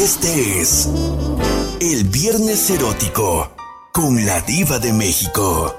Este 0.00 0.60
es 0.60 0.88
el 1.80 2.04
Viernes 2.04 2.70
Erótico 2.70 3.52
con 3.92 4.24
la 4.24 4.40
Diva 4.42 4.78
de 4.78 4.92
México. 4.92 5.76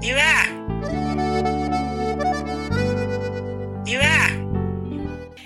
¡Diva! 0.00 0.42
¡Diva! 3.84 4.28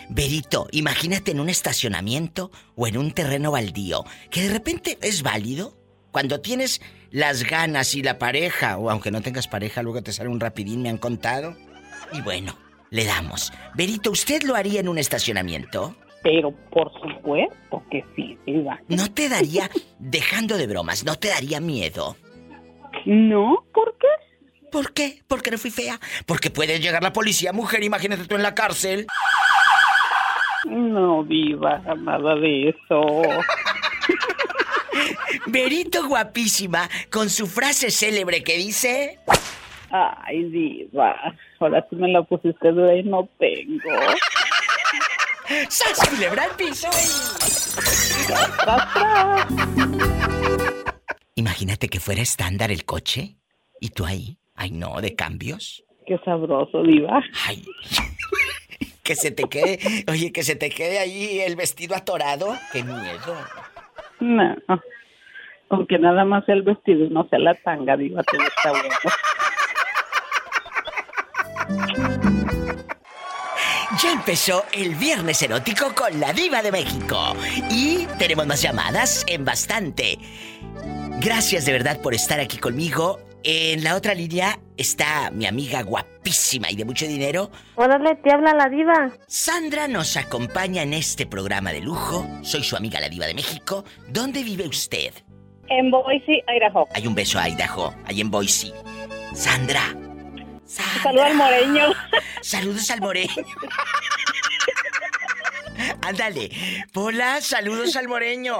Berito, 0.08 0.68
imagínate 0.70 1.32
en 1.32 1.40
un 1.40 1.50
estacionamiento 1.50 2.50
o 2.76 2.86
en 2.86 2.96
un 2.96 3.10
terreno 3.12 3.50
baldío, 3.50 4.06
que 4.30 4.40
de 4.40 4.54
repente 4.54 4.98
es 5.02 5.22
válido. 5.22 5.76
Cuando 6.12 6.40
tienes 6.40 6.80
las 7.10 7.42
ganas 7.42 7.94
y 7.94 8.02
la 8.02 8.18
pareja, 8.18 8.78
o 8.78 8.88
aunque 8.88 9.10
no 9.10 9.20
tengas 9.20 9.48
pareja, 9.48 9.82
luego 9.82 10.02
te 10.02 10.14
sale 10.14 10.30
un 10.30 10.40
rapidín, 10.40 10.80
me 10.80 10.88
han 10.88 10.96
contado. 10.96 11.54
Y 12.14 12.22
bueno, 12.22 12.56
le 12.90 13.04
damos. 13.04 13.52
Berito, 13.74 14.10
¿usted 14.10 14.42
lo 14.42 14.54
haría 14.54 14.80
en 14.80 14.88
un 14.88 14.98
estacionamiento? 14.98 15.94
Pero 16.22 16.52
por 16.70 16.90
supuesto 17.00 17.82
que 17.90 18.04
sí, 18.16 18.38
Diva. 18.46 18.80
¿No 18.88 19.12
te 19.12 19.28
daría, 19.28 19.70
dejando 19.98 20.56
de 20.56 20.66
bromas, 20.66 21.04
no 21.04 21.16
te 21.16 21.28
daría 21.28 21.60
miedo? 21.60 22.16
No, 23.04 23.64
¿por 23.72 23.96
qué? 23.98 24.68
¿Por 24.72 24.92
qué? 24.92 25.22
Porque 25.28 25.50
no 25.50 25.58
fui 25.58 25.70
fea. 25.70 26.00
Porque 26.26 26.50
puede 26.50 26.80
llegar 26.80 27.02
la 27.02 27.12
policía, 27.12 27.52
mujer, 27.52 27.84
imagínate 27.84 28.24
tú 28.24 28.34
en 28.34 28.42
la 28.42 28.54
cárcel. 28.54 29.06
No, 30.66 31.22
Diva, 31.24 31.78
nada 31.78 32.34
de 32.34 32.70
eso. 32.70 33.00
Berito 35.46 36.08
guapísima, 36.08 36.88
con 37.10 37.30
su 37.30 37.46
frase 37.46 37.90
célebre 37.90 38.42
que 38.42 38.56
dice... 38.56 39.18
Ay, 39.90 40.44
Diva, 40.44 41.14
ahora 41.60 41.86
sí 41.88 41.96
me 41.96 42.08
la 42.08 42.22
pusiste 42.22 42.72
de 42.72 42.98
y 42.98 43.02
no 43.04 43.28
tengo. 43.38 43.90
¡Sas, 45.68 46.08
culebra 46.08 46.44
al 46.44 46.50
piso! 46.56 46.88
Imagínate 51.34 51.88
que 51.88 52.00
fuera 52.00 52.22
estándar 52.22 52.70
el 52.70 52.84
coche 52.84 53.36
y 53.80 53.90
tú 53.90 54.04
ahí. 54.04 54.38
Ay, 54.54 54.70
no, 54.70 55.00
de 55.00 55.14
cambios. 55.14 55.84
Qué 56.06 56.18
sabroso, 56.24 56.82
Diva. 56.82 57.22
Ay. 57.46 57.64
Que 59.02 59.14
se 59.14 59.30
te 59.30 59.44
quede, 59.44 59.78
oye, 60.08 60.32
que 60.32 60.42
se 60.42 60.56
te 60.56 60.70
quede 60.70 60.98
ahí 60.98 61.40
el 61.40 61.54
vestido 61.54 61.94
atorado. 61.94 62.56
Qué 62.72 62.82
miedo. 62.82 63.36
No. 64.20 64.56
Aunque 65.68 65.98
nada 65.98 66.24
más 66.24 66.44
sea 66.44 66.54
el 66.54 66.62
vestido 66.62 67.04
y 67.04 67.10
no 67.10 67.28
sea 67.28 67.38
la 67.38 67.54
tanga, 67.54 67.96
Diva, 67.96 68.22
todo 68.22 68.42
está 68.42 68.70
bueno. 68.70 68.88
Ya 74.02 74.12
empezó 74.12 74.64
el 74.72 74.94
viernes 74.94 75.40
erótico 75.42 75.94
con 75.94 76.20
la 76.20 76.32
diva 76.32 76.62
de 76.62 76.70
México. 76.70 77.34
Y 77.70 78.06
tenemos 78.18 78.46
más 78.46 78.60
llamadas 78.60 79.24
en 79.26 79.44
bastante. 79.44 80.18
Gracias 81.20 81.64
de 81.64 81.72
verdad 81.72 82.00
por 82.02 82.12
estar 82.14 82.38
aquí 82.40 82.58
conmigo. 82.58 83.20
En 83.42 83.84
la 83.84 83.94
otra 83.94 84.12
línea 84.12 84.58
está 84.76 85.30
mi 85.30 85.46
amiga 85.46 85.82
guapísima 85.82 86.70
y 86.70 86.76
de 86.76 86.84
mucho 86.84 87.06
dinero. 87.06 87.50
Órale, 87.76 88.16
te 88.16 88.32
habla 88.32 88.52
la 88.54 88.68
diva. 88.68 89.12
Sandra 89.28 89.88
nos 89.88 90.16
acompaña 90.16 90.82
en 90.82 90.92
este 90.92 91.26
programa 91.26 91.72
de 91.72 91.80
lujo. 91.80 92.26
Soy 92.42 92.64
su 92.64 92.76
amiga 92.76 93.00
la 93.00 93.08
diva 93.08 93.26
de 93.26 93.34
México. 93.34 93.84
¿Dónde 94.08 94.42
vive 94.42 94.66
usted? 94.66 95.14
En 95.68 95.90
Boise, 95.90 96.42
Idaho. 96.48 96.88
Hay 96.92 97.06
un 97.06 97.14
beso 97.14 97.38
a 97.38 97.48
Idaho, 97.48 97.94
ahí 98.04 98.20
en 98.20 98.30
Boise. 98.30 98.72
Sandra. 99.32 100.05
Sandra. 100.66 101.02
Saludos 101.02 101.26
al 101.26 101.36
moreño. 101.36 101.92
Saludos 102.42 102.90
al 102.90 103.00
moreño. 103.00 103.34
Ándale. 106.06 106.50
Pola, 106.92 107.40
saludos 107.40 107.96
al 107.96 108.08
moreño. 108.08 108.58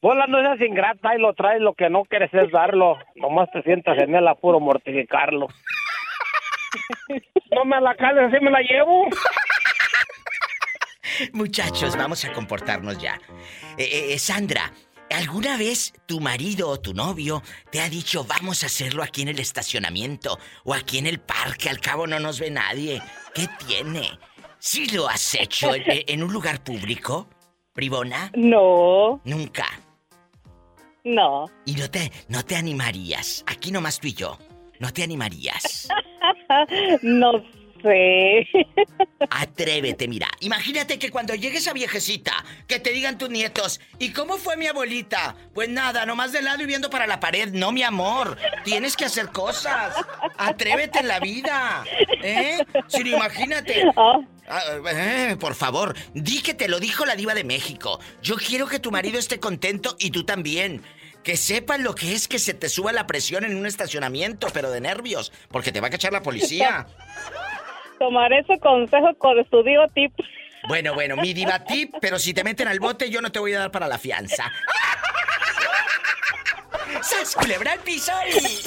Pola, 0.00 0.26
no 0.26 0.40
seas 0.40 0.60
ingrata 0.60 1.14
y 1.14 1.18
lo 1.18 1.32
traes, 1.34 1.60
lo 1.60 1.74
que 1.74 1.90
no 1.90 2.04
quieres 2.04 2.32
es 2.32 2.50
darlo. 2.50 2.98
Nomás 3.14 3.50
te 3.52 3.62
sientas 3.62 3.98
en 3.98 4.14
el 4.14 4.26
apuro 4.28 4.60
mortificarlo. 4.60 5.48
no 7.50 7.64
me 7.64 7.80
la 7.80 7.94
cales, 7.94 8.32
así 8.32 8.44
me 8.44 8.50
la 8.50 8.60
llevo. 8.60 9.08
Muchachos, 11.32 11.96
vamos 11.96 12.24
a 12.24 12.32
comportarnos 12.32 12.98
ya. 12.98 13.20
Eh, 13.78 14.12
eh, 14.12 14.18
Sandra, 14.18 14.72
¿alguna 15.16 15.56
vez 15.56 15.92
tu 16.06 16.20
marido 16.20 16.68
o 16.68 16.80
tu 16.80 16.94
novio 16.94 17.42
te 17.70 17.80
ha 17.80 17.88
dicho 17.88 18.24
vamos 18.24 18.62
a 18.62 18.66
hacerlo 18.66 19.02
aquí 19.02 19.22
en 19.22 19.28
el 19.28 19.38
estacionamiento 19.38 20.38
o 20.64 20.74
aquí 20.74 20.98
en 20.98 21.06
el 21.06 21.20
parque? 21.20 21.68
Al 21.70 21.80
cabo 21.80 22.06
no 22.06 22.18
nos 22.20 22.38
ve 22.40 22.50
nadie. 22.50 23.02
¿Qué 23.34 23.48
tiene? 23.66 24.18
¿Sí 24.58 24.86
lo 24.86 25.08
has 25.08 25.34
hecho 25.34 25.74
en, 25.74 25.82
en 25.86 26.22
un 26.22 26.32
lugar 26.32 26.62
público, 26.62 27.28
Bribona? 27.74 28.30
No, 28.34 29.20
Nunca. 29.24 29.66
no. 31.04 31.46
Y 31.66 31.74
no 31.74 31.90
te, 31.90 32.10
no 32.28 32.44
te 32.44 32.56
animarías. 32.56 33.44
Aquí 33.46 33.70
nomás 33.70 34.00
tú 34.00 34.08
y 34.08 34.14
yo. 34.14 34.38
No 34.80 34.92
te 34.92 35.02
animarías. 35.02 35.88
No 37.02 37.32
sé. 37.84 38.48
Atrévete, 39.30 40.08
mira. 40.08 40.28
Imagínate 40.40 40.98
que 40.98 41.10
cuando 41.10 41.34
llegue 41.34 41.58
esa 41.58 41.72
viejecita, 41.72 42.32
que 42.66 42.80
te 42.80 42.90
digan 42.90 43.16
tus 43.18 43.30
nietos, 43.30 43.80
¿y 43.98 44.10
cómo 44.10 44.36
fue 44.38 44.56
mi 44.56 44.66
abuelita? 44.66 45.36
Pues 45.54 45.68
nada, 45.68 46.04
nomás 46.06 46.32
de 46.32 46.42
lado 46.42 46.62
y 46.62 46.66
viendo 46.66 46.90
para 46.90 47.06
la 47.06 47.20
pared. 47.20 47.50
No, 47.52 47.70
mi 47.70 47.82
amor. 47.82 48.36
Tienes 48.64 48.96
que 48.96 49.04
hacer 49.04 49.28
cosas. 49.28 49.94
Atrévete 50.36 50.98
en 50.98 51.08
la 51.08 51.20
vida. 51.20 51.84
¿Eh? 52.22 52.58
Si 52.88 53.04
no, 53.04 53.16
imagínate. 53.16 53.84
Ah, 53.96 54.18
Ah, 54.46 54.60
eh, 54.92 55.36
por 55.40 55.54
favor, 55.54 55.96
di 56.12 56.42
que 56.42 56.52
te 56.52 56.68
lo 56.68 56.78
dijo 56.78 57.06
la 57.06 57.16
diva 57.16 57.32
de 57.32 57.44
México. 57.44 57.98
Yo 58.22 58.36
quiero 58.36 58.66
que 58.66 58.78
tu 58.78 58.90
marido 58.90 59.18
esté 59.18 59.40
contento 59.40 59.96
y 59.98 60.10
tú 60.10 60.24
también. 60.24 60.82
Que 61.22 61.38
sepan 61.38 61.82
lo 61.82 61.94
que 61.94 62.12
es 62.12 62.28
que 62.28 62.38
se 62.38 62.52
te 62.52 62.68
suba 62.68 62.92
la 62.92 63.06
presión 63.06 63.46
en 63.46 63.56
un 63.56 63.64
estacionamiento, 63.64 64.48
pero 64.52 64.70
de 64.70 64.82
nervios, 64.82 65.32
porque 65.48 65.72
te 65.72 65.80
va 65.80 65.86
a 65.86 65.90
cachar 65.90 66.12
la 66.12 66.22
policía. 66.22 66.86
tomaré 68.04 68.44
su 68.44 68.58
consejo 68.60 69.14
con 69.16 69.36
su 69.48 69.62
divo 69.62 69.88
tip. 69.94 70.12
Bueno, 70.68 70.92
bueno, 70.94 71.16
mi 71.16 71.32
diva 71.32 71.64
tip, 71.64 71.94
pero 72.00 72.18
si 72.18 72.34
te 72.34 72.44
meten 72.44 72.68
al 72.68 72.78
bote, 72.78 73.08
yo 73.08 73.22
no 73.22 73.32
te 73.32 73.38
voy 73.38 73.54
a 73.54 73.60
dar 73.60 73.70
para 73.70 73.88
la 73.88 73.98
fianza. 73.98 74.52
¡Sas, 77.02 77.34
culebra 77.34 77.72
al 77.72 77.78
piso 77.80 78.12
y... 78.28 78.62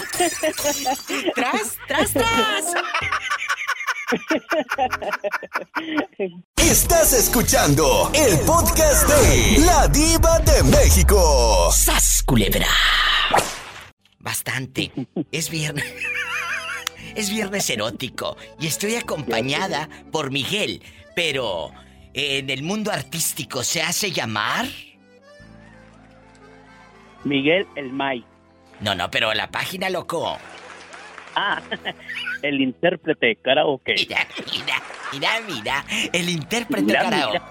¡Tras, 1.35 1.77
tras, 1.87 2.13
tras! 2.13 2.73
Estás 6.57 7.13
escuchando 7.13 8.11
el 8.13 8.39
podcast 8.39 9.07
de 9.07 9.65
La 9.65 9.87
Diva 9.87 10.39
de 10.39 10.63
México. 10.63 11.71
¡Sas, 11.71 12.23
culebra! 12.25 12.67
Bastante. 14.19 14.91
Es 15.31 15.49
viernes. 15.49 15.85
Es 17.17 17.31
viernes 17.31 17.67
erótico 17.71 18.37
y 18.59 18.67
estoy 18.67 18.93
acompañada 18.93 19.89
por 20.11 20.29
Miguel, 20.29 20.83
pero 21.15 21.71
en 22.13 22.51
el 22.51 22.61
mundo 22.61 22.91
artístico 22.91 23.63
se 23.63 23.81
hace 23.81 24.11
llamar. 24.11 24.67
Miguel 27.23 27.65
el 27.75 27.91
May. 27.91 28.23
No, 28.81 28.93
no, 28.93 29.09
pero 29.09 29.33
la 29.33 29.49
página 29.49 29.89
loco. 29.89 30.37
Ah, 31.33 31.59
el 32.43 32.61
intérprete 32.61 33.37
karaoke. 33.37 33.95
Mira, 33.97 34.27
mira, 34.53 34.81
mira, 35.11 35.41
mira, 35.47 35.85
el 36.13 36.29
intérprete 36.29 36.85
Mira, 36.85 37.01
karaoke. 37.01 37.41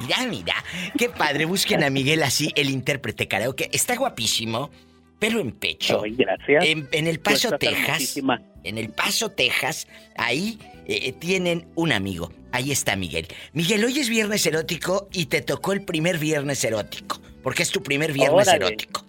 Mira, 0.00 0.16
mira, 0.28 0.54
qué 0.98 1.08
padre, 1.08 1.44
busquen 1.44 1.84
a 1.84 1.90
Miguel 1.90 2.24
así, 2.24 2.50
el 2.56 2.68
intérprete 2.68 3.28
karaoke. 3.28 3.70
Está 3.72 3.94
guapísimo, 3.94 4.70
pelo 5.18 5.40
en 5.40 5.52
pecho. 5.52 6.02
Ay, 6.04 6.14
gracias. 6.16 6.64
En, 6.64 6.88
en 6.92 7.06
El 7.06 7.20
Paso, 7.20 7.50
Texas. 7.58 8.16
En 8.64 8.78
El 8.78 8.90
Paso, 8.90 9.30
Texas, 9.30 9.86
ahí 10.16 10.58
eh, 10.86 11.12
tienen 11.12 11.68
un 11.74 11.92
amigo. 11.92 12.32
Ahí 12.52 12.70
está 12.70 12.94
Miguel. 12.96 13.26
Miguel, 13.52 13.84
hoy 13.84 13.98
es 13.98 14.08
viernes 14.08 14.46
erótico 14.46 15.08
y 15.12 15.26
te 15.26 15.40
tocó 15.42 15.72
el 15.72 15.84
primer 15.84 16.18
viernes 16.18 16.62
erótico, 16.64 17.20
porque 17.42 17.62
es 17.62 17.70
tu 17.70 17.82
primer 17.82 18.12
viernes 18.12 18.46
Órale. 18.48 18.66
erótico. 18.66 19.04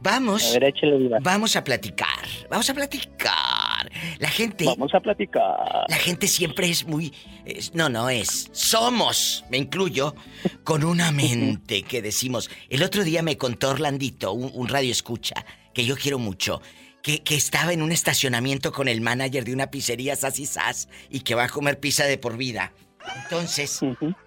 Vamos, 0.00 0.54
A 0.54 0.60
ver, 0.60 0.72
vamos 1.22 1.56
a 1.56 1.64
platicar. 1.64 2.06
Vamos 2.48 2.70
a 2.70 2.74
platicar. 2.74 3.90
La 4.20 4.28
gente 4.28 4.64
Vamos 4.64 4.94
a 4.94 5.00
platicar. 5.00 5.86
la 5.88 5.96
gente 5.96 6.28
siempre 6.28 6.68
es 6.70 6.86
muy... 6.86 7.12
es- 7.44 7.74
no, 7.74 7.88
no 7.88 8.08
es. 8.08 8.48
Somos, 8.52 9.44
me 9.50 9.56
incluyo, 9.58 10.14
con 10.62 10.84
una 10.84 11.10
mente 11.10 11.82
que 11.82 12.00
decimos... 12.00 12.48
El 12.68 12.84
otro 12.84 13.02
día 13.02 13.22
me 13.22 13.36
contó 13.36 13.70
Orlandito, 13.70 14.32
un, 14.32 14.50
un 14.54 14.68
radio 14.68 14.92
escucha, 14.92 15.44
que 15.78 15.84
yo 15.84 15.96
quiero 15.96 16.18
mucho, 16.18 16.60
que, 17.02 17.22
que 17.22 17.36
estaba 17.36 17.72
en 17.72 17.82
un 17.82 17.92
estacionamiento 17.92 18.72
con 18.72 18.88
el 18.88 19.00
manager 19.00 19.44
de 19.44 19.52
una 19.52 19.70
pizzería 19.70 20.16
Sas 20.16 20.40
y 20.40 20.46
Sas 20.46 20.88
y 21.08 21.20
que 21.20 21.36
va 21.36 21.44
a 21.44 21.48
comer 21.48 21.78
pizza 21.78 22.04
de 22.04 22.18
por 22.18 22.36
vida. 22.36 22.72
Entonces, 23.22 23.78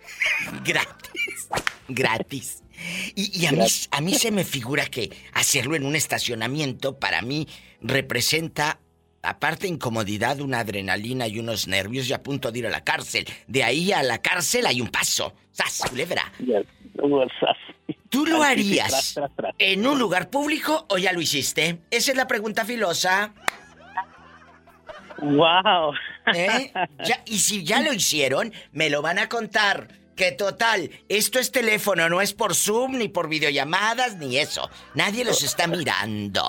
gratis, 0.64 1.50
gratis. 1.90 2.64
Y, 3.16 3.38
y 3.38 3.48
a, 3.48 3.52
mí, 3.52 3.66
a 3.92 4.00
mí 4.00 4.14
se 4.14 4.32
me 4.32 4.46
figura 4.46 4.86
que 4.86 5.12
hacerlo 5.34 5.76
en 5.76 5.86
un 5.86 5.98
estacionamiento 5.98 6.98
para 6.98 7.22
mí 7.22 7.50
representa 7.82 8.80
aparte 9.24 9.68
incomodidad, 9.68 10.40
una 10.40 10.60
adrenalina 10.60 11.28
y 11.28 11.40
unos 11.40 11.68
nervios 11.68 12.10
y 12.10 12.14
a 12.14 12.24
punto 12.24 12.52
de 12.52 12.60
ir 12.60 12.68
a 12.68 12.70
la 12.70 12.84
cárcel. 12.84 13.26
De 13.48 13.64
ahí 13.64 13.92
a 13.92 14.04
la 14.04 14.20
cárcel 14.22 14.66
hay 14.66 14.82
un 14.82 14.88
paso. 14.90 15.34
¡Sas, 15.52 15.84
culebra! 15.90 16.32
¿Tú 18.10 18.26
lo 18.26 18.44
harías 18.44 19.20
en 19.58 19.86
un 19.86 20.00
lugar 20.00 20.30
público 20.30 20.86
o 20.90 20.98
ya 20.98 21.14
lo 21.14 21.22
hiciste? 21.22 21.80
Esa 21.90 22.12
es 22.12 22.18
la 22.18 22.28
pregunta 22.28 22.66
filosa. 22.66 23.34
¡Wow! 25.22 25.94
¿eh? 26.34 26.72
Ya- 27.06 27.22
y 27.26 27.40
si 27.40 27.64
ya 27.64 27.82
lo 27.82 27.94
hicieron, 27.94 28.54
me 28.72 28.90
lo 28.90 29.02
van 29.02 29.20
a 29.20 29.30
contar. 29.30 29.88
Que 30.16 30.32
total, 30.32 30.92
esto 31.10 31.40
es 31.40 31.52
teléfono, 31.52 32.08
no 32.10 32.22
es 32.22 32.34
por 32.34 32.54
Zoom, 32.54 32.98
ni 32.98 33.08
por 33.08 33.28
videollamadas, 33.28 34.18
ni 34.18 34.38
eso. 34.38 34.70
Nadie 34.94 35.24
los 35.26 35.42
está 35.42 35.68
mirando. 35.68 36.44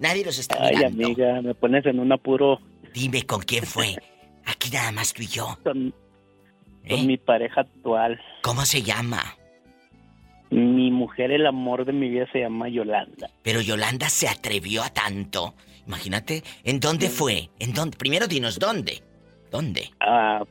Nadie 0.00 0.24
los 0.24 0.38
está 0.38 0.56
Ay, 0.60 0.76
mirando. 0.76 1.04
amiga, 1.06 1.42
me 1.42 1.54
pones 1.54 1.84
en 1.86 2.00
un 2.00 2.10
apuro 2.12 2.58
Dime 2.92 3.24
con 3.24 3.40
quién 3.42 3.64
fue. 3.64 3.96
Aquí 4.46 4.70
nada 4.70 4.90
más 4.92 5.12
tú 5.12 5.22
y 5.22 5.26
yo. 5.26 5.58
con, 5.62 5.94
¿eh? 6.84 6.88
con 6.90 7.06
mi 7.06 7.16
pareja 7.18 7.60
actual. 7.60 8.20
¿Cómo 8.42 8.64
se 8.64 8.82
llama? 8.82 9.36
Mi 10.50 10.90
mujer, 10.90 11.30
el 11.30 11.46
amor 11.46 11.84
de 11.84 11.92
mi 11.92 12.08
vida, 12.08 12.26
se 12.32 12.40
llama 12.40 12.68
Yolanda. 12.68 13.30
Pero 13.42 13.60
Yolanda 13.60 14.08
se 14.08 14.26
atrevió 14.28 14.82
a 14.82 14.88
tanto. 14.90 15.54
Imagínate, 15.86 16.42
¿en 16.64 16.80
dónde 16.80 17.08
fue? 17.08 17.50
¿En 17.60 17.72
dónde? 17.72 17.96
Primero 17.96 18.26
dinos 18.26 18.58
dónde. 18.58 19.02
¿Dónde? 19.52 19.90
Ah, 20.00 20.42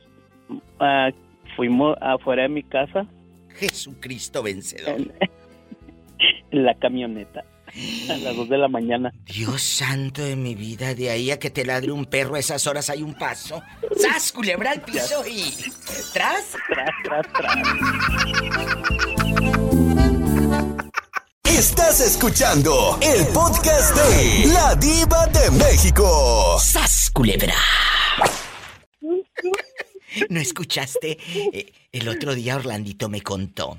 ah, 0.78 1.10
fuimos 1.56 1.96
afuera 2.00 2.42
de 2.42 2.48
mi 2.50 2.62
casa 2.62 3.06
Jesucristo 3.56 4.42
vencedor. 4.42 5.00
en, 5.00 5.12
en 6.50 6.64
la 6.64 6.74
camioneta 6.74 7.44
a 8.08 8.16
las 8.16 8.36
2 8.36 8.48
de 8.48 8.58
la 8.58 8.68
mañana. 8.68 9.12
Dios 9.24 9.62
santo 9.62 10.22
de 10.22 10.36
mi 10.36 10.54
vida, 10.54 10.94
de 10.94 11.10
ahí 11.10 11.30
a 11.30 11.38
que 11.38 11.50
te 11.50 11.64
ladre 11.64 11.92
un 11.92 12.06
perro 12.06 12.34
a 12.34 12.38
esas 12.38 12.66
horas 12.66 12.90
hay 12.90 13.02
un 13.02 13.14
paso. 13.14 13.62
¡Sas, 13.96 14.32
culebra 14.32 14.72
al 14.72 14.82
piso 14.82 15.24
y... 15.26 15.54
¿Tras? 16.12 16.56
Tras, 16.68 16.90
tras, 17.04 17.26
tras. 17.32 17.56
Estás 21.44 22.00
escuchando 22.00 22.98
el 23.02 23.26
podcast 23.28 23.94
de 23.94 24.46
La 24.52 24.74
Diva 24.76 25.26
de 25.26 25.50
México. 25.50 26.58
¡Sas, 26.58 27.10
culebra! 27.12 27.54
¿No 30.28 30.40
escuchaste? 30.40 31.18
Eh, 31.52 31.72
el 31.92 32.08
otro 32.08 32.34
día 32.34 32.56
Orlandito 32.56 33.08
me 33.08 33.20
contó. 33.20 33.78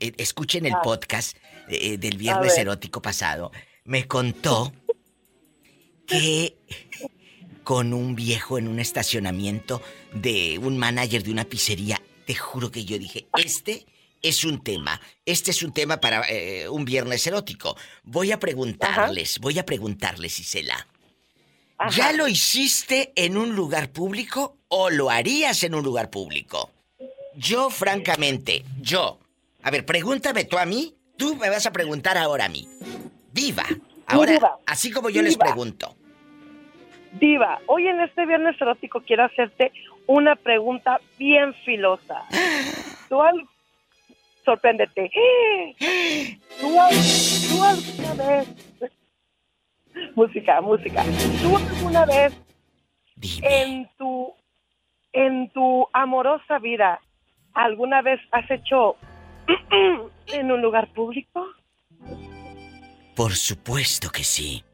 Eh, 0.00 0.12
Escuchen 0.18 0.66
el 0.66 0.74
podcast 0.82 1.36
eh, 1.68 1.96
del 1.98 2.16
viernes 2.16 2.56
erótico 2.58 3.00
pasado. 3.00 3.52
Me 3.84 4.06
contó 4.06 4.72
que 6.06 6.56
con 7.64 7.92
un 7.92 8.14
viejo 8.14 8.58
en 8.58 8.68
un 8.68 8.80
estacionamiento 8.80 9.82
de 10.12 10.58
un 10.58 10.78
manager 10.78 11.22
de 11.22 11.30
una 11.30 11.44
pizzería, 11.44 12.00
te 12.26 12.34
juro 12.34 12.70
que 12.70 12.84
yo 12.84 12.98
dije, 12.98 13.26
este 13.38 13.86
es 14.22 14.44
un 14.44 14.62
tema, 14.62 15.00
este 15.24 15.50
es 15.50 15.62
un 15.62 15.72
tema 15.72 16.00
para 16.00 16.22
eh, 16.28 16.68
un 16.68 16.84
viernes 16.84 17.26
erótico. 17.26 17.76
Voy 18.04 18.32
a 18.32 18.40
preguntarles, 18.40 19.38
voy 19.38 19.58
a 19.58 19.66
preguntarles, 19.66 20.40
Isela. 20.40 20.86
¿Ya 21.90 22.12
lo 22.12 22.26
hiciste 22.26 23.12
en 23.14 23.36
un 23.36 23.54
lugar 23.54 23.90
público 23.90 24.56
o 24.68 24.90
lo 24.90 25.10
harías 25.10 25.62
en 25.62 25.74
un 25.74 25.84
lugar 25.84 26.10
público? 26.10 26.70
Yo, 27.36 27.70
francamente, 27.70 28.64
yo. 28.80 29.20
A 29.62 29.70
ver, 29.70 29.84
pregúntame 29.84 30.44
tú 30.44 30.56
a 30.58 30.64
mí, 30.66 30.94
tú 31.16 31.34
me 31.36 31.50
vas 31.50 31.66
a 31.66 31.72
preguntar 31.72 32.16
ahora 32.16 32.46
a 32.46 32.48
mí. 32.48 32.66
Viva. 33.32 33.64
Ahora, 34.06 34.32
Diva. 34.32 34.56
así 34.66 34.90
como 34.90 35.10
yo 35.10 35.22
les 35.22 35.34
Diva. 35.34 35.46
pregunto. 35.46 35.94
Diva, 37.12 37.58
hoy 37.66 37.86
en 37.88 38.00
este 38.00 38.26
viernes 38.26 38.60
erótico 38.60 39.02
quiero 39.02 39.24
hacerte 39.24 39.72
una 40.06 40.36
pregunta 40.36 41.00
bien 41.18 41.54
filosa. 41.64 42.22
¿Tú 43.08 43.20
al... 43.20 43.46
Sorpréndete. 44.44 45.10
¿Tú, 46.60 46.80
al- 46.80 46.94
tú 47.50 47.62
alguna 47.64 48.14
vez... 48.26 48.48
Música, 50.14 50.60
música. 50.60 51.02
¿Tú 51.42 51.56
alguna 51.56 52.06
vez 52.06 52.32
Dime. 53.16 53.62
en 53.64 53.90
tu 53.98 54.32
en 55.12 55.50
tu 55.50 55.88
amorosa 55.92 56.58
vida 56.60 57.00
alguna 57.54 58.00
vez 58.02 58.20
has 58.30 58.48
hecho 58.50 58.96
en 60.28 60.52
un 60.52 60.60
lugar 60.62 60.92
público? 60.92 61.46
Por 63.14 63.34
supuesto 63.34 64.10
que 64.10 64.22
sí. 64.24 64.64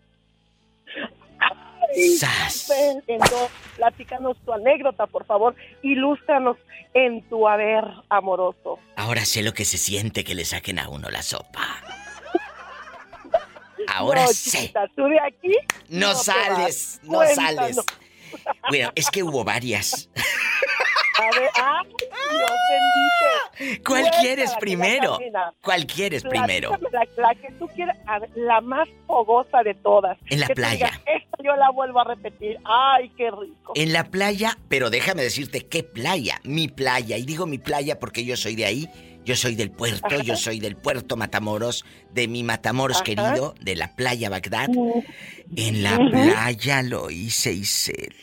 Ay, 1.41 2.17
¡Sas! 2.19 2.71
Entonces, 3.06 3.50
platícanos 3.76 4.37
tu 4.44 4.53
anécdota, 4.53 5.06
por 5.06 5.25
favor. 5.25 5.55
Ilústranos 5.82 6.56
en 6.93 7.23
tu 7.29 7.49
haber 7.49 7.85
amoroso. 8.09 8.79
Ahora 8.97 9.25
sé 9.25 9.43
lo 9.43 9.53
que 9.55 9.65
se 9.65 9.79
siente 9.79 10.25
que 10.25 10.35
le 10.35 10.44
saquen 10.44 10.79
a 10.79 10.88
uno 10.88 11.09
la 11.11 11.23
sopa. 11.23 11.67
Ahora 13.88 14.23
no, 14.23 14.29
sé. 14.29 14.59
chiquita, 14.59 14.87
tú 14.97 15.05
de 15.05 15.20
aquí 15.20 15.53
No, 15.88 16.15
sales, 16.15 17.00
no 17.05 17.19
Cuéntanos. 17.19 17.55
sales. 17.56 17.77
Bueno, 18.69 18.91
es 18.94 19.11
que 19.11 19.23
hubo 19.23 19.44
varias. 19.44 20.11
A 21.16 21.38
ver, 21.38 21.49
¡ay, 21.55 21.88
Dios 21.99 22.50
bendito! 23.58 23.84
¿Cuál 23.87 24.11
quieres 24.20 24.52
primero? 24.58 25.19
¿Cuál 25.62 25.87
quieres 25.87 26.22
primero? 26.25 26.70
La, 26.93 27.06
la 27.16 27.34
que 27.37 27.52
tú 27.58 27.69
quieras, 27.69 27.96
a 28.06 28.19
ver, 28.19 28.31
la 28.34 28.61
más 28.61 28.88
fogosa 29.06 29.62
de 29.62 29.75
todas. 29.75 30.19
En 30.28 30.40
la 30.40 30.49
Que 30.49 30.55
playa. 30.55 30.87
digas, 30.87 31.00
Esta 31.06 31.37
yo 31.43 31.55
la 31.56 31.70
vuelvo 31.70 32.00
a 32.00 32.05
repetir. 32.05 32.58
¡Ay, 32.64 33.11
qué 33.16 33.31
rico! 33.31 33.72
En 33.76 33.93
la 33.93 34.05
playa, 34.05 34.58
pero 34.69 34.90
déjame 34.90 35.22
decirte 35.22 35.66
qué 35.69 35.82
playa, 35.84 36.40
mi 36.44 36.66
playa. 36.69 37.17
Y 37.17 37.25
digo 37.25 37.46
mi 37.46 37.58
playa 37.58 37.99
porque 38.00 38.25
yo 38.25 38.37
soy 38.37 38.56
de 38.56 38.64
ahí, 38.67 38.88
yo 39.25 39.37
soy 39.37 39.55
del 39.55 39.70
puerto, 39.70 40.06
Ajá. 40.06 40.22
yo 40.22 40.34
soy 40.37 40.58
del 40.58 40.76
puerto 40.76 41.17
Matamoros, 41.17 41.84
de 42.12 42.26
mi 42.26 42.43
Matamoros 42.43 42.96
Ajá. 42.99 43.05
querido, 43.05 43.55
de 43.60 43.76
la 43.76 43.94
playa 43.94 44.31
Bagdad. 44.31 44.69
Mm. 44.69 44.90
En 45.56 45.82
la 45.84 45.96
playa 45.96 46.82
lo 46.82 47.08
hice, 47.10 47.52
Isela. 47.52 48.14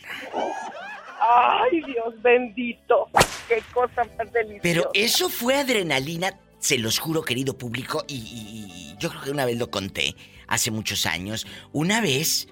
¡Ay, 1.24 1.82
Dios 1.86 2.20
bendito! 2.22 3.08
¡Qué 3.48 3.62
cosa 3.72 4.02
más 4.18 4.32
deliciosa! 4.32 4.60
Pero 4.62 4.90
eso 4.94 5.28
fue 5.28 5.54
adrenalina, 5.56 6.38
se 6.58 6.78
los 6.78 6.98
juro, 6.98 7.22
querido 7.22 7.56
público, 7.56 8.04
y, 8.08 8.14
y- 8.16 8.72
y 8.92 8.96
yo 8.98 9.08
creo 9.10 9.22
que 9.22 9.30
una 9.30 9.44
vez 9.44 9.56
lo 9.58 9.70
conté, 9.70 10.16
hace 10.48 10.70
muchos 10.70 11.06
años. 11.06 11.46
Una 11.72 12.00
vez, 12.00 12.48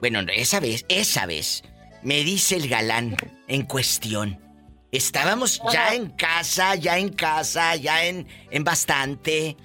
bueno, 0.00 0.22
no, 0.22 0.32
esa 0.32 0.58
vez, 0.60 0.84
esa 0.88 1.26
vez, 1.26 1.62
me 2.02 2.24
dice 2.24 2.56
el 2.56 2.68
galán 2.68 3.16
en 3.46 3.62
cuestión. 3.62 4.40
Estábamos 4.90 5.60
ya 5.72 5.94
en 5.94 6.08
casa, 6.10 6.74
ya 6.74 6.98
en 6.98 7.10
casa, 7.10 7.76
ya 7.76 8.04
en, 8.06 8.26
en 8.50 8.64
bastante. 8.64 9.56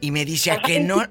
Y 0.00 0.10
me 0.12 0.24
dice, 0.24 0.52
¿a 0.52 0.60
en 0.66 0.86
no? 0.86 1.02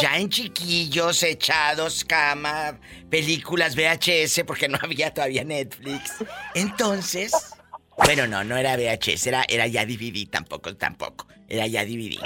Ya 0.00 0.18
en 0.18 0.28
chiquillos, 0.28 1.22
echados, 1.22 2.04
cama, 2.04 2.78
películas 3.08 3.76
VHS, 3.76 4.42
porque 4.46 4.68
no 4.68 4.78
había 4.82 5.14
todavía 5.14 5.44
Netflix. 5.44 6.12
Entonces, 6.54 7.32
bueno, 8.04 8.26
no, 8.26 8.42
no 8.44 8.56
era 8.56 8.76
VHS, 8.76 9.26
era, 9.28 9.44
era 9.48 9.66
ya 9.66 9.84
DVD, 9.86 10.28
tampoco, 10.28 10.74
tampoco. 10.76 11.26
Era 11.48 11.66
ya 11.66 11.84
DVD. 11.84 12.16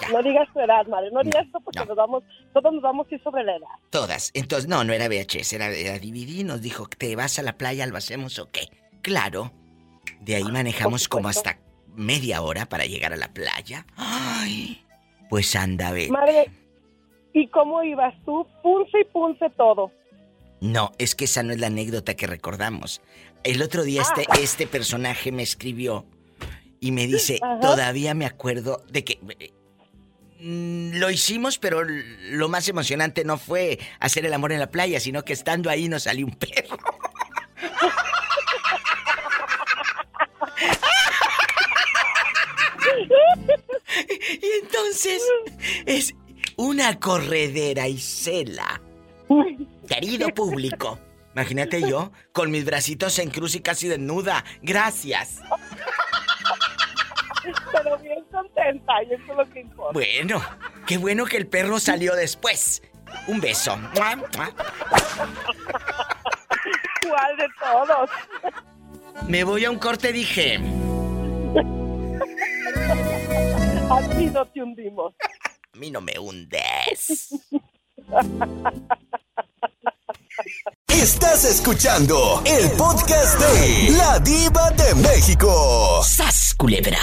Ya, 0.00 0.08
No 0.10 0.22
digas 0.22 0.46
tu 0.52 0.60
edad, 0.60 0.86
madre. 0.86 1.10
No 1.12 1.22
digas 1.22 1.44
esto 1.46 1.58
porque 1.60 1.78
No. 1.80 1.86
nos 1.86 1.96
vamos, 1.96 2.22
todos 2.52 2.72
nos 2.72 2.82
vamos 2.82 3.06
a 3.10 3.14
ir 3.14 3.22
sobre 3.22 3.44
la 3.44 3.56
edad. 3.56 3.68
todas. 3.90 4.30
Entonces, 4.34 4.68
no, 4.68 4.84
no 4.84 4.92
era 4.92 5.08
VHS, 5.08 5.52
era, 5.54 5.68
era 5.70 5.98
DVD. 5.98 6.44
Nos 6.44 6.60
dijo, 6.62 6.86
¿te 6.88 7.14
vas 7.16 7.38
a 7.38 7.42
la 7.42 7.56
playa, 7.58 7.86
lo 7.86 7.96
hacemos 7.96 8.38
o 8.38 8.50
qué? 8.50 8.68
Claro. 9.02 9.52
De 10.20 10.36
ahí 10.36 10.44
manejamos 10.44 11.08
como 11.08 11.28
hasta 11.28 11.58
media 11.94 12.42
hora 12.42 12.66
para 12.68 12.84
llegar 12.86 13.12
a 13.12 13.16
la 13.16 13.32
playa. 13.32 13.86
Ay, 13.96 14.82
pues 15.30 15.54
anda, 15.56 15.92
ve. 15.92 16.08
Madre, 16.08 16.50
¿y 17.32 17.48
cómo 17.48 17.82
ibas 17.82 18.14
tú? 18.24 18.46
Punce 18.62 19.00
y 19.00 19.04
punce 19.04 19.50
todo. 19.56 19.90
No, 20.60 20.92
es 20.98 21.14
que 21.14 21.26
esa 21.26 21.42
no 21.42 21.52
es 21.52 21.60
la 21.60 21.66
anécdota 21.66 22.14
que 22.14 22.26
recordamos. 22.26 23.02
El 23.44 23.60
otro 23.62 23.82
día 23.84 24.02
Ah. 24.02 24.14
este, 24.20 24.42
este 24.42 24.66
personaje 24.66 25.30
me 25.32 25.42
escribió 25.42 26.06
y 26.80 26.92
me 26.92 27.06
dice, 27.06 27.38
Ajá. 27.42 27.60
todavía 27.60 28.14
me 28.14 28.26
acuerdo 28.26 28.82
de 28.90 29.04
que... 29.04 29.18
mm, 30.40 30.98
Lo 30.98 31.10
hicimos, 31.10 31.58
pero 31.58 31.82
lo 31.84 32.48
más 32.48 32.68
emocionante 32.68 33.24
no 33.24 33.36
fue 33.38 33.78
hacer 34.00 34.24
el 34.26 34.32
amor 34.32 34.52
en 34.52 34.60
la 34.60 34.70
playa, 34.70 34.98
sino 35.00 35.22
que 35.24 35.32
estando 35.32 35.68
ahí 35.70 35.88
nos 35.88 36.04
salió 36.04 36.26
un 36.26 36.32
perro. 36.34 36.76
y 44.42 44.46
entonces 44.62 45.22
es 45.84 46.14
una 46.56 46.98
corredera 46.98 47.88
y 47.88 47.98
cela. 47.98 48.80
Querido 49.88 50.28
público, 50.28 50.98
imagínate 51.34 51.88
yo 51.88 52.12
con 52.32 52.50
mis 52.50 52.64
bracitos 52.64 53.18
en 53.18 53.30
cruz 53.30 53.54
y 53.54 53.60
casi 53.60 53.88
desnuda. 53.88 54.44
Gracias. 54.62 55.40
Pero 57.72 57.98
bien 57.98 58.24
contenta, 58.32 59.02
y 59.04 59.14
eso 59.14 59.22
es 59.30 59.36
lo 59.36 59.50
que 59.52 59.60
importa. 59.60 59.92
Bueno, 59.92 60.42
qué 60.86 60.98
bueno 60.98 61.26
que 61.26 61.36
el 61.36 61.46
perro 61.46 61.78
salió 61.78 62.14
después. 62.14 62.82
Un 63.28 63.40
beso. 63.40 63.78
¿Cuál 63.94 64.20
de 67.36 67.46
todos? 67.60 68.10
Me 69.28 69.44
voy 69.44 69.64
a 69.64 69.70
un 69.70 69.78
corte, 69.78 70.12
dije. 70.12 70.58
Así 73.90 74.26
no 74.26 74.44
te 74.46 74.62
hundimos. 74.62 75.14
A 75.74 75.78
mí 75.78 75.90
no 75.90 76.00
me 76.00 76.18
hundes. 76.18 77.28
Estás 80.88 81.44
escuchando 81.44 82.42
el 82.46 82.70
podcast 82.72 83.38
de 83.38 83.90
La 83.96 84.18
Diva 84.20 84.70
de 84.70 84.94
México. 84.94 86.02
¡Sas, 86.02 86.54
culebra! 86.56 86.98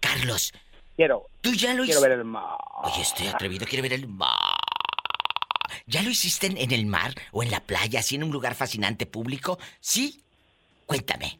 Carlos, 0.00 0.52
Quiero, 0.96 1.26
tú 1.40 1.52
ya 1.54 1.68
lo 1.72 1.84
quiero 1.84 2.00
hiciste. 2.00 2.08
ver 2.08 2.18
el 2.18 2.24
mar. 2.24 2.56
Oye, 2.82 3.00
estoy 3.02 3.28
atrevido, 3.28 3.64
quiero 3.66 3.82
ver 3.82 3.92
el 3.92 4.08
mar. 4.08 4.36
¿Ya 5.86 6.02
lo 6.02 6.10
hiciste 6.10 6.46
en, 6.48 6.56
en 6.58 6.72
el 6.72 6.84
mar 6.86 7.14
o 7.32 7.42
en 7.44 7.50
la 7.50 7.60
playa, 7.60 8.00
así 8.00 8.16
en 8.16 8.24
un 8.24 8.30
lugar 8.32 8.54
fascinante 8.56 9.06
público? 9.06 9.58
¿Sí? 9.80 10.22
Cuéntame. 10.84 11.38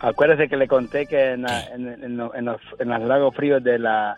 Acuérdese 0.00 0.48
que 0.48 0.56
le 0.56 0.66
conté 0.66 1.06
que 1.06 1.32
en, 1.32 1.42
la- 1.42 1.66
¿Qué? 1.66 1.72
en, 1.74 2.04
en 2.04 2.16
los, 2.44 2.60
en 2.78 3.08
lagos 3.08 3.34
fríos 3.34 3.62
de 3.62 3.78
la 3.78 4.16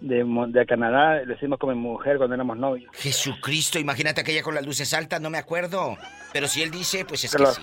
de, 0.00 0.66
Canadá 0.68 1.22
lo 1.24 1.32
hicimos 1.34 1.58
con 1.58 1.70
mi 1.70 1.76
mujer 1.80 2.18
cuando 2.18 2.34
éramos 2.34 2.58
novios. 2.58 2.90
Jesucristo, 2.94 3.78
imagínate 3.78 4.20
aquella 4.20 4.42
con 4.42 4.54
las 4.54 4.66
luces 4.66 4.92
altas, 4.92 5.20
no 5.22 5.30
me 5.30 5.38
acuerdo. 5.38 5.96
Pero 6.34 6.48
si 6.48 6.62
él 6.62 6.70
dice, 6.70 7.06
pues 7.06 7.24
es 7.24 7.30
Con 7.32 7.38
que 7.38 7.44
los, 7.44 7.54
sí. 7.56 7.62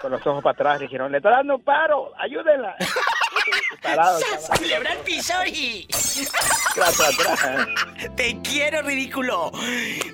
con 0.00 0.10
los 0.12 0.26
ojos 0.26 0.42
para 0.42 0.54
atrás 0.54 0.80
dijeron, 0.80 1.12
le 1.12 1.18
está 1.18 1.30
dando 1.30 1.56
un 1.56 1.62
paro, 1.62 2.10
ayúdenla. 2.18 2.74
Parado, 3.82 4.18
¡Sas, 4.18 4.42
estaba- 4.44 4.58
culebra 4.58 4.92
al 4.92 4.98
piso 4.98 5.34
y... 5.46 5.86
¡Te 8.16 8.40
quiero, 8.42 8.80
ridículo! 8.82 9.52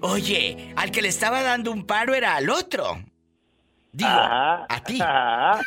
Oye, 0.02 0.72
al 0.76 0.90
que 0.90 1.02
le 1.02 1.08
estaba 1.08 1.42
dando 1.42 1.70
un 1.70 1.86
paro 1.86 2.14
era 2.14 2.34
al 2.34 2.50
otro. 2.50 2.98
Digo, 3.92 4.10
Ajá, 4.10 4.66
a 4.68 4.82
ti. 4.82 4.98
ajá. 5.00 5.60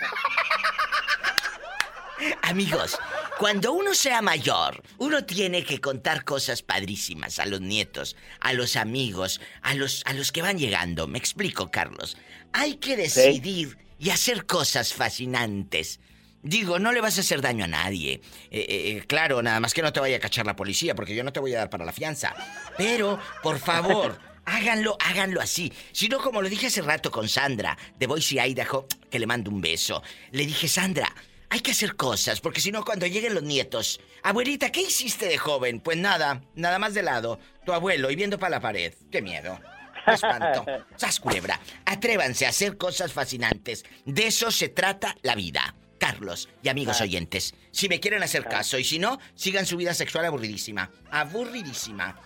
Amigos, 2.42 2.98
cuando 3.40 3.74
uno 3.74 3.94
sea 3.94 4.22
mayor, 4.22 4.84
uno 4.98 5.26
tiene 5.26 5.64
que 5.64 5.80
contar 5.80 6.24
cosas 6.24 6.62
padrísimas 6.62 7.40
a 7.40 7.46
los 7.46 7.62
nietos, 7.62 8.16
a 8.40 8.54
los 8.54 8.76
amigos, 8.76 9.42
a 9.62 9.74
los, 9.74 10.04
a 10.06 10.14
los 10.14 10.32
que 10.32 10.42
van 10.42 10.58
llegando. 10.58 11.08
Me 11.08 11.18
explico, 11.18 11.72
Carlos. 11.72 12.18
Hay 12.52 12.76
que 12.76 12.96
decidir 12.96 13.78
y 14.00 14.10
hacer 14.10 14.46
cosas 14.46 14.94
fascinantes. 14.94 16.00
Digo, 16.42 16.78
no 16.78 16.92
le 16.92 17.00
vas 17.00 17.18
a 17.18 17.22
hacer 17.22 17.42
daño 17.42 17.64
a 17.64 17.70
nadie. 17.70 18.22
Eh, 18.52 18.66
eh, 18.70 19.04
claro, 19.08 19.42
nada 19.42 19.62
más 19.62 19.74
que 19.74 19.82
no 19.82 19.94
te 19.94 20.02
vaya 20.02 20.18
a 20.18 20.20
cachar 20.20 20.46
la 20.46 20.56
policía, 20.56 20.94
porque 20.94 21.16
yo 21.16 21.24
no 21.24 21.32
te 21.32 21.40
voy 21.40 21.54
a 21.56 21.60
dar 21.60 21.70
para 21.70 21.86
la 21.86 21.94
fianza. 21.94 22.36
Pero, 22.78 23.18
por 23.42 23.60
favor, 23.60 24.20
háganlo, 24.46 24.98
háganlo 25.00 25.40
así. 25.40 25.72
Si 25.94 26.10
no, 26.10 26.20
como 26.20 26.42
lo 26.42 26.50
dije 26.50 26.68
hace 26.68 26.82
rato 26.82 27.12
con 27.12 27.30
Sandra, 27.30 27.78
de 27.98 28.08
Boise, 28.08 28.46
Idaho, 28.46 28.88
que 29.10 29.20
le 29.20 29.26
mando 29.26 29.52
un 29.52 29.62
beso. 29.62 30.04
Le 30.32 30.46
dije, 30.46 30.68
Sandra, 30.68 31.16
hay 31.54 31.60
que 31.60 31.70
hacer 31.72 31.96
cosas, 31.96 32.42
porque 32.42 32.60
si 32.62 32.72
no, 32.72 32.84
cuando 32.84 33.06
lleguen 33.06 33.36
los 33.36 33.44
nietos. 33.44 34.00
Abuelita, 34.24 34.72
¿qué 34.72 34.82
hiciste 34.82 35.28
de 35.28 35.38
joven? 35.38 35.80
Pues 35.82 35.98
nada, 35.98 36.42
nada 36.56 36.80
más 36.80 36.96
de 36.96 37.04
lado. 37.04 37.40
Tu 37.64 37.72
abuelo 37.74 38.10
y 38.10 38.16
viendo 38.16 38.40
para 38.40 38.50
la 38.50 38.60
pared. 38.60 38.92
¡Qué 39.12 39.22
miedo! 39.22 39.60
¡Qué 40.04 40.14
espanto! 40.16 40.66
¡Sas 40.98 41.20
culebra! 41.20 41.60
Atrévanse 41.86 42.48
a 42.48 42.50
hacer 42.50 42.76
cosas 42.76 43.14
fascinantes. 43.14 43.86
De 44.04 44.26
eso 44.26 44.50
se 44.50 44.70
trata 44.70 45.16
la 45.22 45.36
vida. 45.36 45.76
Carlos 46.00 46.50
y 46.64 46.70
amigos 46.70 47.00
oyentes, 47.02 47.54
si 47.72 47.88
me 47.88 48.00
quieren 48.00 48.24
hacer 48.24 48.46
caso 48.46 48.80
y 48.80 48.84
si 48.84 48.98
no, 48.98 49.20
sigan 49.36 49.66
su 49.68 49.78
vida 49.78 49.94
sexual 49.94 50.26
aburridísima. 50.26 50.90
Aburridísima. 51.12 52.20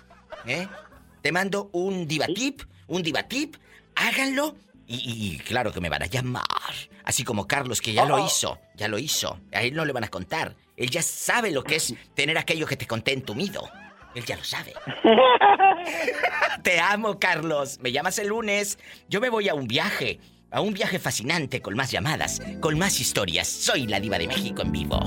¿Eh? 0.45 0.67
Te 1.21 1.31
mando 1.33 1.69
un 1.73 2.07
divatip, 2.07 2.61
un 2.87 3.03
divatip, 3.03 3.57
háganlo 3.93 4.55
y, 4.87 4.95
y- 4.95 5.35
y 5.35 5.37
claro 5.39 5.73
que 5.73 5.81
me 5.81 5.89
van 5.89 6.03
a 6.03 6.05
llamar. 6.05 6.45
Así 7.07 7.23
como 7.23 7.47
Carlos, 7.47 7.79
que 7.79 7.93
ya 7.93 8.03
lo 8.03 8.19
hizo, 8.19 8.59
ya 8.75 8.89
lo 8.89 8.99
hizo. 8.99 9.39
A 9.53 9.61
él 9.61 9.73
no 9.73 9.85
le 9.85 9.93
van 9.93 10.03
a 10.03 10.09
contar. 10.09 10.57
Él 10.75 10.89
ya 10.89 11.01
sabe 11.01 11.51
lo 11.51 11.63
que 11.63 11.77
es 11.77 11.93
tener 12.15 12.37
aquello 12.37 12.67
que 12.67 12.75
te 12.75 12.85
conté 12.85 13.13
entumido. 13.13 13.61
Él 14.13 14.25
ya 14.25 14.35
lo 14.35 14.43
sabe. 14.43 14.73
Te 16.63 16.81
amo, 16.81 17.17
Carlos. 17.17 17.79
Me 17.79 17.93
llamas 17.93 18.19
el 18.19 18.27
lunes. 18.27 18.77
Yo 19.07 19.21
me 19.21 19.29
voy 19.29 19.47
a 19.47 19.53
un 19.53 19.69
viaje. 19.69 20.19
A 20.51 20.59
un 20.59 20.73
viaje 20.73 20.99
fascinante 20.99 21.61
con 21.61 21.77
más 21.77 21.91
llamadas, 21.91 22.41
con 22.59 22.77
más 22.77 22.99
historias. 22.99 23.47
Soy 23.47 23.87
la 23.87 24.01
diva 24.01 24.17
de 24.17 24.27
México 24.27 24.61
en 24.63 24.71
vivo. 24.73 24.99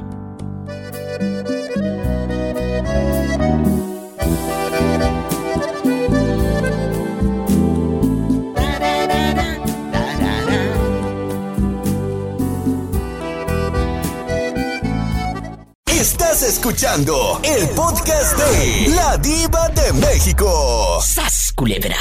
Estás 16.01 16.43
escuchando 16.43 17.43
el 17.45 17.69
podcast 17.77 18.35
de 18.39 18.89
La 18.97 19.19
Diva 19.19 19.69
de 19.69 19.93
México. 20.01 20.99
¡Sas, 21.03 21.53
culebra! 21.55 21.99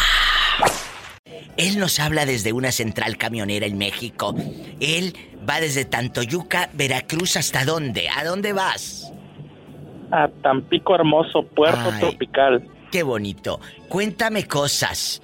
Él 1.58 1.78
nos 1.78 2.00
habla 2.00 2.26
desde 2.26 2.54
una 2.54 2.72
central 2.72 3.18
camionera 3.18 3.66
en 3.66 3.78
México. 3.78 4.34
Él 4.80 5.18
va 5.48 5.60
desde 5.60 5.84
Tantoyuca, 5.84 6.70
Veracruz, 6.76 7.36
¿hasta 7.36 7.66
dónde? 7.66 8.08
¿A 8.08 8.24
dónde 8.24 8.54
vas? 8.54 9.12
A 10.12 10.30
Tampico 10.44 10.96
Hermoso, 10.96 11.44
Puerto 11.44 11.92
Ay. 11.92 12.00
Tropical. 12.00 12.66
Qué 12.94 13.04
bonito. 13.04 13.60
Cuéntame 13.90 14.48
cosas. 14.48 15.22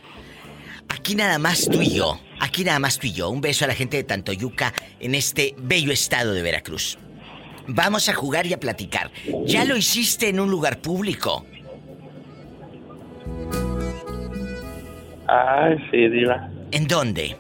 Aquí 0.89 1.15
nada 1.15 1.39
más 1.39 1.69
tú 1.71 1.81
y 1.81 1.93
yo. 1.93 2.19
Aquí 2.41 2.65
nada 2.65 2.79
más 2.79 2.99
tú 2.99 3.07
y 3.07 3.13
yo. 3.13 3.29
Un 3.29 3.39
beso 3.39 3.63
a 3.63 3.69
la 3.69 3.73
gente 3.73 3.95
de 3.95 4.03
Tantoyuca 4.03 4.73
en 4.99 5.15
este 5.15 5.55
bello 5.59 5.93
estado 5.93 6.33
de 6.33 6.41
Veracruz. 6.41 6.97
Vamos 7.67 8.09
a 8.09 8.13
jugar 8.13 8.45
y 8.45 8.53
a 8.53 8.59
platicar. 8.59 9.09
¿Ya 9.45 9.65
lo 9.65 9.75
hiciste 9.75 10.29
en 10.29 10.39
un 10.39 10.49
lugar 10.49 10.77
público? 10.79 11.45
Ay, 15.27 15.77
sí, 15.91 16.07
diva. 16.09 16.49
¿En 16.71 16.87
dónde? 16.87 17.35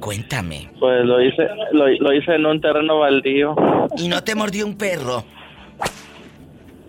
Cuéntame. 0.00 0.70
Pues 0.78 1.04
lo 1.04 1.22
hice, 1.22 1.48
lo, 1.72 1.88
lo 1.88 2.12
hice 2.12 2.34
en 2.34 2.46
un 2.46 2.60
terreno 2.60 2.98
baldío. 2.98 3.54
¿Y 3.96 4.08
no 4.08 4.22
te 4.22 4.34
mordió 4.34 4.66
un 4.66 4.76
perro? 4.76 5.24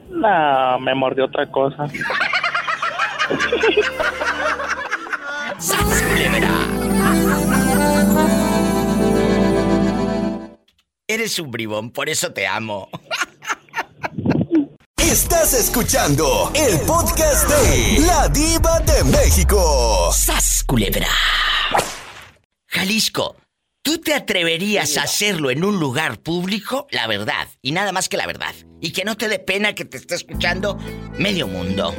No, 0.09 0.79
me 0.79 0.95
mordió 0.95 1.25
otra 1.25 1.45
cosa. 1.51 1.87
Eres 11.09 11.39
un 11.39 11.51
bribón, 11.51 11.91
por 11.91 12.09
eso 12.09 12.33
te 12.33 12.45
amo. 12.47 12.89
Estás 14.97 15.53
escuchando 15.53 16.51
el 16.53 16.79
podcast 16.81 17.47
de 17.47 17.99
La 18.05 18.27
Diva 18.27 18.81
de 18.81 19.03
México. 19.05 20.11
¡Sas, 20.11 20.65
culebra! 20.67 21.07
Jalisco, 22.67 23.37
¿tú 23.81 23.99
te 23.99 24.13
atreverías 24.13 24.97
a 24.97 25.03
hacerlo 25.03 25.49
en 25.49 25.63
un 25.63 25.79
lugar 25.79 26.19
público? 26.19 26.87
La 26.91 27.07
verdad, 27.07 27.47
y 27.61 27.71
nada 27.71 27.93
más 27.93 28.09
que 28.09 28.17
la 28.17 28.27
verdad. 28.27 28.53
Y 28.81 28.91
que 28.91 29.05
no 29.05 29.15
te 29.15 29.29
dé 29.29 29.39
pena 29.39 29.73
que 29.75 29.85
te 29.85 29.95
esté 29.95 30.15
escuchando 30.15 30.77
medio 31.17 31.47
mundo. 31.47 31.93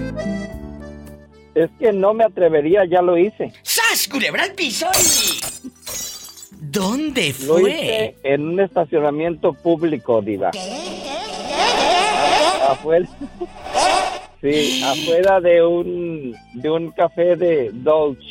Es 1.54 1.70
que 1.80 1.92
no 1.94 2.12
me 2.12 2.24
atrevería, 2.24 2.82
ya 2.84 3.00
lo 3.00 3.16
hice. 3.16 3.54
¡Sas, 3.62 4.06
culebra 4.06 4.42
al 4.44 4.52
piso! 4.52 4.86
y- 5.00 5.40
¿Dónde 6.60 7.34
Lo 7.46 7.58
fue? 7.58 7.70
hice 7.72 8.16
en 8.24 8.48
un 8.48 8.60
estacionamiento 8.60 9.52
público, 9.52 10.20
Diva. 10.22 10.50
Afuera. 12.68 13.08
Sí, 14.40 14.82
afuera 14.84 15.40
de 15.40 15.64
un 15.64 16.34
de 16.54 16.70
un 16.70 16.90
café 16.92 17.36
de 17.36 17.70
Dolce. 17.72 18.22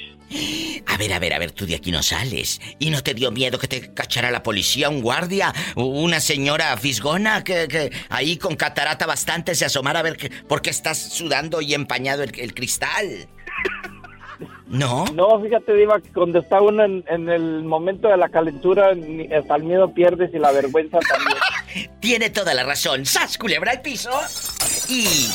A 0.85 0.97
ver, 0.97 1.13
a 1.13 1.19
ver, 1.19 1.33
a 1.33 1.39
ver, 1.39 1.51
tú 1.51 1.65
de 1.65 1.75
aquí 1.75 1.91
no 1.91 2.01
sales. 2.03 2.59
¿Y 2.79 2.89
no 2.89 3.01
te 3.03 3.13
dio 3.13 3.31
miedo 3.31 3.59
que 3.59 3.67
te 3.67 3.93
cachara 3.93 4.31
la 4.31 4.43
policía, 4.43 4.89
un 4.89 5.01
guardia, 5.01 5.53
o 5.75 5.85
una 5.85 6.19
señora 6.19 6.75
fisgona 6.77 7.43
que, 7.43 7.67
que 7.67 7.91
ahí 8.09 8.37
con 8.37 8.55
catarata 8.55 9.05
bastante 9.05 9.55
se 9.55 9.65
asomara 9.65 9.99
a 9.99 10.03
ver 10.03 10.17
que, 10.17 10.29
por 10.29 10.61
qué 10.61 10.69
estás 10.69 10.97
sudando 10.97 11.61
y 11.61 11.73
empañado 11.73 12.23
el, 12.23 12.31
el 12.39 12.53
cristal? 12.53 13.27
¿No? 14.69 15.05
No, 15.13 15.41
fíjate, 15.41 15.73
Diva, 15.73 16.01
que 16.01 16.11
cuando 16.11 16.39
está 16.39 16.61
uno 16.61 16.83
en, 16.83 17.03
en 17.07 17.29
el 17.29 17.63
momento 17.63 18.09
de 18.09 18.17
la 18.17 18.29
calentura, 18.29 18.89
hasta 18.89 19.55
el 19.55 19.63
miedo 19.63 19.93
pierdes 19.93 20.33
y 20.33 20.39
la 20.39 20.51
vergüenza 20.51 20.99
también. 20.99 21.89
Tiene 21.99 22.29
toda 22.29 22.53
la 22.53 22.63
razón. 22.63 23.05
¡Sas, 23.05 23.37
culebra 23.37 23.71
al 23.71 23.81
piso! 23.81 24.09
Y... 24.89 25.29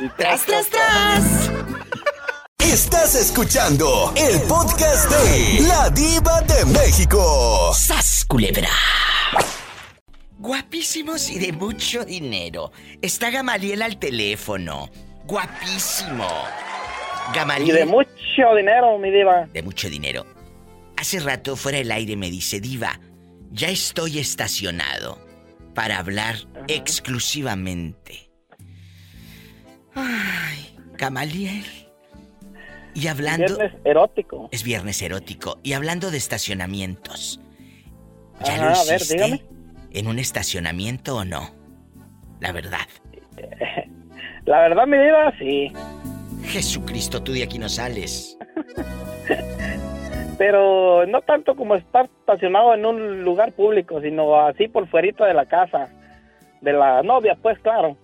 Y 0.00 0.08
¡Tras, 0.16 0.46
tras, 0.46 0.68
tras! 0.68 1.50
Estás 2.58 3.14
escuchando 3.14 4.12
el 4.16 4.40
podcast 4.42 5.10
de 5.10 5.66
La 5.66 5.90
Diva 5.90 6.40
de 6.42 6.64
México. 6.66 7.72
¡Sas, 7.74 8.24
culebra! 8.28 8.68
Guapísimos 10.38 11.30
y 11.30 11.38
de 11.40 11.52
mucho 11.52 12.04
dinero. 12.04 12.70
Está 13.02 13.30
Gamaliel 13.30 13.82
al 13.82 13.98
teléfono. 13.98 14.88
Guapísimo. 15.24 16.28
Y 17.32 17.36
Gamaliel. 17.36 17.76
de 17.76 17.86
mucho 17.86 18.54
dinero, 18.56 18.98
mi 18.98 19.10
diva. 19.10 19.46
de 19.52 19.62
mucho 19.62 19.88
dinero. 19.90 20.24
hace 20.96 21.20
rato 21.20 21.56
fuera 21.56 21.78
del 21.78 21.90
aire 21.92 22.16
me 22.16 22.30
dice, 22.30 22.60
Diva, 22.60 22.98
ya 23.50 23.68
estoy 23.68 24.18
estacionado 24.18 25.18
para 25.74 25.98
hablar 25.98 26.36
exclusivamente. 26.66 28.30
Ay, 29.94 30.76
Camaliel. 30.96 31.64
Y 32.94 33.06
hablando... 33.06 33.56
Viernes 33.56 33.72
erótico. 33.84 34.48
Es 34.50 34.62
viernes 34.64 35.00
erótico. 35.02 35.58
Y 35.62 35.74
hablando 35.74 36.10
de 36.10 36.18
estacionamientos. 36.18 37.40
¿Ya 38.44 38.54
Ajá, 38.54 38.70
lo 38.70 38.76
a 38.80 38.84
ver, 38.84 38.96
hiciste 38.96 39.14
dígame. 39.14 39.42
en 39.92 40.06
un 40.08 40.18
estacionamiento 40.18 41.16
o 41.16 41.24
no? 41.24 41.54
La 42.40 42.52
verdad. 42.52 42.86
La 44.46 44.60
verdad, 44.60 44.86
mi 44.86 44.96
diva, 44.96 45.32
sí. 45.38 45.72
Jesucristo, 46.48 47.22
tú 47.22 47.32
de 47.32 47.42
aquí 47.42 47.58
no 47.58 47.68
sales. 47.68 48.38
Pero 50.38 51.04
no 51.06 51.20
tanto 51.22 51.54
como 51.56 51.74
estar 51.74 52.06
estacionado 52.20 52.74
en 52.74 52.86
un 52.86 53.24
lugar 53.24 53.52
público, 53.52 54.00
sino 54.00 54.40
así 54.40 54.68
por 54.68 54.88
fuerita 54.88 55.26
de 55.26 55.34
la 55.34 55.46
casa. 55.46 55.88
De 56.60 56.72
la 56.72 57.02
novia, 57.02 57.36
pues, 57.40 57.58
claro. 57.58 57.96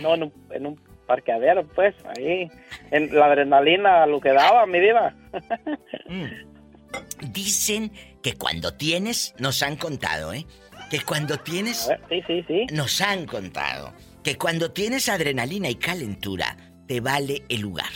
No 0.00 0.14
en 0.14 0.24
un, 0.24 0.32
en 0.50 0.66
un 0.66 0.80
parqueadero, 1.06 1.66
pues, 1.68 1.94
ahí. 2.16 2.50
En 2.90 3.14
la 3.14 3.26
adrenalina, 3.26 4.06
lo 4.06 4.20
que 4.20 4.32
daba, 4.32 4.66
mi 4.66 4.80
diva. 4.80 5.14
Dicen 7.32 7.92
que 8.22 8.34
cuando 8.34 8.74
tienes, 8.74 9.34
nos 9.38 9.62
han 9.62 9.76
contado, 9.76 10.32
¿eh? 10.32 10.46
Que 10.90 11.00
cuando 11.00 11.38
tienes, 11.38 11.88
ver, 11.88 12.00
sí, 12.08 12.22
sí, 12.26 12.44
sí. 12.48 12.66
nos 12.74 13.00
han 13.00 13.26
contado, 13.26 13.92
que 14.24 14.36
cuando 14.36 14.72
tienes 14.72 15.08
adrenalina 15.08 15.68
y 15.68 15.76
calentura, 15.76 16.56
te 16.90 16.98
vale 17.00 17.44
el 17.48 17.60
lugar. 17.60 17.92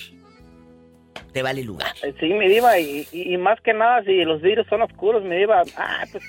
Te 1.32 1.42
vale 1.42 1.62
el 1.62 1.66
lugar. 1.66 1.92
Eh, 2.04 2.14
Sí, 2.20 2.26
mi 2.26 2.48
diva, 2.48 2.78
y, 2.78 3.04
y- 3.10 3.34
y 3.34 3.36
más 3.38 3.60
que 3.60 3.72
nada, 3.74 4.04
si 4.04 4.22
los 4.22 4.40
vidrios 4.40 4.68
son 4.68 4.82
oscuros, 4.82 5.24
mi 5.24 5.34
diva, 5.34 5.62
ah, 5.76 6.04
pues, 6.12 6.22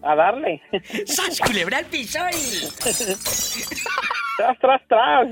a 0.00 0.14
darle. 0.14 0.62
¡Sas, 1.06 1.40
culebra 1.40 1.78
al 1.78 1.86
piso 1.86 2.20
tras, 4.36 4.56
tras, 4.60 4.80
tras. 4.86 5.28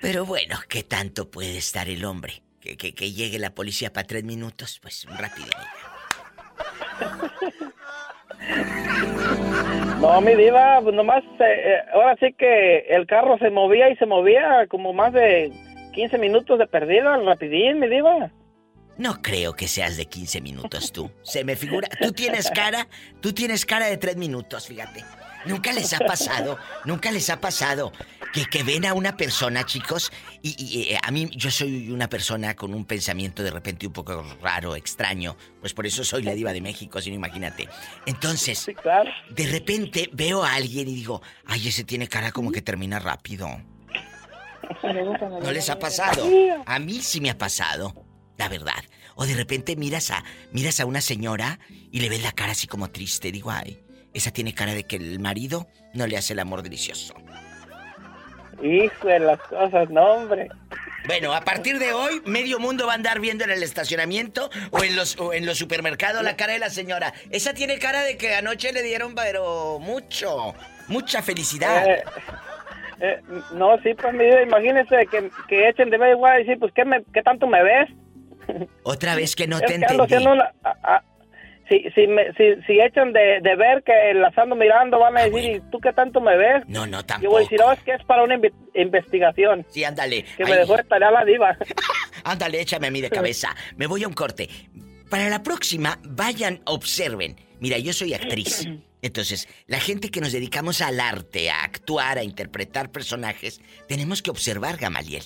Pero 0.00 0.24
bueno, 0.24 0.58
¿qué 0.70 0.84
tanto 0.84 1.30
puede 1.30 1.58
estar 1.58 1.86
el 1.90 2.02
hombre? 2.06 2.42
Que, 2.58 2.78
que, 2.78 2.94
que 2.94 3.12
llegue 3.12 3.38
la 3.38 3.54
policía 3.54 3.92
para 3.92 4.06
tres 4.06 4.24
minutos, 4.24 4.78
pues 4.80 5.04
rápido. 5.18 5.48
No, 10.00 10.20
mi 10.20 10.34
diva, 10.34 10.80
pues 10.82 10.94
nomás, 10.96 11.22
eh, 11.38 11.44
eh, 11.44 11.76
ahora 11.94 12.16
sí 12.18 12.34
que 12.36 12.86
el 12.88 13.06
carro 13.06 13.38
se 13.38 13.50
movía 13.50 13.88
y 13.88 13.96
se 13.96 14.06
movía 14.06 14.66
como 14.68 14.92
más 14.92 15.12
de 15.12 15.52
15 15.92 16.18
minutos 16.18 16.58
de 16.58 16.66
perdida, 16.66 17.16
rapidín, 17.18 17.78
mi 17.78 17.88
diva. 17.88 18.30
No 18.98 19.22
creo 19.22 19.54
que 19.54 19.68
seas 19.68 19.96
de 19.96 20.06
15 20.06 20.40
minutos 20.40 20.92
tú. 20.92 21.10
Se 21.22 21.44
me 21.44 21.56
figura. 21.56 21.88
Tú 22.00 22.12
tienes 22.12 22.50
cara, 22.54 22.88
tú 23.20 23.32
tienes 23.32 23.64
cara 23.64 23.86
de 23.86 23.96
tres 23.96 24.16
minutos, 24.16 24.66
fíjate. 24.66 25.04
Nunca 25.46 25.72
les 25.72 25.92
ha 25.92 25.98
pasado, 25.98 26.58
nunca 26.84 27.10
les 27.10 27.28
ha 27.30 27.40
pasado 27.40 27.92
que, 28.32 28.44
que 28.46 28.62
ven 28.62 28.86
a 28.86 28.94
una 28.94 29.16
persona, 29.16 29.64
chicos, 29.66 30.12
y, 30.42 30.54
y, 30.58 30.92
eh, 30.92 30.98
a 31.02 31.10
mí 31.10 31.28
yo 31.34 31.50
soy 31.50 31.90
una 31.90 32.08
persona 32.08 32.54
con 32.54 32.72
un 32.74 32.84
pensamiento 32.84 33.42
de 33.42 33.50
repente 33.50 33.86
un 33.86 33.92
poco 33.92 34.24
raro, 34.40 34.76
extraño, 34.76 35.36
pues 35.60 35.74
por 35.74 35.86
eso 35.86 36.04
soy 36.04 36.22
la 36.22 36.32
diva 36.34 36.52
de 36.52 36.60
México, 36.60 37.00
si 37.00 37.10
no 37.10 37.16
imagínate. 37.16 37.68
Entonces, 38.06 38.58
Sí, 38.60 38.74
claro. 38.74 39.10
de 39.30 39.46
repente 39.46 40.08
veo 40.12 40.44
a 40.44 40.54
alguien 40.54 40.88
y 40.88 40.94
digo, 40.94 41.22
ay, 41.46 41.68
ese 41.68 41.84
tiene 41.84 42.08
cara 42.08 42.32
como 42.32 42.50
que 42.52 42.62
termina 42.62 42.98
rápido. 42.98 43.48
¿No 45.42 45.50
les 45.50 45.68
ha 45.70 45.78
pasado? 45.78 46.24
A 46.66 46.78
mí 46.78 47.00
sí 47.02 47.20
me 47.20 47.30
ha 47.30 47.38
pasado, 47.38 47.94
la 48.38 48.48
verdad. 48.48 48.82
O 49.16 49.26
de 49.26 49.34
repente 49.34 49.76
miras 49.76 50.10
a, 50.10 50.24
miras 50.52 50.80
a 50.80 50.86
una 50.86 51.00
señora 51.00 51.58
y 51.68 52.00
le 52.00 52.08
ves 52.08 52.22
la 52.22 52.32
cara 52.32 52.52
así 52.52 52.66
como 52.66 52.90
triste. 52.90 53.30
Digo, 53.30 53.50
ay, 53.50 53.78
esa 54.14 54.30
tiene 54.32 54.54
cara 54.54 54.74
de 54.74 54.84
que 54.84 54.96
el 54.96 55.18
marido 55.20 55.66
no 55.94 56.06
le 56.06 56.16
hace 56.16 56.32
el 56.32 56.38
amor 56.40 56.62
delicioso. 56.62 57.14
Hijo 58.62 59.08
de 59.08 59.18
las 59.18 59.40
cosas, 59.40 59.90
no, 59.90 60.02
hombre. 60.04 60.48
Bueno, 61.06 61.32
a 61.34 61.40
partir 61.40 61.80
de 61.80 61.92
hoy, 61.92 62.22
medio 62.26 62.60
mundo 62.60 62.86
va 62.86 62.92
a 62.92 62.94
andar 62.94 63.18
viendo 63.18 63.42
en 63.42 63.50
el 63.50 63.62
estacionamiento 63.64 64.50
o 64.70 64.84
en 64.84 64.94
los, 64.94 65.18
o 65.18 65.32
en 65.32 65.46
los 65.46 65.58
supermercados 65.58 66.22
la 66.22 66.36
cara 66.36 66.52
de 66.52 66.60
la 66.60 66.70
señora. 66.70 67.12
Esa 67.30 67.54
tiene 67.54 67.78
cara 67.80 68.02
de 68.02 68.16
que 68.16 68.36
anoche 68.36 68.72
le 68.72 68.82
dieron, 68.82 69.16
pero 69.16 69.80
mucho, 69.80 70.54
mucha 70.86 71.20
felicidad. 71.22 71.84
Eh, 71.88 72.04
eh, 73.00 73.20
no, 73.54 73.76
sí, 73.82 73.94
pues, 73.94 74.14
mi 74.14 74.24
diva, 74.24 74.42
imagínese 74.42 75.06
que, 75.10 75.28
que 75.48 75.68
echen 75.68 75.90
de 75.90 75.98
vez 75.98 76.12
igual 76.12 76.36
y 76.40 76.44
decir, 76.44 76.60
pues, 76.60 76.72
¿qué, 76.72 76.84
me, 76.84 77.02
¿qué 77.12 77.22
tanto 77.22 77.48
me 77.48 77.64
ves? 77.64 77.88
Otra 78.84 79.16
vez 79.16 79.34
que 79.34 79.48
no 79.48 79.56
Es 79.56 79.62
te 79.62 79.66
que 79.66 79.74
ando 79.86 80.04
entendí. 80.04 80.14
haciendo 80.14 80.32
una- 80.34 80.52
a- 80.62 81.02
si, 81.80 81.90
si, 81.94 82.06
me, 82.06 82.32
si, 82.34 82.62
si 82.66 82.80
echan 82.80 83.12
de, 83.12 83.40
de 83.42 83.56
ver 83.56 83.82
que 83.82 83.92
las 84.14 84.36
ando 84.36 84.54
mirando, 84.56 84.98
van 84.98 85.16
a 85.16 85.22
decir, 85.24 85.56
¿y 85.56 85.60
tú 85.70 85.78
qué 85.80 85.92
tanto 85.92 86.20
me 86.20 86.36
ves? 86.36 86.64
No, 86.68 86.86
no, 86.86 86.98
Yo 86.98 87.04
tampoco. 87.06 87.32
voy 87.32 87.40
a 87.40 87.44
decir, 87.44 87.58
no, 87.60 87.72
es 87.72 87.80
que 87.82 87.92
es 87.94 88.04
para 88.04 88.22
una 88.24 88.36
inve- 88.36 88.52
investigación. 88.74 89.66
Sí, 89.70 89.84
ándale. 89.84 90.24
Que 90.36 90.44
me 90.44 90.56
dejó 90.56 90.76
de 90.76 90.84
tarea 90.84 91.10
la 91.10 91.24
diva. 91.24 91.56
Ándale, 92.24 92.60
échame 92.60 92.86
a 92.86 92.90
mí 92.90 93.00
de 93.00 93.10
cabeza. 93.18 93.54
Me 93.76 93.86
voy 93.86 94.04
a 94.04 94.08
un 94.08 94.14
corte. 94.14 94.48
Para 95.10 95.28
la 95.28 95.42
próxima, 95.42 95.98
vayan, 96.04 96.60
observen. 96.66 97.36
Mira, 97.60 97.78
yo 97.78 97.92
soy 97.92 98.14
actriz. 98.14 98.66
Entonces, 99.02 99.48
la 99.66 99.80
gente 99.80 100.10
que 100.10 100.20
nos 100.20 100.30
dedicamos 100.32 100.80
al 100.80 101.00
arte, 101.00 101.50
a 101.50 101.64
actuar, 101.64 102.18
a 102.18 102.22
interpretar 102.22 102.90
personajes, 102.92 103.60
tenemos 103.88 104.22
que 104.22 104.30
observar, 104.30 104.76
Gamaliel. 104.76 105.24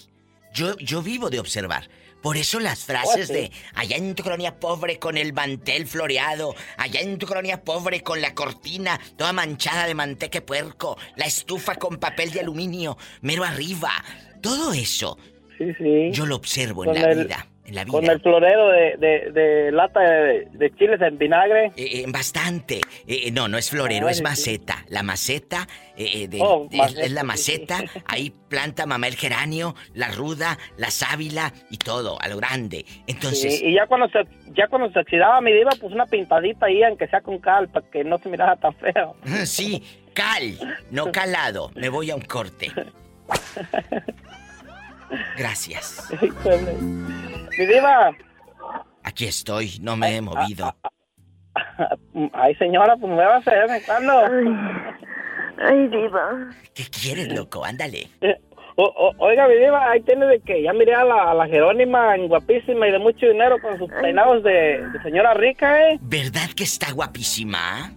Yo, 0.55 0.77
yo 0.79 1.03
vivo 1.03 1.29
de 1.29 1.39
observar. 1.41 1.89
Por 2.23 2.37
eso 2.37 2.59
las 2.59 2.85
frases 2.85 3.29
sí. 3.29 3.33
de 3.33 3.53
allá 3.75 3.97
en 3.97 4.15
tu 4.15 4.23
colonia 4.25 4.59
pobre 4.59 4.99
con 4.99 5.17
el 5.17 5.33
mantel 5.33 5.87
floreado, 5.87 6.55
allá 6.77 7.01
en 7.01 7.19
tu 7.19 7.27
colonia 7.27 7.63
pobre 7.63 8.03
con 8.03 8.21
la 8.21 8.35
cortina 8.35 8.99
toda 9.17 9.33
manchada 9.33 9.87
de 9.87 9.95
manteca 9.95 10.39
de 10.39 10.43
puerco, 10.43 10.99
la 11.17 11.27
estufa 11.27 11.77
con 11.77 11.99
papel 11.99 12.33
de 12.33 12.41
aluminio, 12.41 12.99
mero 13.21 13.45
arriba. 13.45 13.93
Todo 14.43 14.73
eso 14.73 15.19
Sí, 15.59 15.65
sí. 15.79 16.11
yo 16.13 16.27
lo 16.27 16.37
observo 16.37 16.85
en 16.85 16.95
la 17.01 17.11
el- 17.13 17.25
vida. 17.25 17.47
En 17.67 17.75
la 17.75 17.85
vida. 17.85 17.93
Con 17.93 18.05
el 18.09 18.21
florero 18.21 18.69
de, 18.69 18.97
de, 18.99 19.31
de 19.33 19.73
lata 19.73 20.01
de, 20.01 20.47
de 20.53 20.71
chiles 20.77 21.01
en 21.01 21.19
vinagre. 21.19 21.67
Eh, 21.77 22.03
eh, 22.03 22.05
bastante. 22.09 22.81
Eh, 23.07 23.31
no, 23.33 23.49
no 23.49 23.59
es 23.59 23.71
florero, 23.71 24.07
Ay, 24.07 24.13
es 24.13 24.19
sí. 24.19 24.23
maceta. 24.23 24.85
La 24.89 25.03
maceta 25.03 25.67
de- 25.97 26.29
Oh, 26.41 26.69
es, 26.71 26.77
maceta, 26.79 27.01
es 27.03 27.11
la 27.13 27.23
maceta. 27.25 27.79
sí. 27.79 27.87
Ahí 28.07 28.33
planta 28.49 28.87
mamá 28.87 29.09
el 29.09 29.17
geranio, 29.17 29.75
la 29.95 30.09
ruda, 30.13 30.59
la 30.77 30.91
sábila 30.91 31.53
y 31.71 31.79
todo, 31.79 32.21
a 32.21 32.29
lo 32.29 32.37
grande. 32.37 32.85
Entonces, 33.07 33.59
Sí, 33.59 33.67
y 33.67 33.75
ya 33.75 33.87
cuando 33.87 34.09
se 34.09 34.21
ya 34.55 34.69
cuando 34.69 34.91
se 34.93 35.01
oxidaba 35.01 35.41
mi 35.41 35.53
diva, 35.53 35.71
pues 35.81 35.93
una 35.93 36.07
pintadita 36.07 36.67
ahí, 36.67 36.83
aunque 36.85 37.09
sea 37.09 37.21
con 37.21 37.39
cal, 37.39 37.69
para 37.69 37.85
que 37.91 38.05
no 38.05 38.17
se 38.19 38.29
mirara 38.29 38.57
tan 38.57 38.75
feo. 38.77 39.17
sí, 39.45 39.83
cal, 40.15 40.57
no 40.91 41.11
calado. 41.13 41.71
Me 41.75 41.89
voy 41.89 42.11
a 42.11 42.15
un 42.15 42.23
corte. 42.23 42.71
Gracias. 45.37 46.09
Mi 47.59 47.67
diva, 47.67 48.13
Aquí 49.05 49.27
estoy, 49.27 49.79
no 49.81 49.97
me 49.97 50.17
he 50.17 50.21
movido. 50.21 50.75
ay 52.33 52.55
señora, 52.57 52.97
pues 52.97 53.11
me 53.13 53.25
va 53.25 53.35
a 53.37 53.39
hacer 53.39 53.69
vez 53.69 53.79
en 53.79 53.83
cuando. 53.87 54.13
Ay, 55.59 55.89
diva. 55.89 56.51
¿Qué 56.75 56.83
quieres, 56.91 57.33
loco? 57.33 57.65
Ándale. 57.65 58.09
Eh, 58.21 58.37
o- 58.77 58.85
o- 58.85 59.15
oiga, 59.25 59.49
mi 59.49 59.55
diva, 59.55 59.91
ahí 59.91 60.03
tiene 60.03 60.27
de 60.27 60.41
que 60.41 60.63
ya 60.63 60.73
miré 60.75 60.95
a 60.95 61.05
la, 61.05 61.31
a 61.31 61.35
la 61.35 61.47
Jerónima 61.47 62.15
en 62.15 62.29
guapísima 62.29 62.89
y 62.89 62.93
de 62.93 62.99
mucho 62.99 63.27
dinero 63.27 63.57
con 63.63 63.79
sus 63.79 63.91
peinados 64.03 64.43
de, 64.43 64.87
de 64.87 65.03
señora 65.03 65.33
rica, 65.35 65.89
¿eh? 65.91 65.99
¿Verdad 66.03 66.51
que 66.55 66.65
está 66.65 66.93
guapísima? 66.93 67.91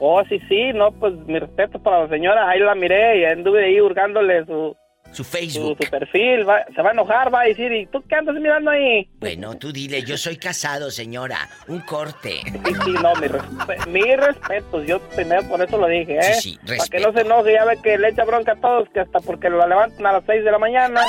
Oh, 0.00 0.22
sí, 0.28 0.38
sí, 0.48 0.72
no, 0.74 0.92
pues 0.92 1.14
mi 1.26 1.38
respeto 1.38 1.82
para 1.82 2.02
la 2.04 2.08
señora, 2.08 2.48
ahí 2.48 2.60
la 2.60 2.74
miré 2.74 3.20
y 3.20 3.24
anduve 3.24 3.64
ahí 3.64 3.80
hurgándole 3.80 4.44
su, 4.44 4.76
Su 5.12 5.24
su, 5.24 5.24
Facebook. 5.24 5.78
su 5.82 5.90
perfil, 5.90 6.48
va- 6.48 6.64
se 6.74 6.82
va 6.82 6.90
a 6.90 6.92
enojar, 6.92 7.32
va 7.34 7.40
a 7.40 7.44
decir, 7.44 7.72
¿y 7.72 7.86
tú 7.86 8.02
qué 8.08 8.14
andas 8.16 8.34
mirando 8.36 8.70
ahí? 8.70 9.08
Bueno, 9.18 9.56
tú 9.56 9.72
dile, 9.72 10.02
yo 10.02 10.16
soy 10.16 10.36
casado, 10.36 10.90
señora. 10.90 11.48
Un 11.66 11.80
corte. 11.80 12.40
Sí, 12.44 12.74
sí, 12.84 12.92
no, 13.02 13.14
mi, 13.16 13.26
respe- 13.26 13.86
mi 13.88 14.16
respeto, 14.16 14.82
yo 14.84 15.00
primero 15.16 15.42
por 15.48 15.60
eso 15.62 15.76
lo 15.78 15.86
dije, 15.88 16.18
¿eh? 16.18 16.34
Sí, 16.34 16.58
sí, 16.64 16.76
Para 16.76 16.88
que 16.90 17.00
no 17.00 17.12
se 17.12 17.20
enoje, 17.22 17.52
ya 17.54 17.64
ve 17.64 17.78
que 17.82 17.98
le 17.98 18.08
echa 18.10 18.24
bronca 18.24 18.52
a 18.52 18.56
todos, 18.56 18.88
que 18.90 19.00
hasta 19.00 19.18
porque 19.20 19.48
lo 19.50 19.66
levantan 19.66 20.06
a 20.06 20.12
las 20.12 20.24
6 20.26 20.44
de 20.44 20.50
la 20.52 20.58
mañana. 20.58 21.00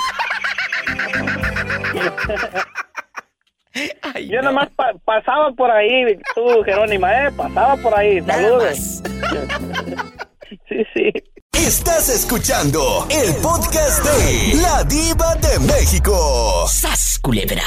Ay, 4.13 4.27
Yo 4.27 4.37
no. 4.41 4.49
nomás 4.49 4.69
pa- 4.71 4.93
pasaba 5.05 5.51
por 5.53 5.69
ahí, 5.71 6.17
tú, 6.35 6.63
Jerónima, 6.63 7.25
¿eh? 7.27 7.31
Pasaba 7.35 7.75
por 7.77 7.97
ahí, 7.97 8.21
saludos. 8.21 9.03
Sí, 10.67 10.83
sí. 10.93 11.11
Estás 11.59 12.07
escuchando 12.07 13.05
el 13.11 13.35
podcast 13.35 14.01
de 14.03 14.55
La 14.61 14.81
Diva 14.85 15.35
de 15.35 15.59
México. 15.59 16.65
¡Sas, 16.67 17.19
culebra! 17.21 17.63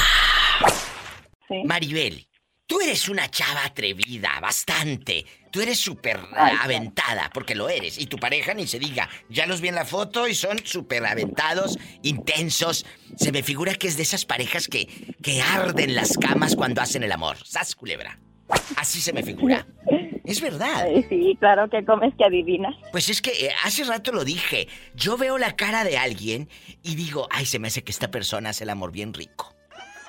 Sí. 1.47 1.61
Maribel, 1.63 2.27
tú 2.65 2.81
eres 2.81 3.07
una 3.07 3.29
chava 3.29 3.63
atrevida, 3.63 4.39
bastante. 4.41 5.25
Tú 5.51 5.61
eres 5.61 5.79
súper 5.79 6.19
aventada, 6.35 7.29
porque 7.31 7.53
lo 7.53 7.69
eres. 7.69 7.99
Y 7.99 8.07
tu 8.07 8.17
pareja 8.17 8.55
ni 8.55 8.65
se 8.65 8.79
diga. 8.79 9.07
Ya 9.29 9.45
los 9.45 9.61
vi 9.61 9.67
en 9.67 9.75
la 9.75 9.85
foto 9.85 10.27
y 10.27 10.33
son 10.33 10.59
súper 10.65 11.05
aventados, 11.05 11.77
intensos. 12.01 12.87
Se 13.15 13.31
me 13.31 13.43
figura 13.43 13.75
que 13.75 13.87
es 13.87 13.95
de 13.95 14.03
esas 14.03 14.25
parejas 14.25 14.67
que, 14.67 14.87
que 15.21 15.39
arden 15.43 15.93
las 15.93 16.17
camas 16.17 16.55
cuando 16.55 16.81
hacen 16.81 17.03
el 17.03 17.11
amor. 17.11 17.37
¡Sas, 17.45 17.75
culebra! 17.75 18.19
Así 18.75 19.01
se 19.01 19.13
me 19.13 19.23
figura. 19.23 19.65
Es 20.23 20.41
verdad. 20.41 20.87
Sí, 21.09 21.35
claro 21.39 21.69
que 21.69 21.83
comes 21.85 22.13
que 22.17 22.23
adivinas. 22.25 22.75
Pues 22.91 23.09
es 23.09 23.21
que 23.21 23.31
eh, 23.31 23.51
hace 23.63 23.83
rato 23.83 24.11
lo 24.11 24.23
dije. 24.23 24.67
Yo 24.95 25.17
veo 25.17 25.37
la 25.37 25.55
cara 25.55 25.83
de 25.83 25.97
alguien 25.97 26.49
y 26.81 26.95
digo, 26.95 27.27
ay, 27.31 27.45
se 27.45 27.59
me 27.59 27.67
hace 27.67 27.83
que 27.83 27.91
esta 27.91 28.09
persona 28.11 28.49
hace 28.49 28.63
el 28.63 28.69
amor 28.69 28.91
bien 28.91 29.13
rico. 29.13 29.55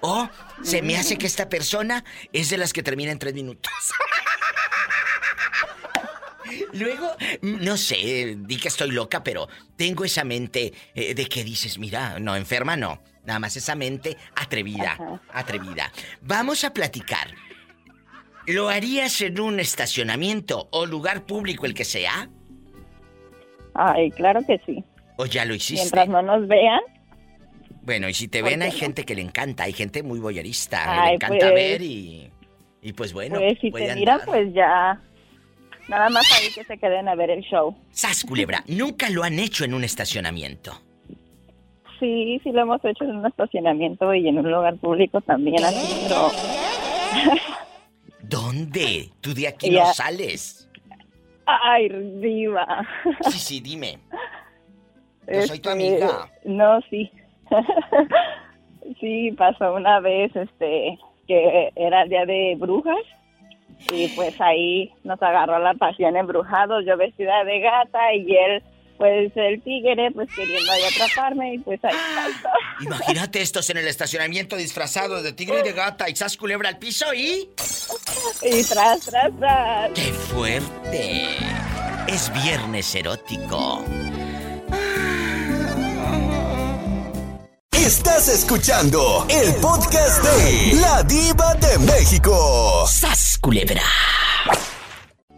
O 0.03 0.29
se 0.63 0.83
me 0.83 0.97
hace 0.97 1.17
que 1.17 1.27
esta 1.27 1.49
persona 1.49 2.05
es 2.33 2.51
de 2.51 2.59
las 2.59 2.73
que 2.73 2.83
termina 2.83 3.11
en 3.11 3.19
tres 3.19 3.35
minutos. 3.35 3.73
Luego, 6.73 7.17
no 7.43 7.77
sé, 7.77 8.37
di 8.39 8.57
que 8.59 8.69
estoy 8.69 8.91
loca, 8.91 9.25
pero 9.25 9.49
tengo 9.77 10.05
esa 10.05 10.25
mente 10.25 10.73
eh, 10.95 11.15
de 11.15 11.27
que 11.27 11.43
dices, 11.43 11.79
mira, 11.79 12.19
no, 12.19 12.37
enferma 12.37 12.77
no. 12.77 13.03
Nada 13.25 13.39
más 13.39 13.57
esa 13.57 13.75
mente 13.75 14.17
atrevida, 14.37 14.93
Ajá. 14.93 15.23
atrevida. 15.33 15.91
Vamos 16.21 16.65
a 16.65 16.75
platicar. 16.75 17.35
¿Lo 18.47 18.69
harías 18.69 19.21
en 19.23 19.41
un 19.41 19.59
estacionamiento 19.59 20.69
o 20.71 20.87
lugar 20.87 21.25
público, 21.25 21.67
el 21.67 21.75
que 21.75 21.85
sea? 21.85 22.29
Ay, 23.75 24.11
claro 24.11 24.41
que 24.47 24.61
sí. 24.67 24.85
¿O 25.17 25.27
ya 25.27 25.45
lo 25.45 25.55
hiciste? 25.55 25.83
Mientras 25.83 26.09
no 26.09 26.23
nos 26.23 26.47
vean. 26.47 26.81
Bueno, 27.83 28.09
y 28.09 28.15
si 28.15 28.29
te 28.29 28.41
¿Por 28.41 28.51
ven, 28.51 28.63
hay 28.63 28.71
no? 28.71 28.77
gente 28.77 29.05
que 29.05 29.15
le 29.15 29.23
encanta, 29.23 29.65
hay 29.65 29.73
gente 29.73 30.03
muy 30.03 30.19
boyerista, 30.19 31.07
le 31.07 31.15
encanta 31.15 31.51
pues. 31.51 31.55
ver 31.55 31.83
y. 31.83 32.31
Y 32.83 32.93
pues 32.93 33.13
bueno. 33.15 33.37
pues 33.39 33.59
si 33.61 33.71
te 33.71 33.95
miran, 33.95 34.21
pues 34.27 34.53
ya. 34.53 35.01
Nada 35.89 36.09
más 36.09 36.31
ahí 36.33 36.49
que 36.55 36.65
se 36.65 36.79
queden 36.79 37.09
a 37.09 37.15
ver 37.15 37.31
el 37.31 37.43
show. 37.43 37.75
Sas, 37.91 38.25
culebra, 38.25 38.63
nunca 38.69 39.11
lo 39.11 39.23
han 39.23 39.39
hecho 39.39 39.65
en 39.65 39.75
un 39.75 39.85
estacionamiento. 39.85 40.73
Sí, 42.01 42.41
sí 42.43 42.53
lo 42.53 42.63
hemos 42.63 42.85
hecho 42.85 43.05
en 43.05 43.17
un 43.17 43.27
estacionamiento 43.27 44.13
y 44.15 44.29
en 44.29 44.39
un 44.39 44.51
lugar 44.51 44.77
público 44.77 45.21
también 45.23 45.63
así, 45.65 46.07
pero 46.09 46.31
¿Dónde? 48.29 49.11
Tú 49.21 49.35
de 49.35 49.49
aquí 49.49 49.71
no 49.71 49.87
sales. 49.93 50.69
ay, 51.47 51.89
diva. 52.21 52.87
Sí, 53.31 53.39
sí, 53.39 53.61
dime. 53.61 53.99
Yo 55.27 55.43
soy 55.43 55.59
tu 55.59 55.71
Este, 55.71 55.71
amiga. 55.71 56.31
No, 56.45 56.81
sí. 56.91 57.11
sí, 59.01 59.33
pasó 59.33 59.75
una 59.75 60.01
vez, 60.01 60.35
este, 60.37 60.99
que 61.27 61.71
era 61.77 62.03
el 62.03 62.09
día 62.09 62.27
de 62.27 62.57
brujas 62.59 62.97
y 63.93 64.09
pues 64.09 64.41
ahí 64.41 64.93
nos 65.05 65.21
agarró 65.23 65.59
la 65.59 65.75
pasión 65.75 66.17
embrujados, 66.17 66.85
yo 66.87 66.97
vestida 66.97 67.45
de 67.45 67.61
gata 67.61 68.15
y 68.15 68.37
él, 68.37 68.63
pues 68.97 69.33
el 69.35 69.63
tigre, 69.63 70.11
pues 70.13 70.29
queriendo 70.35 70.71
ahí 70.71 70.83
atraparme 70.85 71.55
y 71.55 71.59
pues 71.59 71.81
ahí 71.85 71.95
saltó. 72.15 72.49
Imagínate 72.81 73.41
estos 73.41 73.69
en 73.71 73.79
el 73.79 73.89
estacionamiento 73.89 74.57
disfrazados 74.57 75.23
de 75.23 75.33
tigre 75.33 75.61
y 75.61 75.63
de 75.63 75.73
gata 75.73 76.09
y 76.09 76.17
sas 76.17 76.37
culebra 76.37 76.69
al 76.69 76.79
piso 76.79 77.13
y. 77.15 77.49
Y 78.43 78.65
tras, 78.65 79.01
tras, 79.01 79.31
tras. 79.39 79.91
¡Qué 79.93 80.13
fuerte! 80.13 81.27
Es 82.07 82.33
viernes 82.33 82.95
erótico. 82.95 83.85
Estás 87.73 88.29
escuchando 88.29 89.27
el 89.29 89.55
podcast 89.57 90.25
de 90.25 90.75
La 90.81 91.03
Diva 91.03 91.55
de 91.55 91.79
México. 91.81 92.87
¡Sas 92.87 93.39
culebra! 93.39 93.83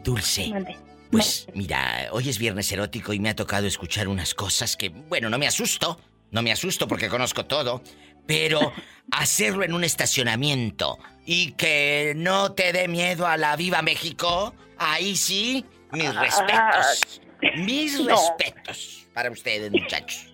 Dulce. 0.04 0.48
Mande. 0.50 0.85
Pues 1.16 1.46
mira, 1.54 2.08
hoy 2.12 2.28
es 2.28 2.38
viernes 2.38 2.70
erótico 2.72 3.12
y 3.12 3.20
me 3.20 3.28
ha 3.30 3.36
tocado 3.36 3.66
escuchar 3.66 4.08
unas 4.08 4.34
cosas 4.34 4.76
que, 4.76 4.88
bueno, 4.90 5.28
no 5.30 5.38
me 5.38 5.46
asusto, 5.46 6.00
no 6.30 6.42
me 6.42 6.52
asusto 6.52 6.86
porque 6.88 7.08
conozco 7.08 7.46
todo, 7.46 7.82
pero 8.26 8.72
hacerlo 9.12 9.64
en 9.64 9.72
un 9.72 9.84
estacionamiento 9.84 10.98
y 11.24 11.52
que 11.52 12.12
no 12.16 12.52
te 12.52 12.72
dé 12.72 12.88
miedo 12.88 13.26
a 13.26 13.36
la 13.36 13.56
viva 13.56 13.82
México, 13.82 14.54
ahí 14.78 15.16
sí, 15.16 15.64
mis 15.92 16.14
respetos. 16.14 17.20
Mis 17.56 18.00
No. 18.00 18.16
respetos 18.16 19.06
para 19.12 19.30
ustedes, 19.30 19.70
muchachos. 19.70 20.26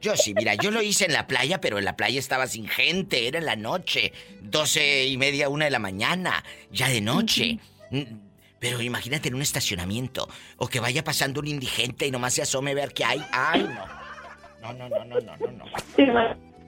Yo 0.00 0.14
sí, 0.14 0.34
mira, 0.34 0.54
yo 0.54 0.70
lo 0.70 0.82
hice 0.82 1.06
en 1.06 1.14
la 1.14 1.26
playa, 1.26 1.58
pero 1.60 1.78
en 1.78 1.86
la 1.86 1.96
playa 1.96 2.18
estaba 2.20 2.46
sin 2.46 2.68
gente, 2.68 3.26
era 3.26 3.38
en 3.38 3.46
la 3.46 3.56
noche, 3.56 4.12
doce 4.42 5.06
y 5.06 5.16
media, 5.16 5.48
una 5.48 5.64
de 5.64 5.70
la 5.70 5.78
mañana, 5.78 6.44
ya 6.70 6.88
de 6.90 7.00
noche. 7.00 7.58
Pero 8.64 8.80
imagínate 8.80 9.28
en 9.28 9.34
un 9.34 9.42
estacionamiento, 9.42 10.26
o 10.56 10.68
que 10.68 10.80
vaya 10.80 11.04
pasando 11.04 11.40
un 11.40 11.48
indigente 11.48 12.06
y 12.06 12.10
nomás 12.10 12.32
se 12.32 12.40
asome 12.40 12.70
a 12.70 12.74
ver 12.74 12.94
qué 12.94 13.04
hay. 13.04 13.22
¡Ay, 13.30 13.62
no! 13.62 13.84
No, 14.62 14.72
no, 14.72 14.88
no, 14.88 15.04
no, 15.04 15.20
no, 15.20 15.36
no, 15.36 15.52
no. 15.52 15.64
Sí, 15.94 16.06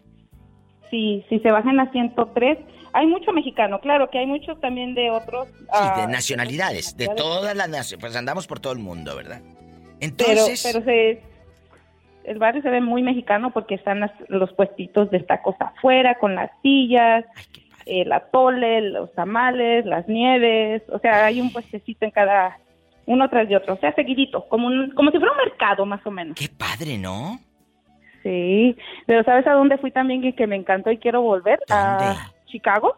Sí, 0.91 1.25
si 1.29 1.39
se 1.39 1.51
baja 1.51 1.71
en 1.71 1.77
la 1.77 1.91
103, 1.91 2.59
hay 2.93 3.07
mucho 3.07 3.33
mexicano, 3.33 3.81
claro 3.81 4.11
que 4.11 4.19
hay 4.19 4.27
muchos 4.27 4.61
también 4.61 4.95
de 4.95 5.11
otros. 5.11 5.49
Sí, 5.49 5.65
ah, 5.73 6.03
de 6.07 6.13
nacionalidades, 6.13 6.97
de 6.97 7.09
todas 7.09 7.57
las 7.57 7.69
naciones. 7.71 8.01
Pues 8.01 8.17
andamos 8.17 8.47
por 8.47 8.61
todo 8.61 8.73
el 8.75 8.79
mundo, 8.81 9.17
¿verdad? 9.17 9.41
Pero, 9.43 9.97
Entonces, 10.01 10.63
pero 10.71 10.85
se, 10.85 11.23
el 12.25 12.39
barrio 12.39 12.61
se 12.61 12.69
ve 12.69 12.81
muy 12.83 13.03
mexicano 13.03 13.53
porque 13.55 13.77
están 13.77 14.01
las- 14.01 14.13
los 14.29 14.53
puestitos 14.53 15.11
de 15.11 15.21
tacos 15.21 15.55
afuera 15.61 16.19
con 16.19 16.35
las 16.35 16.51
sillas, 16.63 17.25
el 17.87 18.13
atole, 18.13 18.81
los 18.91 19.13
tamales, 19.13 19.85
las 19.85 20.09
nieves, 20.09 20.83
o 20.91 20.99
sea, 20.99 21.27
hay 21.27 21.41
un 21.41 21.53
puestecito 21.53 22.05
en 22.05 22.11
cada 22.11 22.59
uno 23.07 23.29
tras 23.29 23.49
de 23.49 23.57
otro, 23.57 23.75
o 23.75 23.79
sea, 23.79 23.95
seguidito, 23.95 24.49
como 24.49 24.67
un, 24.67 24.91
como 24.91 25.11
si 25.11 25.19
fuera 25.19 25.33
un 25.33 25.39
mercado 25.39 25.85
más 25.87 26.05
o 26.07 26.11
menos. 26.11 26.37
qué 26.37 26.49
padre, 26.49 26.99
¿no? 26.99 27.39
Sí, 28.23 28.77
pero 29.07 29.25
¿sabes 29.25 29.47
a 29.47 29.55
dónde 29.55 29.79
fui 29.79 29.91
también 29.91 30.25
y 30.25 30.33
que 30.33 30.47
me 30.47 30.57
encantó 30.57 30.91
y 30.91 30.99
quiero 30.99 31.23
volver? 31.23 31.59
A 31.71 32.31
Chicago. 32.47 32.95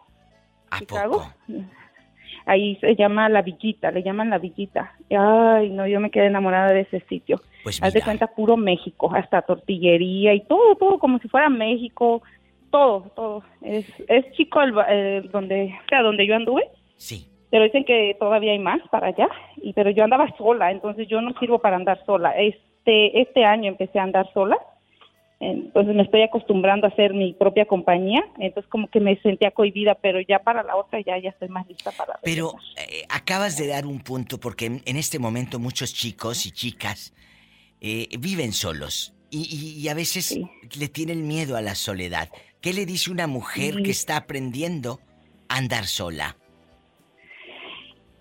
¿A 0.69 0.79
Chicago. 0.79 1.23
Ahí 2.45 2.75
se 2.75 2.95
llama 2.95 3.27
La 3.27 3.41
Villita, 3.41 3.89
le 3.89 4.03
llaman 4.03 4.29
La 4.29 4.37
Villita. 4.37 4.93
Ay, 5.09 5.71
no, 5.71 5.87
yo 5.87 5.99
me 5.99 6.11
quedé 6.11 6.27
enamorada 6.27 6.71
de 6.73 6.81
ese 6.81 6.99
sitio. 7.09 7.41
Pues 7.63 7.81
Haz 7.81 7.93
de 7.93 8.03
cuenta 8.03 8.27
puro 8.27 8.55
México, 8.55 9.11
hasta 9.15 9.41
tortillería 9.41 10.35
y 10.35 10.41
todo, 10.41 10.75
todo 10.75 10.99
como 10.99 11.17
si 11.17 11.27
fuera 11.27 11.49
México, 11.49 12.21
todo, 12.75 13.11
todo. 13.15 13.43
Es, 13.61 13.85
es 14.09 14.23
chico 14.35 14.61
el, 14.61 14.73
donde, 15.31 15.73
o 15.85 15.87
sea, 15.89 16.01
donde 16.01 16.27
yo 16.27 16.35
anduve. 16.35 16.63
Sí. 16.97 17.27
Pero 17.49 17.63
dicen 17.63 17.85
que 17.85 18.15
todavía 18.19 18.51
hay 18.51 18.59
más 18.59 18.81
para 18.91 19.07
allá, 19.07 19.29
y 19.57 19.71
pero 19.73 19.89
yo 19.91 20.03
andaba 20.03 20.27
sola, 20.37 20.71
entonces 20.71 21.07
yo 21.07 21.21
no 21.21 21.31
sirvo 21.39 21.59
para 21.59 21.77
andar 21.77 22.03
sola. 22.05 22.31
Este 22.31 23.21
este 23.21 23.45
año 23.45 23.69
empecé 23.69 23.97
a 23.99 24.03
andar 24.03 24.27
sola, 24.33 24.57
entonces 25.39 25.95
me 25.95 26.03
estoy 26.03 26.21
acostumbrando 26.23 26.85
a 26.87 26.89
hacer 26.89 27.13
mi 27.13 27.33
propia 27.33 27.65
compañía, 27.65 28.21
entonces 28.39 28.69
como 28.69 28.89
que 28.89 28.99
me 28.99 29.15
sentía 29.21 29.51
cohibida, 29.51 29.95
pero 29.95 30.19
ya 30.19 30.39
para 30.39 30.63
la 30.63 30.75
otra 30.75 30.99
ya 31.01 31.17
ya 31.17 31.29
estoy 31.29 31.47
más 31.49 31.65
lista 31.67 31.91
para. 31.97 32.19
Pero 32.23 32.53
eh, 32.77 33.03
acabas 33.09 33.57
de 33.57 33.67
dar 33.67 33.85
un 33.85 33.99
punto 33.99 34.37
porque 34.37 34.65
en, 34.65 34.81
en 34.85 34.97
este 34.97 35.17
momento 35.19 35.57
muchos 35.59 35.93
chicos 35.93 36.45
y 36.45 36.51
chicas 36.51 37.13
eh, 37.79 38.07
viven 38.19 38.51
solos 38.51 39.13
y, 39.29 39.41
y- 39.55 39.79
y 39.81 39.87
a 39.89 39.93
veces 39.93 40.37
le 40.79 40.87
tienen 40.89 41.27
miedo 41.27 41.55
a 41.55 41.61
la 41.61 41.75
soledad. 41.75 42.27
¿Qué 42.65 42.73
le 42.73 42.87
dice 42.87 43.11
una 43.11 43.27
mujer 43.27 43.75
Sí. 43.75 43.83
que 43.83 43.91
está 43.91 44.17
aprendiendo 44.17 44.97
a 45.49 45.57
andar 45.57 45.83
sola? 45.83 46.35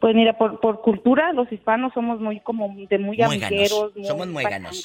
Pues 0.01 0.15
mira, 0.15 0.37
por, 0.37 0.61
por 0.61 0.83
cultura 0.83 1.33
los 1.33 1.51
hispanos 1.51 1.95
somos 1.95 2.21
muy 2.21 2.41
como 2.41 2.69
de 2.69 2.99
muy 2.99 3.17
Muéganos. 3.17 3.43
amigueros, 3.43 3.97
muy 3.97 4.05
Somos 4.05 4.29
muéganos. 4.29 4.85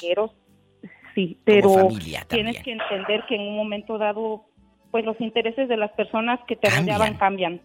Sí, 1.14 1.36
pero 1.44 1.88
tienes 2.28 2.62
que 2.62 2.72
entender 2.72 3.22
que 3.28 3.34
en 3.34 3.42
un 3.42 3.56
momento 3.56 3.98
dado, 3.98 4.46
pues 4.90 5.04
los 5.04 5.20
intereses 5.20 5.68
de 5.68 5.76
las 5.76 5.90
personas 5.92 6.40
que 6.48 6.56
te 6.56 6.70
rodeaban 6.70 7.18
cambian. 7.18 7.60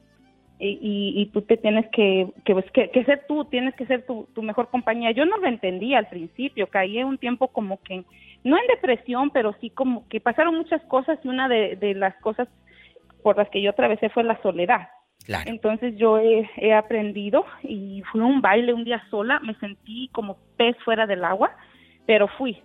Y, 0.60 0.68
y, 0.82 1.22
y 1.22 1.26
tú 1.28 1.44
te 1.44 1.56
tienes 1.56 1.86
que, 1.94 2.28
que, 2.44 2.54
pues, 2.54 2.66
que, 2.72 2.90
que 2.90 3.06
ser 3.06 3.24
tú, 3.26 3.46
tienes 3.46 3.74
que 3.76 3.86
ser 3.86 4.06
tu, 4.06 4.28
tu 4.36 4.42
mejor 4.42 4.70
compañía. 4.70 5.12
Yo 5.12 5.26
no 5.26 5.38
lo 5.38 5.48
entendía 5.48 6.00
al 6.00 6.08
principio, 6.10 6.68
caí 6.68 7.02
un 7.04 7.18
tiempo 7.18 7.48
como 7.50 7.82
que, 7.82 8.04
no 8.46 8.58
en 8.58 8.68
depresión, 8.68 9.32
pero 9.32 9.54
sí 9.60 9.70
como 9.72 10.08
que 10.08 10.22
pasaron 10.22 10.56
muchas 10.56 10.82
cosas 10.84 11.20
y 11.24 11.28
una 11.28 11.50
de, 11.50 11.76
de 11.76 11.96
las 11.96 12.16
cosas 12.22 12.48
por 13.24 13.38
las 13.38 13.50
que 13.50 13.62
yo 13.62 13.72
atravesé 13.72 14.10
fue 14.10 14.24
la 14.24 14.42
soledad. 14.42 14.88
Entonces 15.46 15.96
yo 15.98 16.20
he, 16.20 16.48
he 16.58 16.74
aprendido 16.74 17.46
y 17.64 18.04
fui 18.12 18.22
a 18.22 18.26
un 18.26 18.42
baile 18.42 18.74
un 18.74 18.84
día 18.84 19.04
sola, 19.10 19.40
me 19.40 19.56
sentí 19.56 20.10
como 20.12 20.38
pez 20.56 20.78
fuera 20.86 21.08
del 21.08 21.24
agua, 21.26 21.52
pero 22.06 22.28
fui, 22.38 22.62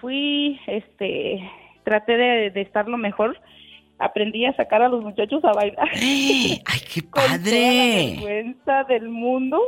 fui, 0.00 0.60
este, 0.68 1.50
traté 1.82 2.16
de, 2.16 2.50
de 2.50 2.60
estar 2.60 2.88
lo 2.88 2.96
mejor, 2.96 3.36
aprendí 3.98 4.44
a 4.46 4.54
sacar 4.54 4.82
a 4.82 4.88
los 4.88 5.02
muchachos 5.02 5.44
a 5.44 5.52
bailar. 5.52 5.88
¡Ay, 5.92 6.60
qué 6.94 7.02
Con 7.10 7.10
toda 7.10 7.26
la 7.26 7.38
padre! 7.38 8.12
vergüenza 8.14 8.84
del 8.84 9.08
mundo, 9.08 9.60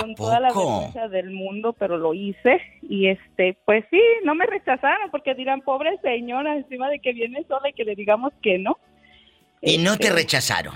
con 0.00 0.14
toda 0.14 0.40
la 0.40 0.48
vergüenza 0.48 1.08
del 1.08 1.30
mundo, 1.30 1.72
pero 1.72 1.96
lo 1.98 2.14
hice 2.14 2.60
y 2.82 3.08
este, 3.08 3.56
pues 3.64 3.84
sí, 3.90 4.00
no 4.24 4.34
me 4.34 4.46
rechazaron 4.46 5.10
porque 5.10 5.34
dirán, 5.34 5.60
pobre 5.60 5.98
señora, 6.02 6.56
encima 6.56 6.88
de 6.88 6.98
que 6.98 7.12
viene 7.12 7.44
sola 7.48 7.68
y 7.68 7.72
que 7.72 7.84
le 7.84 7.94
digamos 7.94 8.32
que 8.42 8.58
no. 8.58 8.78
Y 9.60 9.78
no 9.78 9.96
te 9.96 10.08
Este, 10.08 10.16
rechazaron. 10.16 10.74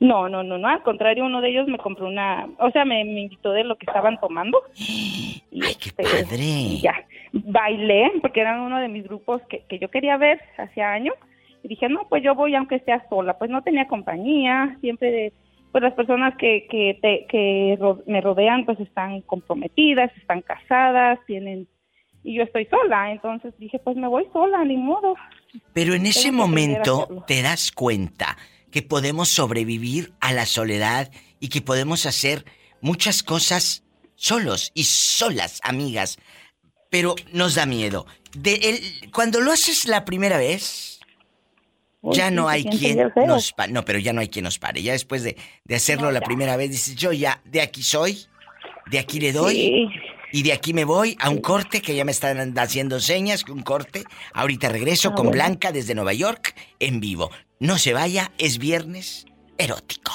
No, 0.00 0.28
no, 0.28 0.42
no, 0.42 0.58
no, 0.58 0.66
al 0.66 0.82
contrario, 0.82 1.24
uno 1.24 1.40
de 1.40 1.50
ellos 1.50 1.68
me 1.68 1.78
compró 1.78 2.08
una, 2.08 2.48
o 2.58 2.70
sea, 2.72 2.84
me, 2.84 3.04
me 3.04 3.20
invitó 3.20 3.52
de 3.52 3.62
lo 3.62 3.76
que 3.76 3.86
estaban 3.86 4.18
tomando. 4.18 4.60
Y 4.74 5.42
¡Ay, 5.62 5.76
qué 5.76 5.92
padre! 5.92 6.36
Y 6.38 6.80
ya, 6.80 7.06
bailé, 7.32 8.10
porque 8.20 8.40
eran 8.40 8.60
uno 8.60 8.80
de 8.80 8.88
mis 8.88 9.04
grupos 9.04 9.42
que, 9.48 9.64
que 9.68 9.78
yo 9.78 9.90
quería 9.90 10.16
ver 10.16 10.40
hace 10.58 10.82
años. 10.82 11.14
Y 11.62 11.68
dije, 11.68 11.88
no, 11.88 12.08
pues 12.08 12.24
yo 12.24 12.34
voy 12.34 12.56
aunque 12.56 12.80
sea 12.80 13.06
sola. 13.08 13.38
Pues 13.38 13.48
no 13.48 13.62
tenía 13.62 13.86
compañía, 13.86 14.76
siempre, 14.80 15.12
de, 15.12 15.32
pues 15.72 15.82
las 15.82 15.94
personas 15.94 16.34
que, 16.38 16.66
que, 16.70 16.98
te- 17.02 17.26
que 17.28 17.76
ro- 17.80 18.02
me 18.06 18.20
rodean, 18.20 18.64
pues 18.66 18.78
están 18.80 19.22
comprometidas, 19.22 20.10
están 20.18 20.42
casadas, 20.42 21.18
tienen... 21.26 21.66
Y 22.24 22.36
yo 22.36 22.44
estoy 22.44 22.66
sola, 22.66 23.10
entonces 23.10 23.52
dije, 23.58 23.80
pues 23.80 23.96
me 23.96 24.06
voy 24.06 24.24
sola, 24.32 24.64
ni 24.64 24.76
modo. 24.76 25.16
Pero 25.72 25.94
en 25.94 26.06
ese 26.06 26.30
momento 26.30 27.24
te 27.26 27.42
das 27.42 27.72
cuenta 27.72 28.36
que 28.70 28.82
podemos 28.82 29.28
sobrevivir 29.28 30.12
a 30.20 30.32
la 30.32 30.46
soledad 30.46 31.10
y 31.40 31.48
que 31.48 31.62
podemos 31.62 32.06
hacer 32.06 32.44
muchas 32.80 33.24
cosas 33.24 33.84
solos 34.14 34.70
y 34.74 34.84
solas, 34.84 35.58
amigas. 35.64 36.16
Pero 36.90 37.16
nos 37.32 37.56
da 37.56 37.66
miedo. 37.66 38.06
De 38.36 38.54
el- 38.54 39.10
cuando 39.10 39.40
lo 39.40 39.50
haces 39.50 39.86
la 39.86 40.04
primera 40.04 40.38
vez, 40.38 40.91
Uy, 42.02 42.16
ya 42.16 42.30
no 42.30 42.48
hay 42.48 42.64
quien 42.64 43.10
nos 43.14 43.52
pare. 43.52 43.72
No, 43.72 43.84
pero 43.84 43.98
ya 43.98 44.12
no 44.12 44.20
hay 44.20 44.28
quien 44.28 44.44
nos 44.44 44.58
pare. 44.58 44.82
Ya 44.82 44.92
después 44.92 45.22
de, 45.22 45.36
de 45.64 45.74
hacerlo 45.76 46.06
No, 46.06 46.12
la 46.12 46.20
primera 46.20 46.56
vez, 46.56 46.70
dices, 46.70 46.96
yo 46.96 47.12
ya, 47.12 47.40
de 47.44 47.60
aquí 47.62 47.82
soy, 47.82 48.26
de 48.90 48.98
aquí 48.98 49.20
le 49.20 49.32
doy. 49.32 49.54
Sí. 49.54 49.86
Y 50.34 50.42
de 50.42 50.52
aquí 50.54 50.72
me 50.72 50.84
voy 50.84 51.16
a 51.20 51.28
un 51.28 51.40
corte 51.42 51.82
que 51.82 51.94
ya 51.94 52.04
me 52.06 52.10
están 52.12 52.58
haciendo 52.58 52.98
señas, 53.00 53.44
que 53.44 53.52
un 53.52 53.62
corte. 53.62 54.02
Ahorita 54.32 54.68
regreso 54.70 55.10
Ah, 55.10 55.14
con 55.14 55.26
bueno. 55.26 55.44
Blanca 55.44 55.72
desde 55.72 55.94
Nueva 55.94 56.14
York 56.14 56.54
en 56.80 57.00
vivo. 57.00 57.30
No 57.60 57.78
se 57.78 57.92
vaya, 57.92 58.32
es 58.38 58.58
viernes 58.58 59.26
erótico. 59.58 60.10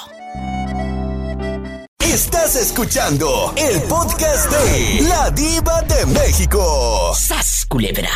Estás 2.00 2.56
escuchando 2.56 3.54
el 3.56 3.80
podcast 3.84 4.50
de 4.52 5.02
La 5.08 5.30
Diva 5.30 5.84
de 5.84 6.06
México. 6.08 7.14
¡Sas, 7.14 7.66
culebra! 7.70 8.10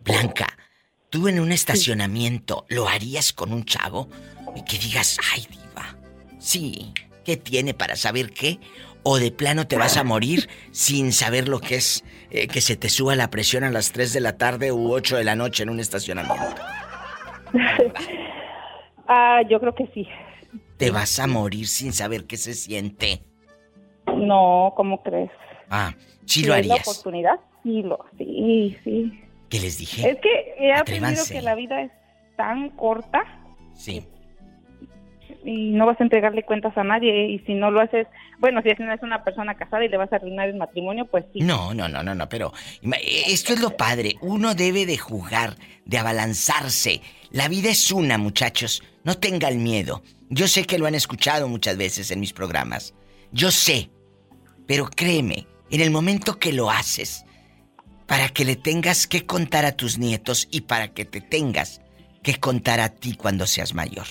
Blanca, 0.00 0.46
tú 1.10 1.28
en 1.28 1.40
un 1.40 1.52
estacionamiento 1.52 2.64
lo 2.68 2.88
harías 2.88 3.32
con 3.32 3.52
un 3.52 3.64
chavo 3.64 4.08
y 4.56 4.62
que 4.64 4.78
digas, 4.78 5.18
ay, 5.34 5.46
diva, 5.50 5.96
sí, 6.38 6.92
¿qué 7.24 7.36
tiene 7.36 7.74
para 7.74 7.96
saber 7.96 8.30
qué? 8.32 8.58
O 9.02 9.18
de 9.18 9.30
plano 9.30 9.66
te 9.66 9.76
vas 9.76 9.96
a 9.96 10.04
morir 10.04 10.48
sin 10.72 11.12
saber 11.12 11.48
lo 11.48 11.60
que 11.60 11.76
es 11.76 12.04
eh, 12.30 12.46
que 12.48 12.60
se 12.60 12.76
te 12.76 12.88
suba 12.90 13.16
la 13.16 13.30
presión 13.30 13.64
a 13.64 13.70
las 13.70 13.92
3 13.92 14.12
de 14.12 14.20
la 14.20 14.36
tarde 14.36 14.72
u 14.72 14.92
8 14.92 15.16
de 15.16 15.24
la 15.24 15.34
noche 15.36 15.62
en 15.62 15.70
un 15.70 15.80
estacionamiento. 15.80 16.62
Ah, 19.10 19.40
yo 19.48 19.58
creo 19.58 19.74
que 19.74 19.86
sí. 19.94 20.06
Te 20.76 20.90
vas 20.90 21.18
a 21.18 21.26
morir 21.26 21.66
sin 21.66 21.94
saber 21.94 22.26
qué 22.26 22.36
se 22.36 22.52
siente. 22.52 23.22
No, 24.06 24.74
¿cómo 24.76 25.02
crees? 25.02 25.30
Ah, 25.70 25.94
sí 26.26 26.44
lo 26.44 26.52
hay 26.52 26.64
la 26.64 26.74
harías. 26.74 26.86
oportunidad, 26.86 27.40
sí, 27.62 27.82
lo, 27.82 28.04
sí, 28.18 28.76
sí. 28.84 29.18
¿Qué 29.48 29.60
les 29.60 29.78
dije? 29.78 30.10
Es 30.10 30.18
que 30.20 30.54
he 30.58 30.72
aprendido 30.72 31.06
Atrévanse. 31.08 31.34
que 31.34 31.42
la 31.42 31.54
vida 31.54 31.80
es 31.82 31.90
tan 32.36 32.70
corta 32.70 33.22
Sí. 33.74 34.04
y 35.44 35.70
no 35.70 35.86
vas 35.86 36.00
a 36.00 36.04
entregarle 36.04 36.42
cuentas 36.42 36.76
a 36.76 36.84
nadie 36.84 37.28
y 37.30 37.38
si 37.40 37.54
no 37.54 37.70
lo 37.70 37.80
haces, 37.80 38.06
bueno, 38.38 38.60
si 38.62 38.70
no 38.82 38.92
es 38.92 39.02
una 39.02 39.24
persona 39.24 39.54
casada 39.56 39.84
y 39.84 39.88
le 39.88 39.96
vas 39.96 40.12
a 40.12 40.16
arruinar 40.16 40.48
el 40.48 40.56
matrimonio, 40.56 41.06
pues 41.06 41.24
sí. 41.32 41.40
No, 41.40 41.72
no, 41.74 41.88
no, 41.88 42.02
no, 42.02 42.14
no, 42.14 42.28
pero 42.28 42.52
ima- 42.82 42.98
esto 43.26 43.52
es 43.52 43.60
lo 43.60 43.76
padre. 43.76 44.16
Uno 44.20 44.54
debe 44.54 44.84
de 44.86 44.98
jugar, 44.98 45.54
de 45.84 45.98
abalanzarse. 45.98 47.00
La 47.30 47.48
vida 47.48 47.70
es 47.70 47.90
una, 47.92 48.18
muchachos. 48.18 48.82
No 49.04 49.14
tengan 49.16 49.62
miedo. 49.62 50.02
Yo 50.28 50.46
sé 50.48 50.64
que 50.64 50.78
lo 50.78 50.86
han 50.86 50.94
escuchado 50.94 51.48
muchas 51.48 51.76
veces 51.76 52.10
en 52.10 52.20
mis 52.20 52.32
programas. 52.32 52.94
Yo 53.32 53.50
sé. 53.50 53.90
Pero 54.66 54.86
créeme, 54.94 55.46
en 55.70 55.80
el 55.80 55.90
momento 55.90 56.38
que 56.38 56.52
lo 56.52 56.70
haces, 56.70 57.24
para 58.08 58.28
que 58.28 58.44
le 58.44 58.56
tengas 58.56 59.06
que 59.06 59.26
contar 59.26 59.64
a 59.64 59.76
tus 59.76 59.98
nietos 59.98 60.48
y 60.50 60.62
para 60.62 60.88
que 60.88 61.04
te 61.04 61.20
tengas 61.20 61.80
que 62.22 62.34
contar 62.40 62.80
a 62.80 62.88
ti 62.88 63.16
cuando 63.16 63.46
seas 63.46 63.74
mayor. 63.74 64.06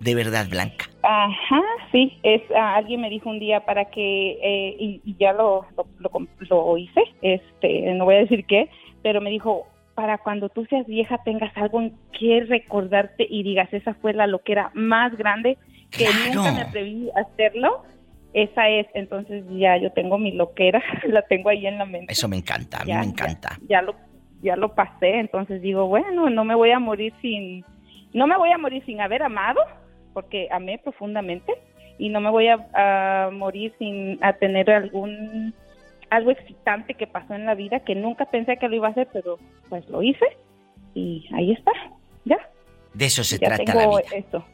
De 0.00 0.14
verdad, 0.14 0.46
Blanca. 0.48 0.86
Ajá, 1.02 1.60
Sí, 1.90 2.18
es 2.22 2.42
ah, 2.54 2.76
alguien 2.76 3.00
me 3.00 3.08
dijo 3.08 3.30
un 3.30 3.38
día 3.40 3.64
para 3.64 3.86
que 3.86 4.32
eh, 4.42 4.76
y, 4.78 5.00
y 5.04 5.16
ya 5.18 5.32
lo, 5.32 5.64
lo, 5.76 5.86
lo- 5.98 6.28
lo 6.50 6.76
hice, 6.76 7.00
este, 7.22 7.94
no 7.94 8.04
voy 8.04 8.16
a 8.16 8.18
decir 8.18 8.44
qué, 8.46 8.68
pero 9.02 9.20
me 9.22 9.30
dijo 9.30 9.66
para 9.94 10.18
cuando 10.18 10.48
tú 10.50 10.64
seas 10.66 10.86
vieja 10.86 11.18
tengas 11.24 11.56
algo 11.56 11.80
en 11.80 11.96
que 12.16 12.44
recordarte 12.48 13.26
y 13.28 13.42
digas 13.42 13.72
esa 13.72 13.94
fue 13.94 14.12
la 14.12 14.26
loquera 14.28 14.70
más 14.74 15.16
grande 15.16 15.56
que 15.90 16.04
Claro. 16.04 16.34
nunca 16.34 16.52
me 16.52 16.60
atreví 16.60 17.10
a 17.16 17.20
hacerlo. 17.22 17.82
Esa 18.34 18.68
es, 18.68 18.86
entonces 18.94 19.44
ya 19.50 19.76
yo 19.78 19.90
tengo 19.92 20.18
mi 20.18 20.32
loquera, 20.32 20.82
la 21.08 21.22
tengo 21.22 21.48
ahí 21.48 21.66
en 21.66 21.78
la 21.78 21.86
mente. 21.86 22.12
Eso 22.12 22.28
me 22.28 22.36
encanta, 22.36 22.78
a 22.78 22.84
mí 22.84 22.88
Ya, 22.90 23.00
me 23.00 23.06
encanta. 23.06 23.58
ya 23.68 23.82
lo 23.82 23.94
ya 24.40 24.54
lo 24.54 24.72
pasé, 24.74 25.18
entonces 25.18 25.60
digo, 25.62 25.88
bueno, 25.88 26.30
no 26.30 26.44
me 26.44 26.54
voy 26.54 26.70
a 26.70 26.78
morir 26.78 27.12
sin 27.20 27.64
no 28.12 28.26
me 28.26 28.36
voy 28.36 28.50
a 28.52 28.58
morir 28.58 28.84
sin 28.86 29.00
haber 29.00 29.22
amado, 29.22 29.60
porque 30.14 30.48
amé 30.52 30.78
profundamente 30.78 31.52
y 31.98 32.08
no 32.10 32.20
me 32.20 32.30
voy 32.30 32.46
a, 32.48 32.68
a 32.74 33.30
morir 33.30 33.72
sin 33.78 34.18
a 34.22 34.34
tener 34.34 34.70
algún 34.70 35.52
algo 36.10 36.30
excitante 36.30 36.94
que 36.94 37.06
pasó 37.06 37.34
en 37.34 37.44
la 37.46 37.54
vida 37.54 37.80
que 37.80 37.94
nunca 37.94 38.26
pensé 38.26 38.56
que 38.58 38.68
lo 38.68 38.76
iba 38.76 38.88
a 38.88 38.92
hacer, 38.92 39.08
pero 39.12 39.38
pues 39.68 39.86
lo 39.88 40.02
hice 40.02 40.24
y 40.94 41.28
ahí 41.34 41.52
está. 41.52 41.72
Ya. 42.24 42.38
De 42.94 43.06
eso 43.06 43.24
se 43.24 43.38
ya 43.38 43.48
trata 43.48 43.74
la 43.74 43.80
tengo 43.82 43.96
vida. 43.98 44.08
esto. 44.16 44.44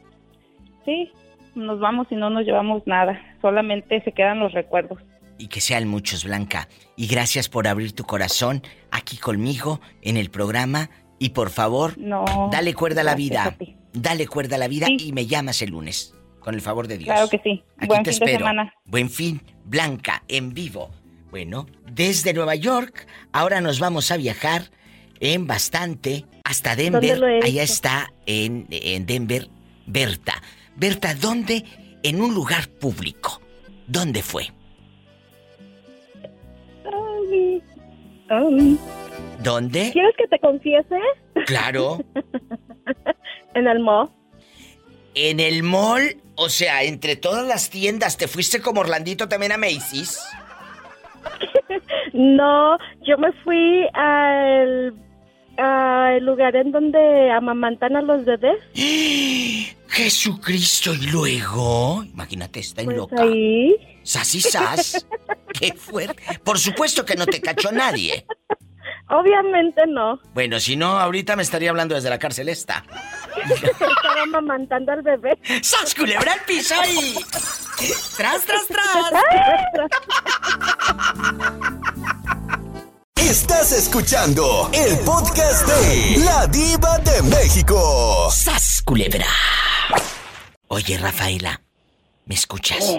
Sí, 0.85 1.13
nos 1.55 1.81
vamos 1.81 2.07
y 2.11 2.15
no 2.17 2.31
nos 2.31 2.45
llevamos 2.45 2.83
nada, 2.87 3.21
solamente 3.43 4.01
se 4.03 4.13
quedan 4.13 4.41
los 4.41 4.53
recuerdos. 4.53 4.99
Y 5.39 5.49
que 5.49 5.61
sean 5.61 5.89
muchos, 5.89 6.25
Blanca. 6.25 6.69
Y 6.97 7.07
gracias 7.09 7.49
por 7.49 7.67
abrir 7.67 7.93
tu 7.93 8.05
corazón 8.05 8.63
aquí 8.91 9.17
conmigo 9.17 9.81
en 10.03 10.17
el 10.17 10.31
programa. 10.31 10.91
Y 11.19 11.31
por 11.31 11.51
favor, 11.51 11.99
No. 11.99 12.25
dale 12.53 12.75
cuerda 12.75 13.01
a 13.01 13.05
la 13.05 13.15
vida. 13.17 13.45
a. 13.47 13.57
Dale 13.93 14.27
cuerda 14.27 14.57
a 14.57 14.59
la 14.59 14.69
vida 14.69 14.87
y 14.91 15.13
me 15.13 15.27
llamas 15.27 15.61
el 15.63 15.71
lunes. 15.71 16.15
Con 16.41 16.55
el 16.55 16.61
favor 16.61 16.87
de 16.89 16.99
Dios. 16.99 17.07
Claro 17.15 17.29
que 17.29 17.39
sí. 17.39 17.65
Aquí 17.79 17.87
Buen 17.89 18.03
te 18.03 18.11
fin 18.11 18.19
de 18.21 18.25
espero. 18.27 18.39
semana. 18.41 18.75
Buen 18.85 19.09
fin, 19.11 19.41
Blanca, 19.65 20.23
en 20.29 20.53
vivo. 20.53 20.91
Bueno, 21.31 21.67
desde 21.91 22.33
Nueva 22.35 22.55
York, 22.55 23.07
ahora 23.33 23.61
nos 23.61 23.81
vamos 23.81 24.11
a 24.11 24.17
viajar 24.17 24.63
en 25.21 25.47
bastante 25.47 26.27
hasta 26.45 26.77
¿Dónde 26.77 27.01
Denver. 27.01 27.43
Allá 27.45 27.63
está 27.63 28.13
en, 28.27 28.67
en 28.71 29.07
Denver, 29.07 29.49
Berta. 29.87 30.35
Berta, 30.77 31.15
¿dónde? 31.15 31.65
En 32.03 32.21
un 32.21 32.35
lugar 32.35 32.69
público. 32.69 33.41
¿Dónde 33.87 34.23
fue? 34.23 34.45
Ay, 36.85 37.63
ay. 38.29 38.79
¿Dónde? 39.43 39.91
¿Quieres 39.93 40.15
que 40.17 40.27
te 40.29 40.39
confiese? 40.39 40.99
Claro. 41.47 41.99
En 43.55 43.69
el 43.69 43.79
mall. 43.79 44.11
En 45.15 45.39
el 45.39 45.63
mall, 45.63 46.17
o 46.35 46.49
sea, 46.49 46.83
entre 46.83 47.15
todas 47.15 47.47
las 47.47 47.71
tiendas, 47.71 48.17
¿te 48.17 48.27
fuiste 48.27 48.61
como 48.61 48.81
Orlandito 48.81 49.29
también 49.29 49.53
a 49.53 49.59
Macy's? 49.59 50.21
No, 52.13 52.79
yo 53.03 53.19
me 53.19 53.33
fui 53.43 53.89
al, 53.93 54.95
al 55.59 56.25
lugar 56.25 56.57
en 56.57 56.73
donde 56.73 57.31
amamantan 57.33 57.97
a 57.97 58.03
los 58.03 58.25
bebés. 58.25 58.59
Jesucristo, 59.89 60.93
y 60.95 61.07
luego, 61.07 62.03
imagínate, 62.05 62.61
está 62.61 62.81
en 62.83 62.87
Pues 62.87 62.97
loca. 62.97 63.23
ahí. 63.23 63.75
Sas 64.03 64.35
y 64.35 64.41
sas. 64.41 65.07
Qué 65.59 65.73
fuerte. 65.73 66.41
Por 66.43 66.59
supuesto 66.59 67.05
que 67.05 67.15
no 67.15 67.27
te 67.27 67.41
cachó 67.41 67.71
nadie. 67.71 68.27
Obviamente 69.09 69.83
no. 69.87 70.19
Bueno, 70.33 70.59
si 70.59 70.77
no, 70.77 70.99
ahorita 70.99 71.37
me 71.37 71.43
estaría 71.43 71.71
hablando 71.71 71.95
desde 71.95 72.11
la 72.11 72.19
cárcel 72.19 72.49
esta. 72.49 72.85
Estaba 73.51 74.23
amamantando 74.23 74.93
al 74.93 75.03
bebé. 75.03 75.39
¡Sas, 75.63 75.95
culebra 75.95 76.33
al 76.33 76.41
piso 76.41 76.75
y... 76.91 77.15
¡Tras, 78.17 78.45
tras, 78.45 78.67
tras! 78.67 79.13
Estás 83.65 83.89
escuchando 83.89 84.69
el 84.75 84.99
podcast 85.07 85.67
de 85.67 86.19
La 86.23 86.47
Diva 86.49 86.99
de 86.99 87.23
México. 87.23 88.29
¡Sas, 88.31 88.83
culebra! 88.85 89.25
Oye, 90.69 90.99
Rafaela, 90.99 91.63
¿me 92.27 92.35
escuchas? 92.35 92.95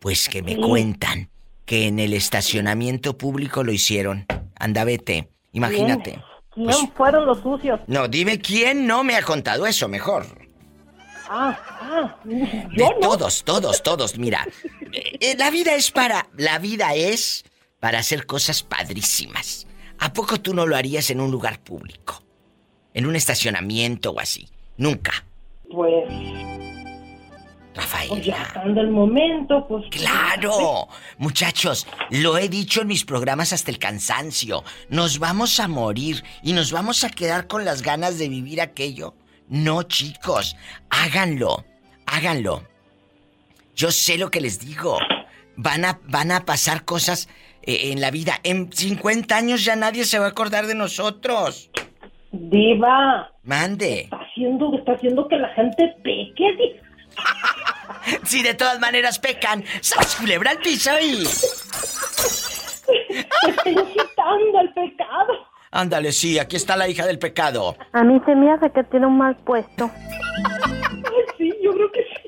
Pues 0.00 0.28
que 0.28 0.42
me 0.42 0.56
cuentan 0.56 1.30
que 1.64 1.86
en 1.86 2.00
el 2.00 2.14
estacionamiento 2.14 3.16
público 3.16 3.62
lo 3.62 3.70
hicieron. 3.70 4.26
Anda, 4.58 4.82
vete. 4.82 5.28
Imagínate. 5.52 6.20
¿Quién 6.52 6.66
Pues- 6.66 6.78
fueron 6.96 7.24
los 7.24 7.40
sucios? 7.40 7.78
No, 7.86 8.08
dime 8.08 8.40
quién 8.40 8.88
no 8.88 9.04
me 9.04 9.14
ha 9.14 9.22
contado 9.22 9.68
eso, 9.68 9.86
mejor. 9.86 10.26
Ah, 11.30 11.56
ah, 11.80 12.16
De 12.24 12.72
no. 12.76 12.90
todos, 13.00 13.44
todos, 13.44 13.80
todos. 13.84 14.18
Mira, 14.18 14.48
eh, 14.92 15.16
eh, 15.20 15.36
la 15.38 15.50
vida 15.50 15.76
es 15.76 15.92
para. 15.92 16.26
La 16.36 16.58
vida 16.58 16.92
es 16.96 17.44
para 17.78 18.00
hacer 18.00 18.26
cosas 18.26 18.64
padrísimas. 18.64 19.68
¿A 20.02 20.12
poco 20.12 20.40
tú 20.40 20.52
no 20.52 20.66
lo 20.66 20.74
harías 20.74 21.10
en 21.10 21.20
un 21.20 21.30
lugar 21.30 21.60
público? 21.60 22.24
En 22.92 23.06
un 23.06 23.14
estacionamiento 23.14 24.10
o 24.10 24.18
así. 24.18 24.48
Nunca. 24.76 25.12
Pues, 25.70 26.10
Rafael. 27.72 28.08
pues 28.08 28.24
ya 28.26 28.42
estando 28.42 28.80
el 28.80 28.90
momento, 28.90 29.64
pues... 29.68 29.84
Claro. 29.92 30.88
Muchachos, 31.18 31.86
lo 32.10 32.36
he 32.36 32.48
dicho 32.48 32.80
en 32.80 32.88
mis 32.88 33.04
programas 33.04 33.52
hasta 33.52 33.70
el 33.70 33.78
cansancio. 33.78 34.64
Nos 34.88 35.20
vamos 35.20 35.60
a 35.60 35.68
morir 35.68 36.24
y 36.42 36.52
nos 36.52 36.72
vamos 36.72 37.04
a 37.04 37.08
quedar 37.08 37.46
con 37.46 37.64
las 37.64 37.82
ganas 37.82 38.18
de 38.18 38.28
vivir 38.28 38.60
aquello. 38.60 39.14
No, 39.46 39.84
chicos, 39.84 40.56
háganlo. 40.90 41.64
Háganlo. 42.06 42.64
Yo 43.76 43.92
sé 43.92 44.18
lo 44.18 44.32
que 44.32 44.40
les 44.40 44.58
digo. 44.58 44.98
Van 45.54 45.84
a, 45.84 46.00
van 46.08 46.32
a 46.32 46.44
pasar 46.44 46.84
cosas 46.84 47.28
en 47.64 48.00
la 48.00 48.10
vida. 48.10 48.34
En 48.42 48.72
50 48.72 49.36
años 49.36 49.64
ya 49.64 49.76
nadie 49.76 50.04
se 50.04 50.18
va 50.18 50.26
a 50.26 50.28
acordar 50.30 50.66
de 50.66 50.74
nosotros. 50.74 51.70
Diva, 52.32 53.30
Mande. 53.44 54.02
está 54.02 54.16
haciendo, 54.16 54.74
está 54.76 54.92
haciendo 54.92 55.28
que 55.28 55.36
la 55.36 55.48
gente 55.50 55.94
peque. 56.02 56.80
Si 58.24 58.42
de 58.42 58.54
todas 58.54 58.80
maneras 58.80 59.18
pecan, 59.18 59.62
¡sas 59.80 60.16
culebra 60.16 60.50
al 60.52 60.58
piso 60.58 60.90
y... 61.00 61.22
Está 63.48 63.70
incitando 63.70 64.58
al 64.58 64.72
pecado. 64.72 65.32
Ándale, 65.70 66.12
sí, 66.12 66.38
aquí 66.38 66.56
está 66.56 66.76
la 66.76 66.88
hija 66.88 67.06
del 67.06 67.18
pecado. 67.18 67.76
A 67.92 68.02
mí 68.02 68.20
se 68.26 68.34
me 68.34 68.50
hace 68.52 68.70
que 68.70 68.84
tiene 68.84 69.06
un 69.06 69.18
mal 69.18 69.36
puesto. 69.36 69.90
Ay, 69.94 71.02
sí, 71.38 71.52
yo 71.62 71.72
creo 71.72 71.90
que 71.92 72.00
sí. 72.02 72.22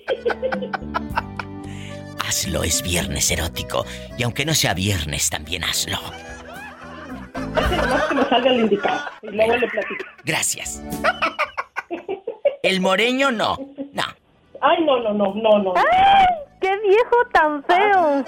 Hazlo, 2.26 2.64
es 2.64 2.82
viernes 2.82 3.30
erótico. 3.30 3.84
Y 4.16 4.22
aunque 4.22 4.44
no 4.44 4.54
sea 4.54 4.74
viernes, 4.74 5.30
también 5.30 5.64
hazlo. 5.64 5.98
Que 8.08 8.14
me 8.14 8.24
salga 8.24 8.50
el 8.50 8.60
indicado. 8.60 9.00
Y 9.22 9.30
luego 9.30 9.56
le 9.56 9.68
platico. 9.68 10.04
Gracias. 10.24 10.82
El 12.62 12.80
moreño 12.80 13.30
no. 13.30 13.56
No. 13.92 14.04
Ay, 14.60 14.84
no, 14.84 14.98
no, 15.00 15.12
no, 15.12 15.34
no, 15.34 15.58
no. 15.62 15.74
¡Ay! 15.76 16.26
¡Qué 16.60 16.70
viejo 16.88 17.16
tan 17.32 17.62
feo! 17.64 18.24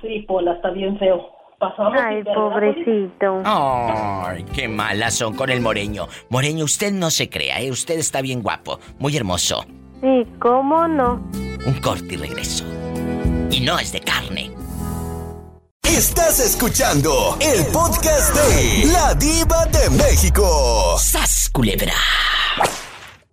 Sí, 0.00 0.20
Pola, 0.28 0.52
está 0.52 0.70
bien 0.70 0.96
feo. 0.98 1.28
Pasamos 1.58 1.94
Ay, 2.00 2.22
pobrecito. 2.24 3.42
Ay, 3.44 4.44
qué 4.54 4.68
malas 4.68 5.14
son 5.14 5.34
con 5.34 5.50
el 5.50 5.60
moreño. 5.60 6.08
Moreño, 6.28 6.64
usted 6.64 6.92
no 6.92 7.10
se 7.10 7.28
crea, 7.30 7.60
¿eh? 7.60 7.70
Usted 7.70 7.98
está 7.98 8.20
bien 8.20 8.42
guapo, 8.42 8.80
muy 8.98 9.16
hermoso. 9.16 9.64
Sí, 10.02 10.26
¿cómo 10.40 10.88
no? 10.88 11.22
Un 11.64 11.80
corte 11.80 12.14
y 12.14 12.16
regreso. 12.16 12.64
Y 13.52 13.60
no 13.60 13.78
es 13.78 13.92
de 13.92 14.00
carne. 14.00 14.50
Estás 15.84 16.40
escuchando 16.40 17.36
el 17.40 17.64
podcast 17.72 18.34
de 18.34 18.90
La 18.92 19.14
Diva 19.14 19.64
de 19.66 19.90
México. 19.90 20.96
¡Sas, 20.98 21.48
culebra! 21.52 21.92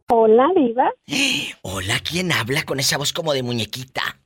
Hola, 0.09 0.47
Diva. 0.55 0.91
Hola, 1.63 1.95
¿quién 2.07 2.31
habla 2.31 2.61
con 2.61 2.79
esa 2.79 2.99
voz 2.99 3.13
como 3.13 3.33
de 3.33 3.41
muñequita? 3.41 4.19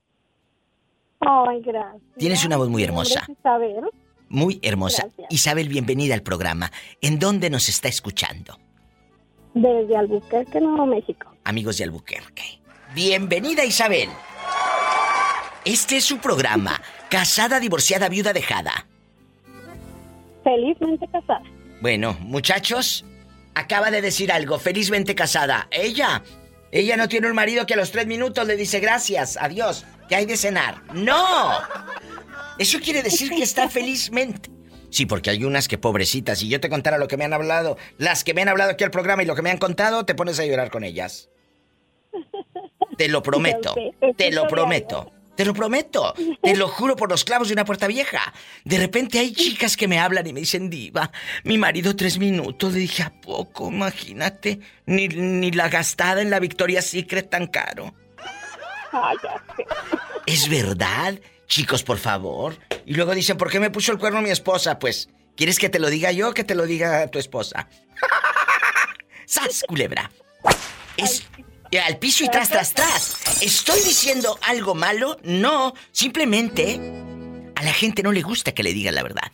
Ay, 1.21 1.61
gracias. 1.61 2.01
Tienes 2.17 2.43
una 2.43 2.57
voz 2.57 2.67
muy 2.67 2.83
hermosa. 2.83 3.25
Isabel. 3.29 3.89
Muy 4.27 4.59
hermosa. 4.63 5.03
Gracias. 5.03 5.27
Isabel, 5.29 5.69
bienvenida 5.69 6.13
al 6.13 6.23
programa. 6.23 6.73
¿En 6.99 7.19
dónde 7.19 7.49
nos 7.49 7.69
está 7.69 7.87
escuchando? 7.87 8.59
Desde 9.53 9.95
Albuquerque, 9.95 10.59
Nuevo 10.59 10.85
México. 10.87 11.32
Amigos 11.43 11.77
de 11.77 11.85
Albuquerque. 11.85 12.59
Bienvenida 12.93 13.63
Isabel. 13.65 14.09
Este 15.65 15.97
es 15.97 16.03
su 16.03 16.19
programa, 16.19 16.81
Casada, 17.09 17.59
Divorciada, 17.59 18.09
Viuda, 18.09 18.33
Dejada. 18.33 18.87
Felizmente 20.43 21.07
casada. 21.11 21.41
Bueno, 21.81 22.17
muchachos, 22.19 23.05
acaba 23.55 23.91
de 23.91 24.01
decir 24.01 24.31
algo, 24.31 24.59
felizmente 24.59 25.15
casada. 25.15 25.67
Ella, 25.71 26.21
ella 26.71 26.97
no 26.97 27.07
tiene 27.07 27.29
un 27.29 27.35
marido 27.35 27.65
que 27.65 27.75
a 27.75 27.77
los 27.77 27.91
tres 27.91 28.07
minutos 28.07 28.45
le 28.45 28.57
dice 28.57 28.79
gracias, 28.79 29.37
adiós, 29.39 29.85
que 30.09 30.15
hay 30.15 30.25
de 30.25 30.35
cenar. 30.35 30.81
¡No! 30.93 31.49
Eso 32.57 32.79
quiere 32.79 33.01
decir 33.01 33.29
que 33.29 33.43
está 33.43 33.69
felizmente. 33.69 34.49
Sí, 34.93 35.07
porque 35.07 35.31
hay 35.31 35.43
unas 35.43 35.67
que 35.67 35.79
pobrecitas, 35.79 36.37
si 36.37 36.49
yo 36.49 36.59
te 36.59 36.69
contara 36.69 36.99
lo 36.99 37.07
que 37.07 37.17
me 37.17 37.25
han 37.25 37.33
hablado, 37.33 37.77
las 37.97 38.23
que 38.23 38.35
me 38.35 38.43
han 38.43 38.49
hablado 38.49 38.69
aquí 38.69 38.83
al 38.83 38.91
programa 38.91 39.23
y 39.23 39.25
lo 39.25 39.33
que 39.33 39.41
me 39.41 39.49
han 39.49 39.57
contado, 39.57 40.05
te 40.05 40.13
pones 40.13 40.39
a 40.39 40.45
llorar 40.45 40.69
con 40.69 40.83
ellas. 40.83 41.29
Te 42.97 43.07
lo 43.07 43.23
prometo. 43.23 43.73
Te 44.15 44.31
lo 44.31 44.47
prometo. 44.47 45.11
Te 45.35 45.45
lo 45.45 45.55
prometo. 45.55 46.13
Te 46.43 46.55
lo 46.55 46.67
juro 46.67 46.95
por 46.95 47.09
los 47.09 47.23
clavos 47.23 47.47
de 47.47 47.55
una 47.55 47.65
puerta 47.65 47.87
vieja. 47.87 48.35
De 48.65 48.77
repente 48.77 49.17
hay 49.17 49.33
chicas 49.33 49.75
que 49.75 49.87
me 49.87 49.97
hablan 49.97 50.27
y 50.27 50.33
me 50.33 50.41
dicen, 50.41 50.69
Diva, 50.69 51.09
mi 51.43 51.57
marido 51.57 51.95
tres 51.95 52.19
minutos. 52.19 52.73
Le 52.73 52.81
dije, 52.81 53.01
¿a 53.01 53.19
poco? 53.19 53.69
Imagínate. 53.69 54.59
Ni, 54.85 55.07
ni 55.07 55.49
la 55.49 55.69
gastada 55.69 56.21
en 56.21 56.29
la 56.29 56.39
Victoria's 56.39 56.85
Secret 56.85 57.31
tan 57.31 57.47
caro. 57.47 57.95
¿Es 60.27 60.47
verdad? 60.47 61.15
Chicos, 61.47 61.83
por 61.83 61.97
favor. 61.97 62.57
Y 62.85 62.93
luego 62.93 63.13
dicen, 63.13 63.37
¿por 63.37 63.49
qué 63.49 63.59
me 63.59 63.69
puso 63.69 63.91
el 63.91 63.99
cuerno 63.99 64.21
mi 64.21 64.29
esposa? 64.29 64.79
Pues, 64.79 65.09
¿quieres 65.35 65.59
que 65.59 65.69
te 65.69 65.79
lo 65.79 65.89
diga 65.89 66.11
yo 66.11 66.29
o 66.29 66.33
que 66.33 66.43
te 66.43 66.55
lo 66.55 66.65
diga 66.65 67.07
tu 67.07 67.19
esposa? 67.19 67.67
¡Sas, 69.25 69.63
culebra! 69.67 70.11
Es 70.97 71.23
al 71.79 71.97
piso 71.97 72.23
y 72.23 72.29
tras, 72.29 72.49
tras, 72.49 72.73
tras. 72.73 73.41
¿Estoy 73.41 73.79
diciendo 73.81 74.37
algo 74.43 74.75
malo? 74.75 75.17
No, 75.23 75.73
simplemente 75.91 76.79
a 77.55 77.63
la 77.63 77.73
gente 77.73 78.03
no 78.03 78.11
le 78.11 78.21
gusta 78.21 78.53
que 78.53 78.63
le 78.63 78.73
digan 78.73 78.95
la 78.95 79.03
verdad. 79.03 79.31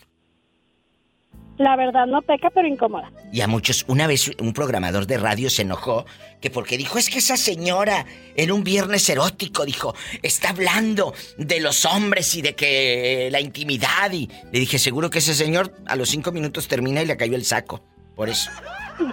La 1.59 1.75
verdad 1.75 2.07
no 2.07 2.21
peca, 2.21 2.49
pero 2.49 2.69
incomoda. 2.69 3.11
Y 3.33 3.41
a 3.41 3.47
muchos, 3.47 3.83
una 3.89 4.07
vez 4.07 4.31
un 4.39 4.53
programador 4.53 5.05
de 5.05 5.17
radio 5.17 5.49
se 5.49 5.63
enojó 5.63 6.05
que 6.39 6.49
porque 6.49 6.77
dijo, 6.77 6.97
es 6.97 7.09
que 7.09 7.19
esa 7.19 7.35
señora 7.35 8.05
en 8.37 8.53
un 8.53 8.63
viernes 8.63 9.09
erótico 9.09 9.65
dijo, 9.65 9.93
está 10.23 10.51
hablando 10.51 11.13
de 11.37 11.59
los 11.59 11.83
hombres 11.83 12.33
y 12.35 12.41
de 12.41 12.55
que 12.55 13.27
la 13.29 13.41
intimidad 13.41 14.09
y 14.13 14.29
le 14.53 14.59
dije, 14.61 14.79
seguro 14.79 15.09
que 15.09 15.19
ese 15.19 15.33
señor 15.33 15.73
a 15.85 15.97
los 15.97 16.07
cinco 16.07 16.31
minutos 16.31 16.69
termina 16.69 17.01
y 17.01 17.05
le 17.05 17.17
cayó 17.17 17.35
el 17.35 17.43
saco. 17.43 17.83
Por 18.15 18.29
eso. 18.29 18.49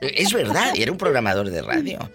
Es 0.00 0.32
verdad, 0.32 0.74
era 0.76 0.92
un 0.92 0.98
programador 0.98 1.48
de 1.48 1.62
radio. 1.62 2.10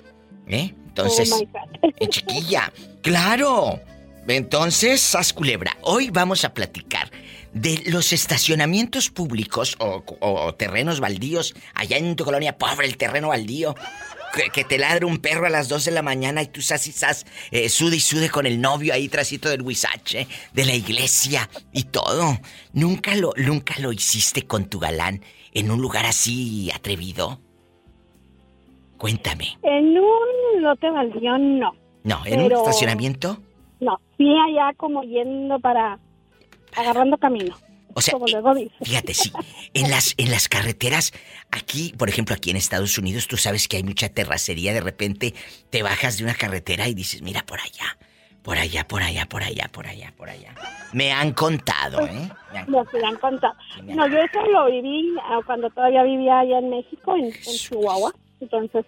¿Eh? 0.48 0.76
Entonces, 0.88 1.32
Oh, 1.32 1.88
eh, 2.00 2.08
chiquilla, 2.10 2.72
claro. 3.02 3.80
Entonces, 4.28 5.02
sas 5.02 5.34
culebra, 5.34 5.76
hoy 5.82 6.10
vamos 6.12 6.46
a 6.46 6.54
platicar 6.54 7.10
de 7.54 7.84
los 7.88 8.14
estacionamientos 8.14 9.10
públicos 9.10 9.76
o, 9.80 10.04
o 10.20 10.54
terrenos 10.56 11.00
baldíos 11.00 11.54
allá 11.74 11.98
en 11.98 12.16
tu 12.16 12.24
colonia, 12.24 12.58
pobre 12.58 12.88
el 12.88 12.98
terreno 12.98 13.30
baldío. 13.30 13.76
Que, 14.34 14.50
que 14.50 14.64
te 14.64 14.78
ladre 14.78 15.06
un 15.06 15.18
perro 15.18 15.46
a 15.46 15.50
las 15.50 15.68
2 15.68 15.84
de 15.84 15.92
la 15.92 16.02
mañana 16.02 16.42
y 16.42 16.48
tú 16.48 16.62
sas 16.62 16.88
y 16.88 16.94
sas, 16.94 17.26
eh, 17.52 17.68
sude 17.68 17.98
y 17.98 18.00
sude 18.00 18.30
con 18.30 18.46
el 18.46 18.62
novio 18.62 18.94
ahí 18.94 19.10
trasito 19.10 19.50
del 19.50 19.62
huizache, 19.62 20.26
de 20.54 20.66
la 20.66 20.74
iglesia 20.74 21.50
y 21.74 21.84
todo. 21.84 22.38
¿Nunca 22.72 23.14
lo, 23.16 23.34
nunca 23.36 23.74
lo 23.80 23.92
hiciste 23.92 24.44
con 24.44 24.70
tu 24.70 24.80
galán 24.80 25.22
en 25.52 25.70
un 25.70 25.82
lugar 25.82 26.06
así 26.06 26.72
atrevido? 26.74 27.42
Cuéntame. 28.98 29.58
En 29.64 29.98
un 29.98 30.62
lote 30.62 30.90
baldío, 30.90 31.38
no. 31.38 31.74
No, 32.06 32.26
¿en 32.26 32.40
un 32.40 32.52
estacionamiento? 32.54 33.38
No, 33.82 34.00
sí 34.18 34.30
allá 34.48 34.72
como 34.78 35.04
yendo 35.04 35.60
para... 35.60 36.00
agarrando 36.76 37.18
camino. 37.18 37.58
O 37.94 38.00
sea, 38.00 38.18
dice. 38.56 38.72
Fíjate, 38.82 39.14
sí. 39.14 39.32
En 39.74 39.92
las, 39.92 40.14
en 40.18 40.32
las 40.32 40.48
carreteras, 40.48 41.12
aquí, 41.52 41.94
por 41.98 42.08
ejemplo, 42.08 42.34
aquí 42.34 42.50
en 42.50 42.56
Estados 42.56 42.98
Unidos, 42.98 43.28
tú 43.28 43.36
sabes 43.36 43.68
que 43.68 43.76
hay 43.78 43.84
mucha 43.84 44.08
terracería. 44.08 44.74
De 44.74 44.80
repente 44.80 45.34
te 45.70 45.84
bajas 45.84 46.18
de 46.18 46.24
una 46.24 46.34
carretera 46.34 46.88
y 46.88 46.94
dices, 46.94 47.22
mira 47.22 47.44
por 47.46 47.60
allá, 47.60 47.98
por 48.44 48.58
allá, 48.58 48.88
por 48.88 49.04
allá, 49.04 49.26
por 49.26 49.44
allá, 49.44 49.70
por 49.74 49.88
allá, 49.88 50.14
por 50.16 50.30
allá. 50.30 50.56
Me 50.94 51.12
han 51.12 51.34
contado, 51.34 52.08
¿eh? 52.08 52.30
Me 52.54 52.60
han- 52.60 52.66
que 52.88 53.06
han 53.06 53.16
contado. 53.18 53.56
me 53.84 53.94
No, 53.94 54.08
yo 54.08 54.20
eso 54.20 54.42
lo 54.54 54.72
viví 54.72 55.14
ah, 55.24 55.40
cuando 55.46 55.70
todavía 55.70 56.04
vivía 56.04 56.40
allá 56.40 56.60
en 56.60 56.70
México, 56.70 57.18
en, 57.18 57.26
en 57.26 57.34
Chihuahua. 57.34 58.14
Entonces, 58.40 58.86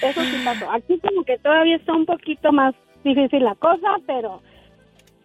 eso 0.00 0.24
sí 0.24 0.40
pasó. 0.42 0.70
Aquí 0.72 0.98
como 1.06 1.22
que 1.24 1.36
todavía 1.38 1.76
está 1.76 1.92
un 1.92 2.06
poquito 2.06 2.50
más 2.50 2.74
difícil 3.04 3.44
la 3.44 3.54
cosa, 3.56 3.96
pero 4.06 4.42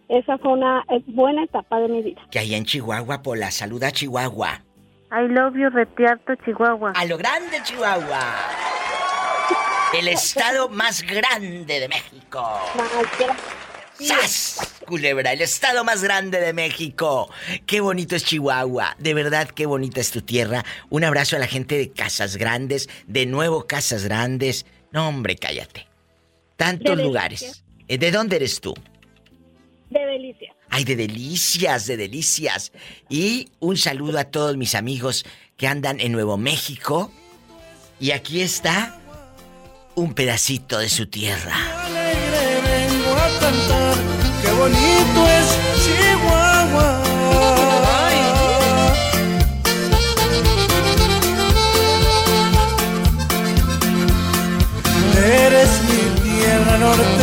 esa 0.08 0.38
fue 0.38 0.52
una 0.52 0.84
buena 1.06 1.44
etapa 1.44 1.80
de 1.80 1.88
mi 1.88 2.02
vida. 2.02 2.20
Que 2.30 2.38
allá 2.38 2.56
en 2.56 2.64
Chihuahua, 2.64 3.22
Pola, 3.22 3.50
saluda 3.50 3.88
a 3.88 3.92
Chihuahua. 3.92 4.62
I 5.10 5.26
love 5.28 5.54
you, 5.56 5.70
Retiarto, 5.70 6.34
Chihuahua. 6.44 6.92
A 6.94 7.04
lo 7.06 7.16
grande, 7.16 7.62
Chihuahua. 7.62 8.34
El 9.98 10.08
estado 10.08 10.68
más 10.68 11.02
grande 11.02 11.80
de 11.80 11.88
México. 11.88 12.46
¡Sas! 13.98 14.80
Culebra, 14.86 15.32
el 15.32 15.40
estado 15.40 15.82
más 15.82 16.02
grande 16.02 16.40
de 16.40 16.52
México. 16.52 17.30
Qué 17.66 17.80
bonito 17.80 18.14
es 18.16 18.24
Chihuahua. 18.24 18.96
De 18.98 19.14
verdad, 19.14 19.48
qué 19.48 19.66
bonita 19.66 20.00
es 20.00 20.10
tu 20.10 20.22
tierra. 20.22 20.64
Un 20.88 21.04
abrazo 21.04 21.36
a 21.36 21.38
la 21.38 21.46
gente 21.46 21.76
de 21.78 21.90
Casas 21.90 22.36
Grandes, 22.36 22.88
de 23.06 23.26
nuevo 23.26 23.66
Casas 23.66 24.04
Grandes. 24.04 24.66
No, 24.92 25.08
hombre, 25.08 25.36
cállate. 25.36 25.88
Tantos 26.56 26.96
De 26.96 27.02
lugares. 27.02 27.64
Eh, 27.88 27.98
¿De 27.98 28.10
dónde 28.10 28.36
eres 28.36 28.60
tú? 28.60 28.74
Ay, 30.70 30.84
de 30.84 30.96
delicias, 30.96 31.86
de 31.86 31.96
delicias. 31.96 32.72
Y 33.08 33.50
un 33.60 33.76
saludo 33.76 34.18
a 34.18 34.24
todos 34.24 34.56
mis 34.56 34.74
amigos 34.74 35.24
que 35.56 35.66
andan 35.66 36.00
en 36.00 36.12
Nuevo 36.12 36.36
México. 36.36 37.10
Y 38.00 38.12
aquí 38.12 38.40
está 38.40 38.98
un 39.94 40.14
pedacito 40.14 40.78
de 40.78 40.88
su 40.88 41.06
tierra. 41.06 41.56
vengo 41.90 43.12
a 43.12 43.40
cantar. 43.40 43.96
Qué 44.42 44.52
bonito 44.52 45.28
es 45.28 45.58
Chihuahua. 45.84 47.02
Eres 55.28 55.82
mi 55.82 56.20
tierra 56.22 56.78
norteña, 56.78 57.17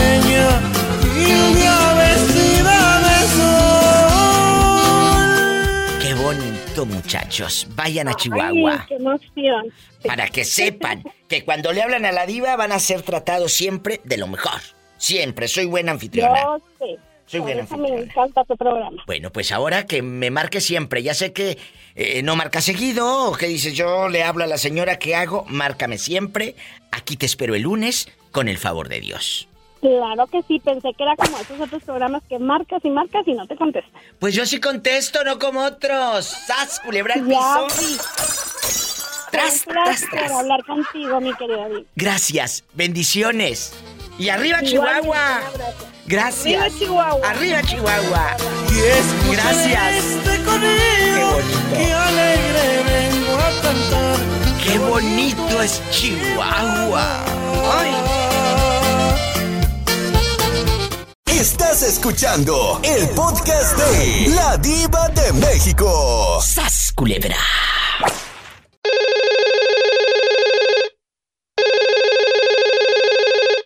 muchachos. 6.85 7.67
Vayan 7.75 8.07
a 8.07 8.13
Chihuahua. 8.13 8.87
Ay, 8.89 9.19
qué. 9.35 10.07
Para 10.07 10.27
que 10.27 10.45
sepan 10.45 11.03
que 11.27 11.43
cuando 11.43 11.73
le 11.73 11.81
hablan 11.81 12.05
a 12.05 12.11
la 12.11 12.25
diva 12.25 12.55
van 12.55 12.71
a 12.71 12.79
ser 12.79 13.01
tratados 13.01 13.53
siempre 13.53 14.01
de 14.03 14.17
lo 14.17 14.27
mejor. 14.27 14.61
Siempre. 14.97 15.47
Soy 15.47 15.65
buena 15.65 15.91
anfitriona. 15.91 16.41
Yo 16.41 16.61
sé. 16.79 16.99
Soy 17.27 17.39
buena 17.39 17.63
eso 17.63 17.77
me 17.77 17.89
encanta 17.89 18.43
tu 18.43 18.55
programa. 18.55 19.03
Bueno, 19.07 19.31
pues 19.31 19.51
ahora 19.51 19.85
que 19.85 20.01
me 20.01 20.29
marque 20.29 20.61
siempre. 20.61 21.01
Ya 21.01 21.13
sé 21.13 21.33
que 21.33 21.57
eh, 21.95 22.21
no 22.21 22.35
marca 22.35 22.61
seguido 22.61 23.31
o 23.31 23.35
que 23.35 23.47
dices 23.47 23.73
yo 23.73 24.09
le 24.09 24.23
hablo 24.23 24.43
a 24.43 24.47
la 24.47 24.57
señora 24.57 24.99
que 24.99 25.15
hago. 25.15 25.45
Márcame 25.47 25.97
siempre. 25.97 26.55
Aquí 26.91 27.17
te 27.17 27.25
espero 27.25 27.55
el 27.55 27.63
lunes 27.63 28.07
con 28.31 28.47
el 28.47 28.57
favor 28.57 28.89
de 28.89 28.99
Dios. 28.99 29.47
Claro 29.81 30.25
que 30.27 30.41
sí, 30.47 30.59
pensé 30.59 30.93
que 30.97 31.03
era 31.03 31.15
como 31.15 31.37
esos 31.37 31.59
otros 31.59 31.83
programas 31.83 32.23
que 32.27 32.39
marcas 32.39 32.83
y 32.83 32.89
marcas 32.89 33.23
y 33.27 33.33
no 33.33 33.45
te 33.45 33.55
contestan. 33.55 34.01
Pues 34.19 34.33
yo 34.33 34.45
sí 34.45 34.59
contesto, 34.59 35.23
no 35.23 35.37
como 35.37 35.61
otros. 35.63 36.25
¡Sas, 36.25 36.79
culebra 36.79 37.15
Ya, 37.15 37.23
piso! 37.67 37.69
sí. 37.69 37.97
Tras, 39.31 39.63
tras, 39.65 40.01
tras. 40.09 40.31
hablar 40.31 40.63
contigo, 40.65 41.19
mi 41.19 41.33
querida 41.35 41.67
Vic. 41.67 41.85
Gracias, 41.95 42.63
bendiciones. 42.73 43.73
Y 44.17 44.29
arriba 44.29 44.61
Chihuahua. 44.61 45.41
Gracias. 46.05 46.61
Arriba, 46.61 46.79
Chihuahua. 46.79 47.29
Arriba 47.29 47.61
Chihuahua. 47.63 48.37
Y 48.69 49.35
Gracias. 49.35 49.93
este 50.05 50.43
corrido, 50.45 51.37
que 51.75 51.93
alegre 51.93 52.83
vengo 52.87 53.33
a 53.37 53.61
cantar. 53.61 54.17
Qué 54.63 54.79
bonito 54.79 55.61
es 55.61 55.81
Chihuahua. 55.91 57.25
Estás 61.39 61.83
escuchando 61.83 62.79
el 62.81 63.09
podcast 63.13 63.77
de 63.77 64.33
La 64.33 64.55
Diva 64.55 65.09
de 65.09 65.33
México. 65.33 66.39
¡Sas, 66.39 66.93
culebra! 66.95 67.35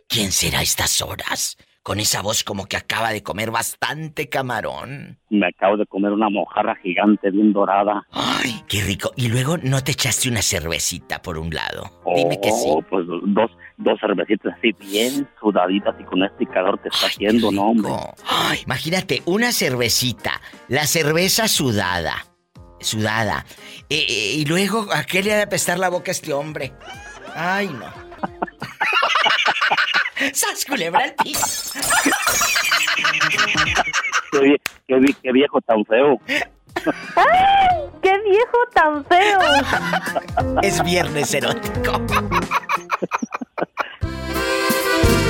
¿Quién 0.07 0.32
será 0.32 0.59
a 0.59 0.61
estas 0.63 0.99
horas? 1.03 1.57
Con 1.84 1.99
esa 1.99 2.22
voz 2.24 2.43
como 2.43 2.65
que 2.65 2.76
acaba 2.76 3.11
de 3.11 3.22
comer 3.22 3.51
bastante 3.51 4.30
camarón. 4.30 5.20
Me 5.30 5.47
acabo 5.47 5.78
de 5.78 5.86
comer 5.86 6.11
una 6.11 6.30
mojarra 6.30 6.76
gigante 6.84 7.30
bien 7.30 7.53
dorada. 7.53 8.03
Ay, 8.11 8.63
qué 8.67 8.82
rico. 8.82 9.11
Y 9.15 9.30
luego 9.30 9.57
no 9.57 9.84
te 9.84 9.91
echaste 9.91 10.28
una 10.28 10.41
cervecita 10.41 11.22
por 11.22 11.38
un 11.38 11.53
lado. 11.53 12.01
Dime 12.15 12.39
que 12.41 12.51
sí. 12.51 12.65
Oh, 12.67 12.82
pues 12.82 13.05
dos, 13.07 13.51
dos 13.80 13.99
cervecitas 13.99 14.53
así 14.57 14.71
bien 14.73 15.27
sudaditas 15.39 15.95
y 15.99 16.03
con 16.03 16.23
este 16.23 16.45
calor 16.45 16.80
que 16.82 16.89
está 16.89 17.07
haciendo, 17.07 17.51
no, 17.51 17.69
hombre. 17.69 17.91
Ay, 18.27 18.59
imagínate, 18.65 19.21
una 19.25 19.51
cervecita, 19.51 20.39
la 20.67 20.86
cerveza 20.86 21.47
sudada, 21.47 22.25
sudada. 22.82 23.45
Eh, 23.89 24.05
eh, 24.07 24.34
y 24.36 24.45
luego, 24.45 24.86
¿a 24.93 25.03
qué 25.05 25.23
le 25.23 25.34
ha 25.34 25.38
de 25.38 25.43
apestar 25.43 25.80
la 25.80 25.89
boca 25.89 26.11
a 26.11 26.13
este 26.13 26.34
hombre? 26.34 26.73
Ay, 27.36 27.67
no. 27.69 27.86
¡Sas, 30.34 30.65
culebra 30.65 31.05
al 31.05 31.13
piso! 31.15 31.80
Qué, 34.32 34.38
vie- 34.39 34.61
qué 34.88 34.95
vie- 34.95 35.15
qué 35.23 35.32
viejo 35.32 35.61
tan 35.61 35.86
feo. 35.86 36.19
¡Ay! 37.15 37.80
¡Qué 38.01 38.13
viejo 38.30 38.57
tan 38.73 39.05
feo! 39.05 39.39
Es 40.61 40.84
viernes 40.84 41.34
erótico. 41.34 41.93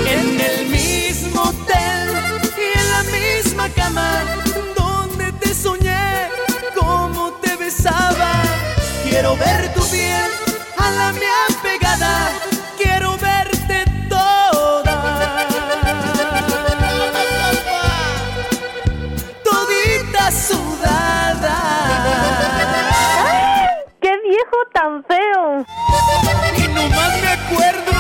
en 0.08 0.40
el 0.42 0.68
mismo 0.68 1.42
hotel 1.42 2.10
y 2.58 2.78
en 2.78 2.90
la 2.92 3.04
misma 3.18 3.70
cama 3.70 4.24
donde 4.76 5.32
te 5.34 5.54
soñé, 5.54 6.28
cómo 6.76 7.32
te 7.42 7.56
besaba. 7.56 8.32
Quiero 9.04 9.36
ver 9.38 9.74
tu 9.74 9.82
piel 9.90 10.32
a 10.78 10.92
la 10.92 11.12
mía 11.14 11.48
pegada. 11.64 12.30
Quiero 12.78 13.18
verte 13.18 13.84
toda. 14.10 14.96
Todita 19.44 20.32
sudada. 20.32 21.58
¡Qué 24.02 24.12
viejo 24.24 24.58
tan 24.74 25.04
feo! 25.06 25.66
Y 26.58 26.68
nomás 26.68 27.22
me 27.22 27.28
acuerdo 27.28 27.99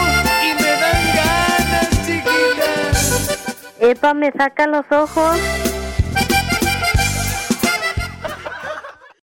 Epa, 3.81 4.13
me 4.13 4.31
saca 4.31 4.67
los 4.67 4.85
ojos. 4.91 5.37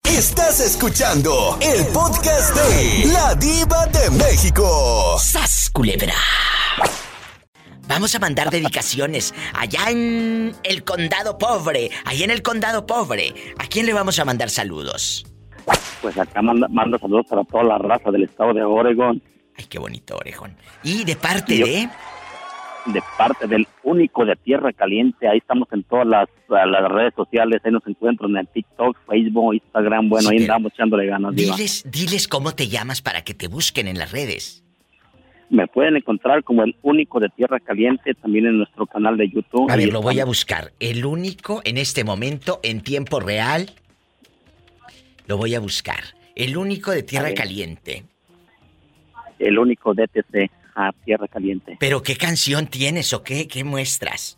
Estás 0.03 0.59
escuchando 0.59 1.57
el 1.61 1.85
podcast 1.87 2.53
de 2.55 3.11
La 3.13 3.33
Diva 3.35 3.85
de 3.87 4.09
México. 4.11 5.17
¡Sas, 5.19 5.69
culebra! 5.73 6.13
Vamos 7.87 8.13
a 8.15 8.19
mandar 8.19 8.49
dedicaciones 8.51 9.33
allá 9.53 9.89
en 9.89 10.53
el 10.63 10.83
condado 10.83 11.37
pobre, 11.37 11.89
allá 12.05 12.23
en 12.25 12.31
el 12.31 12.41
condado 12.41 12.85
pobre. 12.85 13.33
¿A 13.57 13.67
quién 13.67 13.85
le 13.85 13.93
vamos 13.93 14.19
a 14.19 14.25
mandar 14.25 14.49
saludos? 14.49 15.25
Pues 16.01 16.17
acá 16.17 16.41
manda, 16.41 16.67
manda 16.69 16.97
saludos 16.99 17.25
para 17.29 17.43
toda 17.43 17.63
la 17.63 17.77
raza 17.77 18.11
del 18.11 18.23
estado 18.23 18.53
de 18.53 18.63
Oregon. 18.63 19.21
Ay, 19.57 19.65
qué 19.65 19.77
bonito, 19.79 20.15
Orejón. 20.17 20.55
¿Y 20.83 21.03
de 21.03 21.15
parte 21.15 21.57
Yo- 21.57 21.65
de? 21.65 21.89
De 22.85 23.01
parte 23.17 23.47
del 23.47 23.67
único 23.83 24.25
de 24.25 24.35
Tierra 24.35 24.73
Caliente, 24.73 25.27
ahí 25.27 25.37
estamos 25.37 25.67
en 25.71 25.83
todas 25.83 26.07
las, 26.07 26.27
las 26.49 26.91
redes 26.91 27.13
sociales, 27.15 27.61
ahí 27.63 27.71
nos 27.71 27.85
encuentran 27.85 28.35
en 28.35 28.47
TikTok, 28.47 28.97
Facebook, 29.07 29.53
Instagram, 29.53 30.09
bueno, 30.09 30.29
Sí, 30.29 30.35
ahí 30.35 30.41
andamos 30.41 30.73
echándole 30.73 31.05
ganas. 31.05 31.35
Diles, 31.35 31.85
diles 31.89 32.27
cómo 32.27 32.53
te 32.53 32.67
llamas 32.67 33.01
para 33.01 33.23
que 33.23 33.35
te 33.35 33.47
busquen 33.47 33.87
en 33.87 33.99
las 33.99 34.11
redes. 34.11 34.63
Me 35.51 35.67
pueden 35.67 35.97
encontrar 35.97 36.43
como 36.43 36.63
el 36.63 36.75
único 36.81 37.19
de 37.19 37.29
Tierra 37.29 37.59
Caliente, 37.59 38.13
también 38.15 38.45
en 38.45 38.57
nuestro 38.57 38.87
canal 38.87 39.17
de 39.17 39.29
YouTube. 39.29 39.69
A 39.69 39.75
ver, 39.75 39.91
lo 39.91 40.01
voy 40.01 40.19
a 40.19 40.25
buscar. 40.25 40.71
El 40.79 41.05
único 41.05 41.61
en 41.65 41.77
este 41.77 42.03
momento, 42.03 42.61
en 42.63 42.81
tiempo 42.81 43.19
real. 43.19 43.69
Lo 45.27 45.37
voy 45.37 45.53
a 45.53 45.59
buscar. 45.59 45.99
El 46.35 46.55
único 46.55 46.91
de 46.91 47.03
Tierra. 47.03 47.33
Caliente. 47.33 48.05
El 49.39 49.59
único 49.59 49.93
DTC 49.93 50.49
a 50.75 50.91
Tierra 51.03 51.27
Caliente. 51.27 51.77
¿Pero 51.79 52.01
qué 52.01 52.15
canción 52.15 52.67
tienes 52.67 53.13
o 53.13 53.23
qué? 53.23 53.47
¿Qué 53.47 53.63
muestras? 53.63 54.37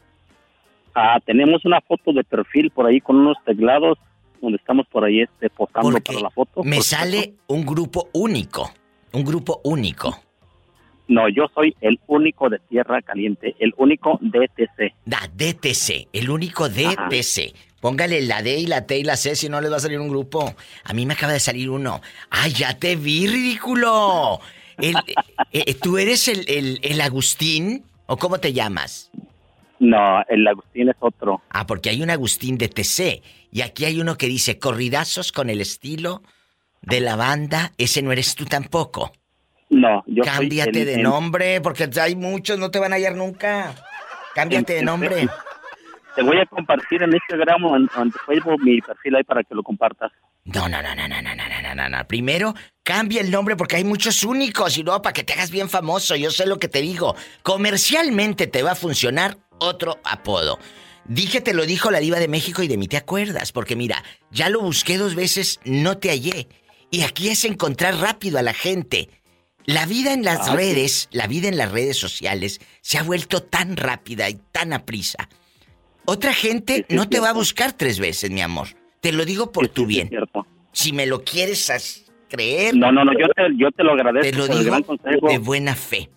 Ah, 0.95 1.19
tenemos 1.25 1.65
una 1.65 1.81
foto 1.81 2.13
de 2.13 2.23
perfil 2.23 2.69
por 2.69 2.86
ahí 2.86 3.01
con 3.01 3.17
unos 3.17 3.38
teclados 3.45 3.97
donde 4.41 4.57
estamos 4.57 4.86
por 4.88 5.05
ahí 5.05 5.21
este, 5.21 5.49
posando 5.49 5.91
Porque 5.91 6.13
para 6.13 6.23
la 6.23 6.29
foto. 6.29 6.63
Me 6.63 6.81
sale 6.81 7.34
un 7.47 7.65
grupo 7.65 8.09
único. 8.13 8.71
Un 9.13 9.23
grupo 9.23 9.61
único. 9.63 10.19
No, 11.07 11.27
yo 11.29 11.45
soy 11.53 11.75
el 11.81 11.99
único 12.07 12.49
de 12.49 12.59
Tierra 12.59 13.01
Caliente, 13.01 13.55
el 13.59 13.73
único 13.77 14.19
DTC. 14.21 14.93
Da, 15.05 15.19
DTC, 15.34 16.09
el 16.13 16.29
único 16.29 16.69
DTC. 16.69 17.53
Póngale 17.81 18.21
la 18.21 18.41
D 18.41 18.57
y 18.59 18.65
la 18.65 18.86
T 18.86 18.97
y 18.97 19.03
la 19.03 19.17
C 19.17 19.36
si 19.36 19.49
no 19.49 19.59
les 19.59 19.71
va 19.71 19.75
a 19.75 19.79
salir 19.81 19.99
un 19.99 20.07
grupo. 20.07 20.55
A 20.86 20.93
mí 20.93 21.05
me 21.05 21.13
acaba 21.13 21.34
de 21.34 21.39
salir 21.39 21.69
uno. 21.69 22.01
¡Ay, 22.29 22.51
ya 22.51 22.77
te 22.77 22.95
vi, 22.95 23.27
ridículo! 23.27 24.39
El- 24.89 24.97
eh, 25.51 25.63
eh, 25.67 25.73
¿Tú 25.81 25.97
eres 25.97 26.27
el, 26.27 26.45
el- 26.49 26.79
el 26.84 27.01
Agustín? 27.01 27.84
¿O 28.05 28.17
cómo 28.17 28.38
te 28.39 28.51
llamas? 28.53 29.09
No, 29.79 30.21
el 30.29 30.47
Agustín 30.47 30.89
es 30.89 30.95
otro. 30.99 31.41
Ah, 31.49 31.65
porque 31.65 31.89
hay 31.89 32.01
un 32.03 32.09
Agustín 32.09 32.57
de 32.57 32.67
TC. 32.69 33.21
Y 33.51 33.61
aquí 33.61 33.86
hay 33.86 33.99
uno 33.99 34.17
que 34.17 34.27
dice 34.27 34.59
corridazos 34.59 35.31
con 35.31 35.49
el 35.49 35.61
estilo 35.61 36.21
de 36.81 36.99
la 37.01 37.15
banda. 37.15 37.71
Ese 37.77 38.01
no 38.01 38.11
eres 38.11 38.36
tú 38.36 38.45
tampoco. 38.45 39.11
No, 39.69 40.03
yo 40.05 40.23
Cámbiate 40.23 40.86
de 40.86 40.97
nombre, 41.01 41.59
porque 41.61 41.89
hay 41.99 42.15
muchos, 42.15 42.59
no 42.59 42.69
te 42.71 42.79
van 42.79 42.93
a 42.93 42.95
hallar 42.97 43.15
nunca. 43.15 43.73
Cámbiate 44.36 44.73
de 44.75 44.84
nombre. 44.84 45.27
Te 46.15 46.21
voy 46.21 46.38
a 46.38 46.45
compartir 46.45 47.01
en 47.01 47.13
Instagram 47.13 47.65
o 47.65 47.75
en, 47.75 47.89
o 47.97 48.01
en 48.03 48.11
Facebook 48.11 48.61
mi 48.63 48.79
perfil 48.81 49.15
ahí 49.15 49.23
para 49.23 49.43
que 49.43 49.55
lo 49.55 49.63
compartas. 49.63 50.11
No, 50.45 50.67
no, 50.67 50.81
no, 50.81 50.93
no, 50.95 51.07
no, 51.07 51.21
no, 51.21 51.35
no, 51.35 51.61
no, 51.61 51.75
no, 51.75 51.89
no. 51.89 52.07
Primero, 52.07 52.53
cambia 52.83 53.21
el 53.21 53.31
nombre 53.31 53.55
porque 53.55 53.77
hay 53.77 53.85
muchos 53.85 54.23
únicos 54.23 54.77
y 54.77 54.83
luego 54.83 55.01
para 55.01 55.13
que 55.13 55.23
te 55.23 55.33
hagas 55.33 55.51
bien 55.51 55.69
famoso. 55.69 56.15
Yo 56.17 56.31
sé 56.31 56.45
lo 56.45 56.59
que 56.59 56.67
te 56.67 56.81
digo. 56.81 57.15
Comercialmente 57.43 58.47
te 58.47 58.61
va 58.61 58.71
a 58.71 58.75
funcionar 58.75 59.37
otro 59.59 59.99
apodo. 60.03 60.59
Dije, 61.05 61.39
te 61.39 61.53
lo 61.53 61.65
dijo 61.65 61.91
la 61.91 61.99
diva 61.99 62.19
de 62.19 62.27
México 62.27 62.61
y 62.61 62.67
de 62.67 62.77
mí 62.77 62.87
te 62.87 62.97
acuerdas, 62.97 63.51
porque 63.51 63.75
mira, 63.75 64.03
ya 64.31 64.49
lo 64.49 64.61
busqué 64.61 64.97
dos 64.97 65.15
veces, 65.15 65.59
no 65.63 65.97
te 65.97 66.09
hallé. 66.09 66.47
Y 66.91 67.01
aquí 67.03 67.29
es 67.29 67.45
encontrar 67.45 67.95
rápido 67.95 68.37
a 68.37 68.41
la 68.41 68.53
gente. 68.53 69.09
La 69.65 69.85
vida 69.85 70.11
en 70.11 70.23
las 70.23 70.49
Ah, 70.49 70.55
redes, 70.55 71.07
la 71.11 71.27
vida 71.27 71.47
en 71.47 71.57
las 71.57 71.71
redes 71.71 71.97
sociales 71.97 72.59
se 72.81 72.97
ha 72.97 73.03
vuelto 73.03 73.41
tan 73.43 73.77
rápida 73.77 74.29
y 74.29 74.35
tan 74.51 74.73
aprisa. 74.73 75.29
Otra 76.05 76.33
gente 76.33 76.85
no 76.89 77.07
te 77.07 77.21
va 77.21 77.29
a 77.29 77.33
buscar 77.33 77.71
tres 77.71 77.99
veces, 77.99 78.29
mi 78.29 78.41
amor. 78.41 78.67
Te 79.04 79.12
lo 79.12 79.26
digo 79.26 79.51
por 79.51 79.68
tu 79.68 79.86
bien. 79.86 80.10
Si 80.72 80.93
me 80.93 81.06
lo 81.06 81.26
quieres 81.26 82.06
creer. 82.30 82.74
No, 82.74 82.89
no, 82.89 83.04
no, 83.04 83.12
yo 83.12 83.28
te, 83.36 83.43
yo 83.58 83.70
te 83.72 83.84
lo 83.84 83.91
agradezco 83.91 84.32
Te 84.32 84.38
lo 84.38 84.47
digo 84.47 84.72
gran 84.72 84.84
consejo. 84.84 85.28
de 85.28 85.39
buena 85.39 85.76
fe. 85.76 86.10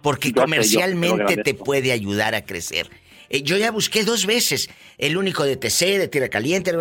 Porque 0.00 0.28
Yo 0.28 0.36
te 0.36 0.40
comercialmente 0.40 1.36
te, 1.36 1.52
puede 1.52 1.92
ayudar 1.92 2.34
a 2.34 2.46
crecer. 2.46 2.88
Eh, 3.28 3.42
yo 3.42 3.58
ya 3.58 3.70
busqué 3.70 4.02
dos 4.02 4.24
veces 4.24 4.70
el 4.96 5.18
único 5.18 5.44
DTC, 5.44 5.98
de 5.98 6.08
Tierra 6.08 6.30
Caliente. 6.30 6.72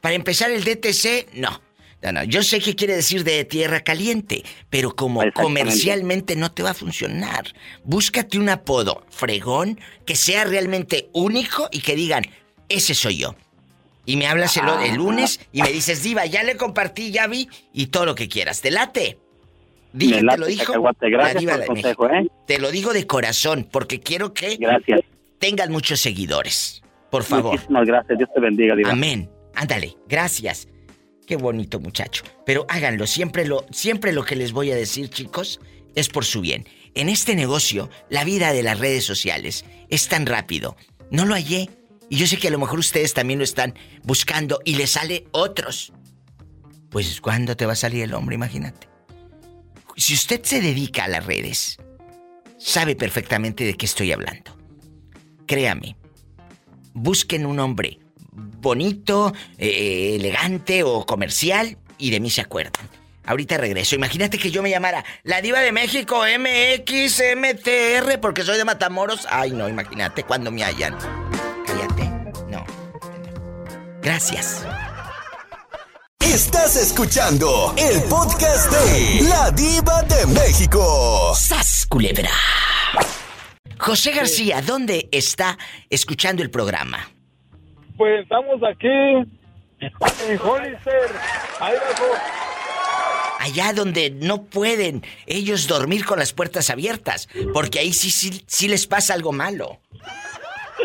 Para 0.00 0.14
empezar, 0.14 0.50
el 0.50 0.64
DTC, 0.64 1.34
no. 1.34 1.60
No, 2.02 2.12
no, 2.12 2.24
yo 2.24 2.42
sé 2.42 2.60
qué 2.60 2.74
quiere 2.74 2.96
decir 2.96 3.24
de 3.24 3.44
Tierra 3.44 3.80
Caliente, 3.80 4.42
pero 4.70 4.96
como 4.96 5.22
comercialmente 5.34 6.34
no 6.34 6.50
te 6.50 6.62
va 6.62 6.70
a 6.70 6.74
funcionar. 6.74 7.44
Búscate 7.84 8.38
un 8.38 8.48
apodo 8.48 9.04
fregón 9.10 9.78
que 10.06 10.16
sea 10.16 10.44
realmente 10.44 11.10
único 11.12 11.68
y 11.70 11.80
que 11.80 11.94
digan, 11.94 12.24
ese 12.70 12.94
soy 12.94 13.18
yo. 13.18 13.36
Y 14.06 14.16
me 14.16 14.26
hablas 14.26 14.56
el, 14.56 14.64
el 14.86 14.96
lunes 14.96 15.40
y 15.52 15.62
me 15.62 15.70
dices, 15.70 16.02
Diva, 16.02 16.26
ya 16.26 16.42
le 16.42 16.56
compartí, 16.56 17.10
ya 17.10 17.26
vi, 17.26 17.48
y 17.72 17.86
todo 17.86 18.04
lo 18.06 18.14
que 18.14 18.28
quieras. 18.28 18.60
¿Te 18.60 18.70
late? 18.70 19.18
Me 19.94 20.08
te 20.08 20.22
lo 20.36 20.46
dijo. 20.46 20.72
la 21.00 21.34
diva 21.34 21.54
por 21.54 21.60
el 21.60 21.66
consejo. 21.66 22.10
¿eh? 22.10 22.28
Te 22.46 22.58
lo 22.58 22.70
digo 22.70 22.92
de 22.92 23.06
corazón, 23.06 23.68
porque 23.70 24.00
quiero 24.00 24.34
que 24.34 24.56
Gracias. 24.56 25.00
tengan 25.38 25.70
muchos 25.70 26.00
seguidores. 26.00 26.82
Por 27.10 27.22
favor. 27.22 27.52
Muchísimas 27.52 27.86
gracias. 27.86 28.18
Dios 28.18 28.28
te 28.34 28.40
bendiga, 28.40 28.74
Diva. 28.74 28.90
Amén. 28.90 29.30
Ándale, 29.54 29.96
gracias. 30.08 30.66
Qué 31.26 31.36
bonito 31.36 31.78
muchacho. 31.78 32.24
Pero 32.44 32.66
háganlo, 32.68 33.06
siempre 33.06 33.46
lo, 33.46 33.64
siempre 33.70 34.12
lo 34.12 34.24
que 34.24 34.34
les 34.34 34.52
voy 34.52 34.72
a 34.72 34.76
decir, 34.76 35.08
chicos, 35.10 35.60
es 35.94 36.08
por 36.08 36.24
su 36.24 36.40
bien. 36.40 36.66
En 36.94 37.08
este 37.08 37.36
negocio, 37.36 37.88
la 38.10 38.24
vida 38.24 38.52
de 38.52 38.64
las 38.64 38.80
redes 38.80 39.04
sociales 39.04 39.64
es 39.88 40.08
tan 40.08 40.26
rápido. 40.26 40.76
No 41.10 41.24
lo 41.24 41.34
hallé. 41.34 41.70
Y 42.10 42.16
yo 42.16 42.26
sé 42.26 42.36
que 42.36 42.48
a 42.48 42.50
lo 42.50 42.58
mejor 42.58 42.78
ustedes 42.78 43.14
también 43.14 43.38
lo 43.38 43.44
están 43.44 43.74
buscando 44.02 44.60
y 44.64 44.76
les 44.76 44.92
sale 44.92 45.26
otros. 45.32 45.92
Pues 46.90 47.20
¿cuándo 47.20 47.56
te 47.56 47.66
va 47.66 47.72
a 47.72 47.76
salir 47.76 48.02
el 48.02 48.14
hombre? 48.14 48.34
Imagínate. 48.34 48.88
Si 49.96 50.14
usted 50.14 50.42
se 50.42 50.60
dedica 50.60 51.04
a 51.04 51.08
las 51.08 51.24
redes, 51.24 51.78
sabe 52.58 52.96
perfectamente 52.96 53.64
de 53.64 53.74
qué 53.74 53.86
estoy 53.86 54.12
hablando. 54.12 54.56
Créame, 55.46 55.96
busquen 56.92 57.46
un 57.46 57.58
hombre 57.58 57.98
bonito, 58.64 59.32
eh, 59.58 60.16
elegante 60.16 60.82
o 60.82 61.06
comercial 61.06 61.78
y 61.98 62.10
de 62.10 62.20
mí 62.20 62.30
se 62.30 62.40
acuerdan. 62.40 62.88
Ahorita 63.26 63.56
regreso. 63.56 63.94
Imagínate 63.94 64.38
que 64.38 64.50
yo 64.50 64.62
me 64.62 64.70
llamara 64.70 65.04
La 65.22 65.40
Diva 65.40 65.60
de 65.60 65.72
México 65.72 66.24
MXMTR 66.38 68.20
porque 68.20 68.42
soy 68.42 68.58
de 68.58 68.64
Matamoros. 68.64 69.26
Ay, 69.30 69.52
no, 69.52 69.68
imagínate 69.68 70.24
cuando 70.24 70.50
me 70.50 70.62
hallan. 70.62 71.23
Gracias. 74.04 74.66
Estás 76.20 76.76
escuchando 76.76 77.74
el 77.78 78.02
podcast 78.02 78.70
de 78.70 79.28
La 79.30 79.50
Diva 79.50 80.02
de 80.02 80.26
México. 80.26 81.32
¡Sas, 81.34 81.86
culebra! 81.88 82.28
José 83.78 84.12
García, 84.12 84.60
¿dónde 84.60 85.08
está 85.10 85.56
escuchando 85.88 86.42
el 86.42 86.50
programa? 86.50 87.08
Pues 87.96 88.22
estamos 88.22 88.60
aquí 88.62 88.88
en 88.88 90.38
Hollister, 90.38 91.10
Idaho. 91.60 92.12
Allá 93.40 93.72
donde 93.72 94.10
no 94.10 94.42
pueden 94.42 95.02
ellos 95.26 95.66
dormir 95.66 96.04
con 96.04 96.18
las 96.18 96.34
puertas 96.34 96.68
abiertas, 96.68 97.28
porque 97.54 97.78
ahí 97.78 97.94
sí, 97.94 98.10
sí, 98.10 98.44
sí 98.46 98.68
les 98.68 98.86
pasa 98.86 99.14
algo 99.14 99.32
malo. 99.32 99.80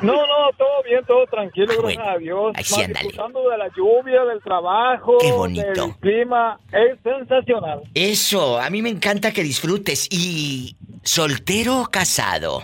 No, 0.02 0.14
no, 0.14 0.52
todo 0.58 0.84
bien, 0.86 1.04
todo 1.06 1.26
tranquilo, 1.28 1.68
Ah, 1.72 1.76
gracias 1.82 1.98
bueno. 1.98 2.12
a 2.12 2.18
Dios. 2.18 2.52
Ahí 2.56 2.64
sí, 2.64 2.74
Más 2.76 2.86
ándale. 2.86 3.08
disfrutando 3.08 3.50
de 3.50 3.58
la 3.58 3.68
lluvia, 3.76 4.24
del 4.26 4.42
trabajo, 4.42 5.18
Qué 5.20 5.32
bonito. 5.32 5.66
del 5.88 5.96
clima, 5.98 6.60
es 6.72 6.98
sensacional. 7.04 7.82
Eso, 7.94 8.60
a 8.60 8.70
mí 8.70 8.82
me 8.82 8.90
encanta 8.90 9.32
que 9.32 9.42
disfrutes. 9.44 10.08
¿Y 10.12 10.76
soltero 11.04 11.82
o 11.82 11.86
casado? 11.88 12.62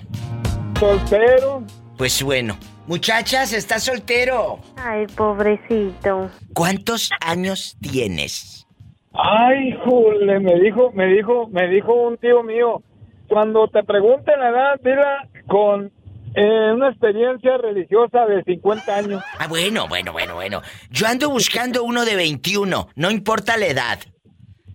Soltero. 0.80 1.64
Pues 1.98 2.22
bueno, 2.24 2.58
muchachas, 2.88 3.54
¿estás 3.54 3.84
soltero? 3.84 4.60
Ay, 4.76 5.08
pobrecito. 5.08 6.30
¿Cuántos 6.54 7.10
años 7.22 7.78
tienes? 7.82 8.68
Ay, 9.14 9.78
jule, 9.86 10.40
me 10.42 10.60
dijo, 10.60 10.92
me 10.92 11.06
dijo, 11.08 11.48
me 11.48 11.68
dijo 11.70 11.94
un 11.94 12.18
tío 12.18 12.44
mío, 12.44 12.82
cuando 13.30 13.68
te 13.70 13.82
pregunten 13.84 14.38
la 14.40 14.50
edad, 14.50 14.80
dila 14.84 15.28
con 15.48 15.90
eh, 16.36 16.72
una 16.74 16.90
experiencia 16.90 17.58
religiosa 17.58 18.26
de 18.26 18.44
50 18.44 18.96
años. 18.96 19.24
Ah, 19.40 19.48
bueno, 19.48 19.88
bueno, 19.88 20.12
bueno, 20.12 20.36
bueno. 20.36 20.62
Yo 20.90 21.08
ando 21.08 21.30
buscando 21.30 21.84
uno 21.84 22.04
de 22.06 22.16
21, 22.16 22.90
no 22.96 23.12
importa 23.12 23.58
la 23.58 23.68
edad. 23.68 24.00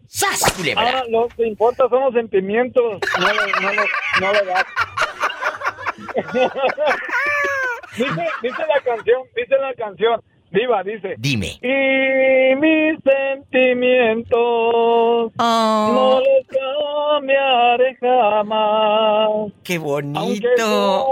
¡Sas, 0.07 0.53
culebra! 0.57 0.83
Ahora 0.83 1.05
lo 1.09 1.29
que 1.29 1.47
importa 1.47 1.89
son 1.89 2.01
los 2.03 2.15
sentimientos, 2.15 2.99
no 3.21 3.27
la, 3.27 3.47
no 3.61 3.73
la- 3.73 3.85
no 4.21 4.33
la 4.33 4.39
edad. 4.41 4.67
dice, 7.97 8.29
dice 8.43 8.63
la 8.67 8.81
canción, 8.85 9.23
dice 9.37 9.57
la 9.61 9.75
canción, 9.75 10.21
Diva, 10.53 10.83
dice. 10.83 11.15
Dime. 11.19 11.59
Y 11.63 12.57
mis 12.57 12.99
sentimientos 13.05 15.33
no 15.39 16.21
los 16.21 16.47
cambiaré 16.49 17.95
jamás. 18.01 19.29
¡Qué 19.63 19.77
Aunque 19.77 19.79
bonito! 19.79 21.07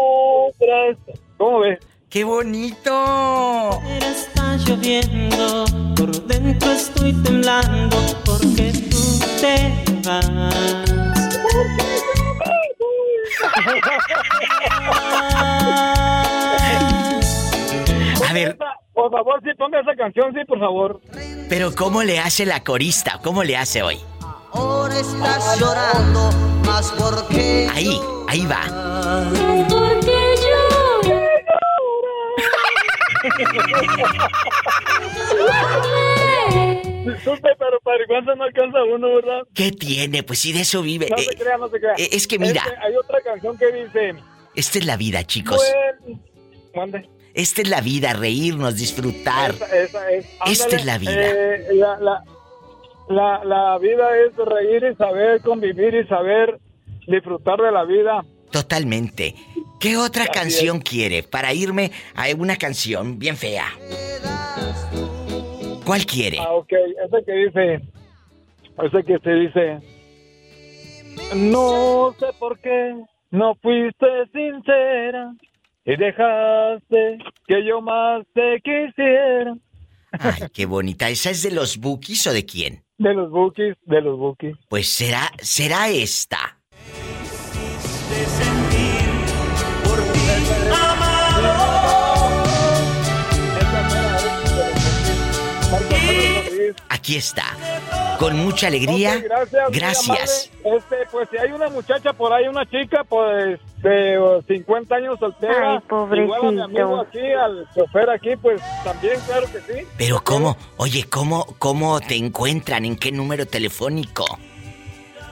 sufras. 0.56 0.96
¿Cómo 1.36 1.60
ves? 1.60 1.78
¡Qué 2.10 2.24
bonito! 2.24 3.70
Está 4.00 4.56
lloviendo, 4.66 5.64
por 5.94 6.10
dentro 6.26 6.72
estoy 6.72 7.12
temblando 7.22 7.96
porque 8.24 8.72
tú 8.90 9.20
te 9.40 9.72
vas. 10.08 10.88
A 18.28 18.32
ver, 18.32 18.58
Por 18.98 19.12
favor, 19.12 19.40
sí, 19.44 19.50
ponga 19.56 19.78
esa 19.80 19.94
canción, 19.94 20.32
sí, 20.34 20.40
por 20.44 20.58
favor. 20.58 21.00
pero 21.48 21.72
¿cómo 21.72 22.02
le 22.02 22.18
hace 22.18 22.44
la 22.44 22.64
corista? 22.64 23.20
¿Cómo 23.22 23.44
le 23.44 23.56
hace 23.56 23.80
hoy? 23.80 23.96
Ahora 24.52 24.98
estás 24.98 25.60
llorando, 25.60 26.30
más 26.66 26.90
porque 26.98 27.68
Ahí, 27.72 28.00
ahí 28.26 28.44
va. 28.46 28.60
Porque 29.68 30.34
Disculpe, 37.04 37.48
pero 37.58 37.80
para 37.82 37.98
vergüenza 37.98 38.34
no 38.34 38.44
alcanza 38.44 38.84
uno, 38.84 39.14
¿verdad? 39.14 39.40
¿Qué 39.54 39.70
tiene? 39.72 40.22
Pues 40.22 40.38
sí, 40.40 40.52
de 40.52 40.60
eso 40.60 40.82
vive. 40.82 41.08
No 41.10 41.16
Eh, 41.16 41.22
se 41.30 41.36
crea, 41.36 41.56
no 41.56 41.68
se 41.68 41.78
crea. 41.80 41.94
eh, 41.96 42.08
es 42.12 42.26
que 42.26 42.38
mira. 42.38 42.62
Este, 42.66 42.76
hay 42.84 42.96
otra 42.96 43.20
canción 43.22 43.56
que 43.56 43.72
dice... 43.72 44.14
esta 44.54 44.78
es 44.78 44.84
la 44.86 44.96
vida, 44.96 45.24
chicos. 45.24 45.60
Mande. 46.74 47.08
Esta 47.38 47.62
es 47.62 47.68
la 47.68 47.80
vida, 47.80 48.14
reírnos, 48.14 48.74
disfrutar. 48.74 49.52
Esa, 49.52 49.76
esa 49.76 50.10
es. 50.10 50.26
Esta 50.44 50.74
es 50.74 50.84
la 50.84 50.98
vida. 50.98 51.12
eh, 51.14 51.68
la, 51.74 51.96
la, 52.00 52.24
la, 53.08 53.44
la 53.44 53.78
vida 53.78 54.08
es 54.26 54.34
reír 54.36 54.82
y 54.92 54.96
saber 54.96 55.40
convivir 55.42 55.94
y 55.94 56.04
saber 56.08 56.58
disfrutar 57.06 57.60
de 57.60 57.70
la 57.70 57.84
vida. 57.84 58.24
Totalmente. 58.50 59.36
¿Qué 59.78 59.96
otra 59.96 60.24
Así 60.24 60.32
canción 60.32 60.80
quiere? 60.80 61.22
Para 61.22 61.54
irme 61.54 61.92
a 62.16 62.24
una 62.36 62.56
canción 62.56 63.20
bien 63.20 63.36
fea. 63.36 63.66
¿Cuál 65.84 66.06
quiere? 66.06 66.40
Ah, 66.40 66.54
ok. 66.54 66.72
Ese 66.72 67.24
que 67.24 67.32
dice... 67.32 67.74
Ese 68.82 69.04
que 69.04 69.18
se 69.20 69.30
dice... 69.30 69.78
No 71.36 72.16
sé 72.18 72.26
por 72.40 72.58
qué 72.58 72.94
no 73.30 73.54
fuiste 73.62 74.06
sincera 74.32 75.34
y 75.88 75.96
dejaste 75.96 77.18
que 77.46 77.64
yo 77.66 77.80
más 77.80 78.22
te 78.34 78.60
quisiera. 78.62 79.56
Ay, 80.12 80.48
qué 80.52 80.66
bonita. 80.66 81.08
¿Esa 81.08 81.30
es 81.30 81.42
de 81.42 81.50
los 81.50 81.78
Bookies 81.78 82.26
o 82.26 82.32
de 82.32 82.44
quién? 82.44 82.84
De 82.98 83.14
los 83.14 83.30
bookies, 83.30 83.74
de 83.86 84.02
los 84.02 84.18
bookies. 84.18 84.54
Pues 84.68 84.88
será, 84.88 85.30
será 85.38 85.88
esta. 85.88 86.58
Aquí 96.90 97.16
está. 97.16 97.44
Con 98.18 98.36
mucha 98.36 98.66
alegría. 98.66 99.22
Gracias. 99.70 100.50
Este, 100.64 100.96
pues 101.10 101.28
si 101.30 101.38
hay 101.38 101.52
una 101.52 101.68
muchacha 101.68 102.12
por 102.12 102.32
ahí, 102.32 102.48
una 102.48 102.66
chica, 102.66 103.04
pues 103.04 103.60
de 103.82 104.18
uh, 104.18 104.42
50 104.42 104.94
años 104.94 105.18
soltera. 105.20 105.74
Ay, 105.74 105.78
pobrecito. 105.88 106.36
Igual 106.36 106.48
a 106.48 106.50
mi 106.50 106.60
amigo 106.80 107.00
aquí, 107.00 107.32
al 107.32 107.68
chofer 107.74 108.10
aquí, 108.10 108.36
pues 108.36 108.60
también, 108.82 109.20
claro 109.26 109.46
que 109.46 109.60
sí. 109.60 109.86
Pero 109.96 110.22
cómo, 110.24 110.56
oye, 110.78 111.04
¿cómo, 111.08 111.46
cómo 111.58 112.00
te 112.00 112.16
encuentran? 112.16 112.84
¿En 112.84 112.96
qué 112.96 113.12
número 113.12 113.46
telefónico? 113.46 114.24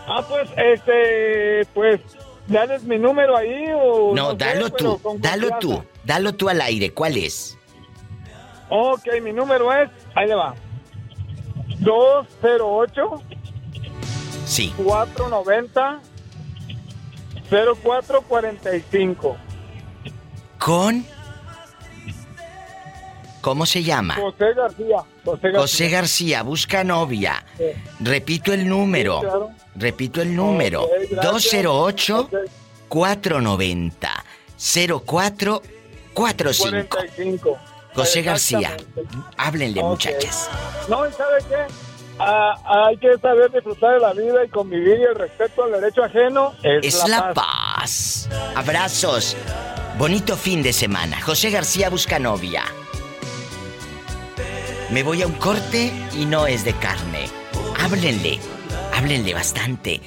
Ah, 0.08 0.24
pues, 0.28 0.48
este, 0.56 1.66
pues, 1.74 2.00
dales 2.46 2.84
mi 2.84 2.98
número 2.98 3.36
ahí 3.36 3.66
o... 3.74 4.14
No, 4.14 4.30
sé, 4.30 4.36
dalo 4.36 4.70
pero 4.70 4.98
tú, 4.98 5.18
dalo 5.18 5.48
tú, 5.58 5.82
dalo 6.04 6.34
tú 6.34 6.48
al 6.48 6.60
aire. 6.60 6.92
¿Cuál 6.92 7.16
es? 7.16 7.58
Ok, 8.68 9.06
mi 9.22 9.32
número 9.32 9.72
es, 9.72 9.90
ahí 10.14 10.28
le 10.28 10.36
va. 10.36 10.54
208 11.80 13.22
Sí. 14.46 14.72
490 14.76 16.00
0445. 17.50 19.36
Con. 20.58 21.04
¿Cómo 23.40 23.66
se 23.66 23.82
llama? 23.82 24.14
José 24.16 24.54
García. 24.54 24.96
José 25.24 25.40
García. 25.42 25.60
José 25.60 25.88
García, 25.88 26.42
busca 26.42 26.82
novia. 26.82 27.44
Repito 28.00 28.52
el 28.52 28.68
número. 28.68 29.20
Sí, 29.20 29.26
claro. 29.26 29.50
Repito 29.76 30.22
el 30.22 30.34
número. 30.34 30.82
Ok, 30.84 30.90
gracias. 31.10 31.32
208 31.32 32.30
490 32.88 34.24
0445. 34.58 35.62
45. 36.88 37.58
José 37.96 38.22
García. 38.22 38.76
Háblenle, 39.36 39.80
Ok. 39.80 39.86
muchachas. 39.88 40.48
No, 40.88 41.06
¿y 41.08 41.12
sabe 41.12 41.38
qué? 41.48 41.66
Ah, 42.18 42.54
hay 42.88 42.96
que 42.98 43.18
saber 43.18 43.50
disfrutar 43.50 43.94
de 43.94 44.00
la 44.00 44.12
vida 44.12 44.44
y 44.44 44.48
convivir 44.48 44.98
y 44.98 45.02
el 45.02 45.14
respeto 45.14 45.64
al 45.64 45.72
derecho 45.72 46.04
ajeno 46.04 46.54
es, 46.62 46.94
Es 46.94 47.08
la 47.08 47.32
paz. 47.34 48.28
Abrazos. 48.54 49.36
Bonito 49.98 50.36
fin 50.36 50.62
de 50.62 50.72
semana. 50.72 51.20
José 51.20 51.50
García 51.50 51.90
busca 51.90 52.18
novia. 52.18 52.64
Me 54.90 55.02
voy 55.02 55.22
a 55.22 55.26
un 55.26 55.32
corte 55.34 55.92
y 56.14 56.26
no 56.26 56.46
es 56.46 56.64
de 56.64 56.74
carne. 56.74 57.28
Háblenle. 57.82 58.38
Háblenle 58.94 59.34
bastante. 59.34 60.00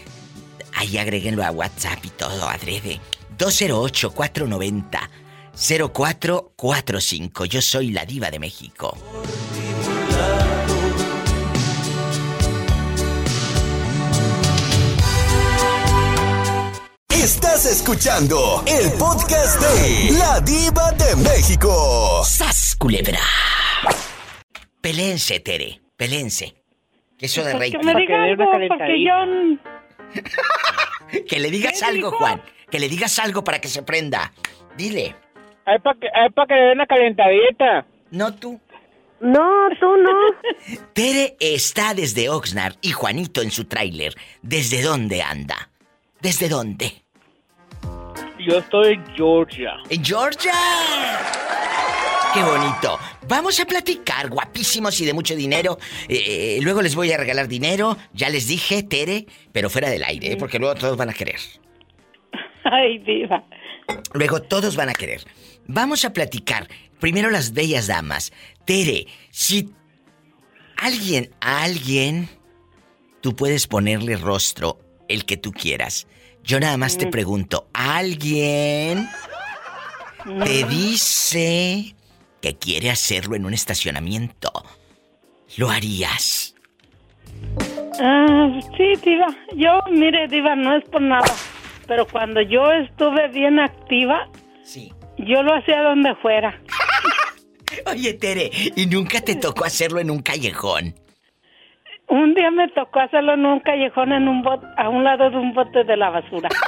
Ahí 0.76 0.98
agréguenlo 0.98 1.44
a 1.44 1.52
WhatsApp 1.52 2.00
y 2.06 2.10
todo, 2.10 2.48
adrede. 2.48 3.02
208-490-0445. 5.60 7.46
Yo 7.46 7.62
soy 7.62 7.92
la 7.92 8.06
diva 8.06 8.32
de 8.32 8.40
México. 8.40 8.98
Estás 17.10 17.66
escuchando 17.66 18.64
el 18.66 18.92
podcast 18.98 19.60
de 19.62 20.18
La 20.18 20.40
Diva 20.40 20.92
de 20.94 21.16
México. 21.18 22.24
¡Sas, 22.24 22.76
culebra! 22.80 23.20
Pelense, 24.82 25.42
Tere. 25.42 25.82
Pelense. 25.98 26.56
Que 27.18 27.26
eso 27.26 27.44
de 27.44 27.54
rey. 27.54 27.72
Que 27.72 27.80
me 27.80 27.94
diga 27.96 28.24
algo, 28.24 28.46
porque 28.50 29.04
yo... 29.04 29.14
Que 31.28 31.40
le 31.40 31.52
digas 31.52 31.84
algo, 31.84 32.12
Juan. 32.12 32.42
Que 32.72 32.80
le 32.80 32.88
digas 32.88 33.20
algo 33.20 33.44
para 33.44 33.60
que 33.60 33.68
se 33.68 33.84
prenda. 33.84 34.32
Dile. 34.78 35.16
Es 35.76 35.82
para 35.82 36.00
que, 36.00 36.08
es 36.08 36.34
pa' 36.34 36.48
que 36.48 36.54
le 36.56 36.62
den 36.62 36.72
una 36.74 36.88
calentadita. 36.88 37.86
No 38.12 38.34
tú. 38.34 38.60
No, 39.22 39.70
tú 39.80 39.98
no. 39.98 40.88
Tere 40.94 41.36
está 41.40 41.94
desde 41.94 42.30
Oxnard 42.30 42.76
y 42.82 42.92
Juanito 42.92 43.42
en 43.42 43.52
su 43.52 43.66
tráiler. 43.66 44.14
¿Desde 44.42 44.82
dónde 44.82 45.22
anda? 45.22 45.70
¿Desde 46.22 46.50
dónde? 46.50 47.04
Yo 48.40 48.58
estoy 48.58 48.94
en 48.94 49.06
Georgia. 49.16 49.74
¡En 49.90 50.04
Georgia! 50.04 50.54
¡Qué 52.34 52.42
bonito! 52.42 52.98
Vamos 53.28 53.60
a 53.60 53.66
platicar, 53.66 54.30
guapísimos 54.30 55.00
y 55.02 55.06
de 55.06 55.14
mucho 55.14 55.36
dinero. 55.36 55.78
Eh, 56.08 56.58
eh, 56.58 56.60
luego 56.62 56.82
les 56.82 56.96
voy 56.96 57.12
a 57.12 57.18
regalar 57.18 57.48
dinero. 57.48 57.98
Ya 58.14 58.30
les 58.30 58.48
dije, 58.48 58.84
Tere, 58.84 59.26
pero 59.52 59.70
fuera 59.70 59.90
del 59.90 60.04
aire, 60.04 60.34
¿eh? 60.34 60.38
porque 60.38 60.58
luego 60.58 60.76
todos 60.76 60.96
van 60.96 61.10
a 61.10 61.14
querer. 61.14 61.40
Ay, 62.64 63.00
diva. 63.00 63.44
Luego 64.14 64.42
todos 64.42 64.76
van 64.76 64.90
a 64.90 64.94
querer. 64.94 65.22
Vamos 65.72 66.04
a 66.04 66.14
platicar. 66.14 66.68
Primero 67.00 67.30
las 67.30 67.54
bellas 67.54 67.86
damas. 67.86 68.34
Tere, 68.66 69.06
si 69.30 69.72
alguien, 70.78 71.30
a 71.42 71.62
alguien, 71.64 72.28
tú 73.22 73.36
puedes 73.36 73.68
ponerle 73.68 74.18
rostro 74.18 74.80
el 75.08 75.26
que 75.26 75.38
tú 75.38 75.52
quieras. 75.52 76.08
Yo 76.44 76.60
nada 76.60 76.76
más 76.78 76.98
te 76.98 77.06
Mm. 77.06 77.12
pregunto, 77.12 77.68
¿alguien 77.74 79.08
te 80.44 80.64
dice 80.66 81.96
que 82.42 82.56
quiere 82.58 82.90
hacerlo 82.90 83.36
en 83.36 83.46
un 83.46 83.54
estacionamiento? 83.54 84.52
¿Lo 85.58 85.70
harías? 85.70 86.56
Ah, 88.02 88.60
sí, 88.76 88.94
Diva. 89.04 89.28
Yo, 89.56 89.80
mire, 89.92 90.28
Diva, 90.30 90.56
no 90.56 90.76
es 90.78 90.84
por 90.90 91.02
nada. 91.02 91.32
Pero 91.88 92.08
cuando 92.08 92.42
yo 92.42 92.72
estuve 92.72 93.28
bien 93.30 93.60
activa, 93.60 94.28
Sí. 94.64 94.92
Yo 95.20 95.44
lo 95.44 95.54
hacía 95.56 95.82
donde 95.84 96.16
fuera. 96.16 96.60
Oye, 97.86 98.14
Tere, 98.14 98.50
¿y 98.76 98.86
nunca 98.88 99.22
te 99.22 99.36
tocó 99.36 99.66
hacerlo 99.66 100.00
en 100.00 100.12
un 100.12 100.22
callejón? 100.22 100.96
Un 102.08 102.34
día 102.34 102.50
me 102.50 102.68
tocó 102.70 103.00
hacerlo 103.00 103.34
en 103.34 103.46
un 103.46 103.60
callejón 103.60 104.12
en 104.12 104.28
un 104.28 104.42
bot 104.42 104.64
a 104.78 104.90
un 104.90 105.04
lado 105.04 105.30
de 105.30 105.38
un 105.38 105.54
bote 105.54 105.84
de 105.84 105.98
la 105.98 106.10
basura. 106.10 106.50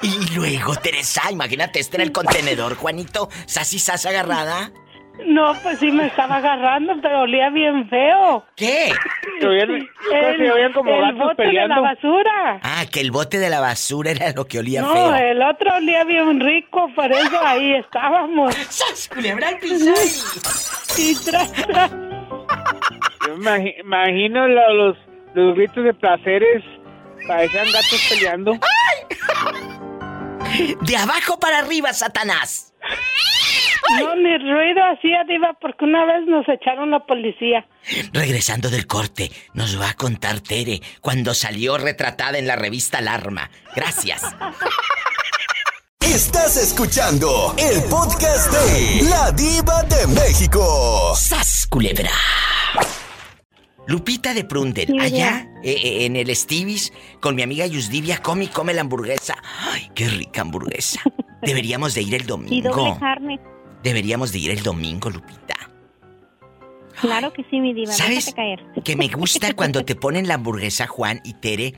Y 0.00 0.34
luego, 0.36 0.76
Teresa, 0.76 1.30
imagínate, 1.32 1.80
este 1.80 1.96
en 1.96 2.02
el 2.02 2.12
contenedor, 2.12 2.76
Juanito, 2.76 3.28
sas 3.46 3.72
y 3.72 3.80
sas 3.80 4.06
agarrada. 4.06 4.72
No, 5.26 5.54
pues 5.62 5.78
sí 5.78 5.90
me 5.92 6.06
estaba 6.06 6.36
agarrando, 6.36 6.94
pero 7.00 7.20
olía 7.22 7.50
bien 7.50 7.88
feo. 7.88 8.44
¿Qué? 8.56 8.90
Se 9.40 9.46
oían- 9.46 9.68
que 9.68 10.36
se 10.36 10.50
oían 10.50 10.72
como 10.72 10.90
el 10.90 11.00
gatos 11.02 11.18
bote 11.18 11.42
de 11.44 11.52
la 11.52 11.80
basura. 11.80 12.60
Ah, 12.62 12.84
que 12.90 13.00
el 13.00 13.10
bote 13.10 13.38
de 13.38 13.50
la 13.50 13.60
basura 13.60 14.10
era 14.10 14.32
lo 14.32 14.46
que 14.46 14.58
olía 14.58 14.80
No, 14.82 14.92
feo. 14.92 15.14
el 15.14 15.42
otro 15.42 15.74
olía 15.76 16.04
bien 16.04 16.40
rico, 16.40 16.88
por 16.96 17.12
eso 17.12 17.40
ahí 17.44 17.74
estábamos. 17.74 18.54
¡Sas, 18.70 19.08
culebra 19.12 19.48
al 19.48 19.58
piso! 19.58 19.92
Y 20.98 21.14
tras, 21.24 21.52
tras. 21.52 21.90
Yo 23.26 23.34
imagino 23.80 24.48
lo- 24.48 24.74
los, 24.74 24.96
los 25.34 25.54
gritos 25.54 25.84
de 25.84 25.94
placeres. 25.94 26.64
Parecían 27.28 27.66
gatos 27.66 28.06
peleando. 28.10 28.52
De 30.82 30.96
abajo 30.96 31.38
para 31.38 31.58
arriba, 31.58 31.92
Satanás. 31.92 32.74
No, 34.00 34.14
ni 34.16 34.38
ruido 34.38 34.80
hacía, 34.92 35.24
Diva, 35.28 35.56
porque 35.60 35.84
una 35.84 36.04
vez 36.06 36.26
nos 36.26 36.48
echaron 36.48 36.90
la 36.90 37.00
policía. 37.04 37.66
Regresando 38.12 38.70
del 38.70 38.86
corte, 38.86 39.30
nos 39.54 39.80
va 39.80 39.90
a 39.90 39.94
contar 39.94 40.40
Tere 40.40 40.80
cuando 41.00 41.34
salió 41.34 41.78
retratada 41.78 42.38
en 42.38 42.46
la 42.46 42.56
revista 42.56 42.98
Alarma. 42.98 43.50
Gracias. 43.74 44.22
Estás 46.00 46.56
escuchando 46.56 47.54
el 47.58 47.82
podcast 47.84 48.52
de 48.52 49.08
La 49.08 49.30
Diva 49.32 49.82
de 49.84 50.06
México. 50.08 51.14
¡Sas, 51.16 51.66
culebra! 51.68 52.10
Lupita 53.86 54.32
de 54.32 54.44
Prundel, 54.44 54.86
Sí, 54.86 54.98
allá 55.00 55.48
eh, 55.64 55.72
eh, 55.72 56.04
en 56.06 56.14
el 56.16 56.34
Stivis, 56.36 56.92
con 57.20 57.34
mi 57.34 57.42
amiga 57.42 57.66
Yusdivia, 57.66 58.18
come 58.22 58.44
y 58.44 58.48
come 58.48 58.72
la 58.74 58.82
hamburguesa. 58.82 59.34
¡Ay, 59.72 59.90
qué 59.94 60.08
rica 60.08 60.42
hamburguesa! 60.42 61.00
Deberíamos 61.42 61.94
de 61.94 62.02
ir 62.02 62.14
el 62.14 62.22
Y 62.22 62.26
doble 62.26 62.48
domingo. 62.60 62.98
carne. 63.00 63.40
Deberíamos 63.82 64.32
de 64.32 64.38
ir 64.38 64.50
el 64.50 64.62
domingo, 64.62 65.10
Lupita. 65.10 65.56
Claro 67.00 67.32
que 67.32 67.44
sí, 67.50 67.58
mi 67.60 67.74
diva. 67.74 67.92
¿Sabes? 67.92 68.26
Déjate 68.26 68.36
caer. 68.36 68.82
Que 68.84 68.96
me 68.96 69.08
gusta 69.08 69.52
cuando 69.56 69.84
te 69.84 69.94
ponen 69.96 70.28
la 70.28 70.34
hamburguesa, 70.34 70.86
Juan 70.86 71.20
y 71.24 71.34
Tere, 71.34 71.74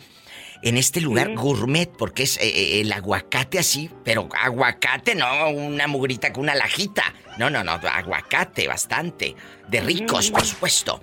en 0.63 0.77
este 0.77 1.01
lugar 1.01 1.29
Sí. 1.29 1.35
gourmet, 1.35 1.91
porque 1.97 2.25
es 2.25 2.37
eh, 2.39 2.43
eh, 2.45 2.81
el 2.81 2.93
aguacate 2.93 3.59
así, 3.59 3.91
pero 4.05 4.29
aguacate, 4.39 5.15
no 5.15 5.49
una 5.51 5.87
mugrita 5.87 6.33
con 6.33 6.43
una 6.45 6.55
lajita. 6.55 7.05
No, 7.39 7.49
no, 7.51 7.63
no, 7.65 7.73
aguacate, 7.73 8.67
bastante. 8.69 9.35
De 9.69 9.81
ricos, 9.81 10.31
por 10.31 10.45
supuesto. 10.45 11.01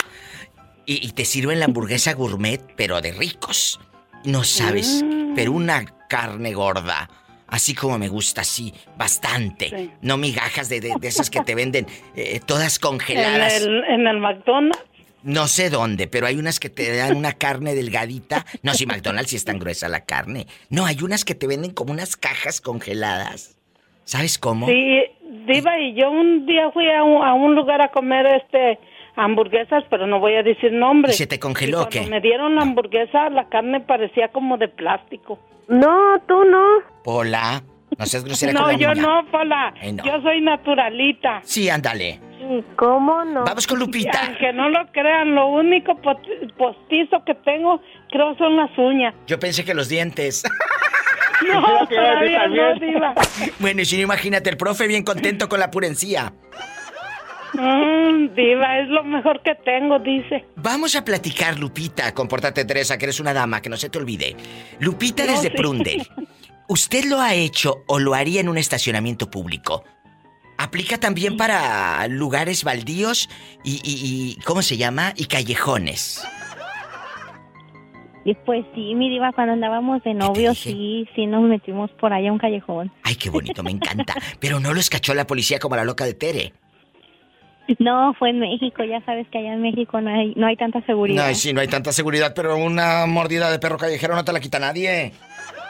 Y, 0.85 1.05
y 1.07 1.11
te 1.11 1.25
sirven 1.25 1.59
la 1.59 1.65
hamburguesa 1.65 2.13
gourmet, 2.13 2.59
pero 2.75 3.01
de 3.01 3.11
ricos. 3.13 3.79
No 4.25 4.43
sabes, 4.43 5.03
Mm. 5.03 5.33
pero 5.35 5.51
una 5.53 5.85
carne 6.09 6.53
gorda. 6.53 7.09
Así 7.51 7.75
como 7.75 7.99
me 7.99 8.07
gusta, 8.07 8.41
así, 8.41 8.73
bastante. 8.97 9.69
Sí. 9.69 9.91
No 10.01 10.17
migajas 10.17 10.67
de, 10.69 10.79
de- 10.81 10.95
de 10.99 11.07
esas 11.07 11.29
que 11.29 11.41
te 11.41 11.53
venden 11.53 11.85
eh, 12.15 12.39
todas 12.43 12.77
En 12.77 12.81
congeladas. 12.81 13.61
el, 13.61 13.83
en 13.83 14.07
el 14.07 14.17
McDonald's. 14.19 14.79
No 15.23 15.45
sé 15.47 15.69
dónde, 15.69 16.07
pero 16.07 16.25
hay 16.25 16.37
unas 16.37 16.59
que 16.59 16.69
te 16.69 16.95
dan 16.95 17.15
una 17.15 17.33
carne 17.33 17.75
delgadita. 17.75 18.43
No, 18.63 18.73
si 18.73 18.87
McDonald's 18.87 19.29
sí 19.29 19.35
es 19.35 19.45
tan 19.45 19.59
gruesa 19.59 19.87
la 19.87 20.03
carne. 20.05 20.47
No, 20.71 20.85
hay 20.87 20.97
unas 21.03 21.23
que 21.23 21.35
te 21.35 21.45
venden 21.45 21.71
como 21.71 21.91
unas 21.93 22.15
cajas 22.17 22.59
congeladas. 22.59 23.55
¿Sabes 24.03 24.39
cómo? 24.39 24.65
Sí, 24.67 25.01
Diva, 25.45 25.77
y 25.79 25.93
yo 25.93 26.09
un 26.09 26.45
día 26.47 26.71
fui 26.71 26.89
a 26.89 27.03
un, 27.03 27.23
a 27.23 27.33
un 27.35 27.53
lugar 27.53 27.81
a 27.83 27.89
comer 27.91 28.25
este 28.27 28.79
hamburguesas, 29.23 29.83
pero 29.89 30.07
no 30.07 30.19
voy 30.19 30.35
a 30.35 30.43
decir 30.43 30.71
nombre. 30.71 31.11
¿Y 31.11 31.15
se 31.15 31.27
te 31.27 31.39
congeló 31.39 31.83
Y 31.83 31.85
qué? 31.89 31.97
cuando 31.99 32.15
me 32.15 32.21
dieron 32.21 32.55
la 32.55 32.61
hamburguesa, 32.63 33.29
la 33.29 33.47
carne 33.49 33.81
parecía 33.81 34.29
como 34.29 34.57
de 34.57 34.67
plástico. 34.67 35.39
No, 35.67 36.19
tú 36.27 36.43
no. 36.45 36.63
Pola, 37.03 37.61
no 37.97 38.05
seas 38.05 38.23
grosera 38.23 38.53
No, 38.53 38.63
con 38.63 38.71
la 38.73 38.77
yo 38.77 38.93
niña. 38.93 39.07
no, 39.07 39.25
Pola. 39.31 39.73
Ay, 39.81 39.93
no. 39.93 40.03
Yo 40.03 40.21
soy 40.21 40.41
naturalita. 40.41 41.41
Sí, 41.43 41.69
ándale. 41.69 42.19
¿Cómo 42.75 43.23
no? 43.23 43.43
Vamos 43.45 43.67
con 43.67 43.79
Lupita. 43.79 44.25
Aunque 44.27 44.51
no 44.51 44.67
lo 44.69 44.91
crean, 44.91 45.35
lo 45.35 45.47
único 45.47 45.95
postizo 46.57 47.23
que 47.23 47.35
tengo, 47.35 47.81
creo, 48.09 48.35
son 48.37 48.57
las 48.57 48.75
uñas. 48.77 49.13
Yo 49.27 49.39
pensé 49.39 49.63
que 49.63 49.73
los 49.73 49.89
dientes. 49.89 50.43
No, 51.51 51.87
todavía 51.87 52.47
no. 52.49 52.75
Diva. 52.75 53.15
bueno, 53.57 53.81
y 53.81 53.85
si 53.85 53.95
no, 53.97 54.03
imagínate, 54.03 54.51
el 54.51 54.57
profe 54.57 54.85
bien 54.85 55.03
contento 55.03 55.49
con 55.49 55.59
la 55.59 55.71
purencía. 55.71 56.33
Mm, 57.53 58.33
diva, 58.35 58.79
es 58.79 58.87
lo 58.89 59.03
mejor 59.03 59.41
que 59.43 59.55
tengo, 59.55 59.99
dice. 59.99 60.45
Vamos 60.55 60.95
a 60.95 61.03
platicar, 61.03 61.59
Lupita. 61.59 62.13
Compórtate, 62.13 62.63
Teresa, 62.65 62.97
que 62.97 63.05
eres 63.05 63.19
una 63.19 63.33
dama, 63.33 63.61
que 63.61 63.69
no 63.69 63.77
se 63.77 63.89
te 63.89 63.97
olvide. 63.97 64.35
Lupita 64.79 65.25
No, 65.25 65.33
desde 65.33 65.49
sí. 65.49 65.57
Prundel. 65.57 66.07
¿Usted 66.67 67.05
lo 67.05 67.19
ha 67.19 67.33
hecho 67.33 67.83
o 67.87 67.99
lo 67.99 68.13
haría 68.13 68.39
en 68.39 68.47
un 68.47 68.57
estacionamiento 68.57 69.29
público? 69.29 69.83
Aplica 70.57 70.97
también 70.99 71.35
para 71.37 72.07
lugares 72.07 72.63
baldíos 72.63 73.29
y, 73.63 73.81
y- 73.83 74.37
y- 74.37 74.41
¿cómo 74.43 74.61
se 74.61 74.77
llama? 74.77 75.13
Y 75.17 75.25
callejones. 75.25 76.23
Y 78.23 78.35
pues 78.35 78.63
sí, 78.75 78.93
mi 78.93 79.09
diva, 79.09 79.31
cuando 79.33 79.53
andábamos 79.53 80.03
de 80.03 80.13
novios, 80.13 80.59
sí, 80.59 81.09
sí 81.15 81.25
nos 81.25 81.41
metimos 81.41 81.89
por 81.99 82.13
allá 82.13 82.29
a 82.29 82.33
un 82.33 82.37
callejón. 82.37 82.91
Ay, 83.03 83.15
qué 83.15 83.31
bonito, 83.31 83.63
me 83.63 83.71
encanta. 83.71 84.13
Pero 84.39 84.59
no 84.59 84.73
los 84.75 84.89
cachó 84.91 85.15
la 85.15 85.25
policía 85.25 85.57
como 85.59 85.75
la 85.75 85.83
loca 85.83 86.05
de 86.05 86.13
Tere. 86.13 86.53
No, 87.79 88.13
fue 88.15 88.31
en 88.31 88.39
México, 88.39 88.83
ya 88.83 88.99
sabes 89.05 89.27
que 89.29 89.37
allá 89.37 89.53
en 89.53 89.61
México 89.61 90.01
no 90.01 90.09
hay, 90.09 90.33
no 90.35 90.47
hay 90.47 90.57
tanta 90.57 90.81
seguridad. 90.81 91.27
No, 91.29 91.35
sí, 91.35 91.53
no 91.53 91.61
hay 91.61 91.67
tanta 91.67 91.91
seguridad, 91.93 92.33
pero 92.35 92.57
una 92.57 93.05
mordida 93.05 93.49
de 93.49 93.59
perro 93.59 93.77
callejero 93.77 94.15
no 94.15 94.25
te 94.25 94.33
la 94.33 94.39
quita 94.39 94.59
nadie. 94.59 95.13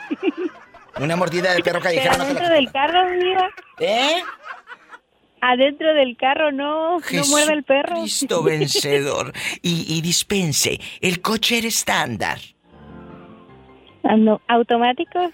Una 0.99 1.15
mordida 1.15 1.53
de 1.53 1.63
perro 1.63 1.79
Pero 1.79 1.83
callejero 1.83 2.17
no 2.17 2.25
te 2.25 2.33
la 2.33 2.39
adentro 2.39 2.43
quita. 2.43 2.53
del 2.53 2.71
carro, 2.71 3.09
mi 3.09 3.23
diva. 3.23 3.49
¿Eh? 3.79 4.23
Adentro 5.39 5.93
del 5.93 6.17
carro, 6.17 6.51
no, 6.51 6.99
no 6.99 7.25
muerde 7.29 7.53
el 7.53 7.63
perro. 7.63 8.01
Cristo 8.01 8.43
vencedor. 8.43 9.31
Y, 9.61 9.85
y 9.97 10.01
dispense, 10.01 10.79
el 10.99 11.21
coche 11.21 11.59
era 11.59 11.67
estándar. 11.67 12.39
Ah, 14.03 14.15
no, 14.17 14.41
automático. 14.47 15.19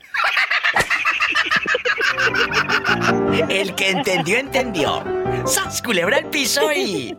El 3.49 3.75
que 3.75 3.89
entendió, 3.91 4.37
entendió. 4.37 5.03
¡Sas, 5.45 5.81
culebra 5.81 6.17
al 6.17 6.25
piso 6.29 6.71
y... 6.71 7.15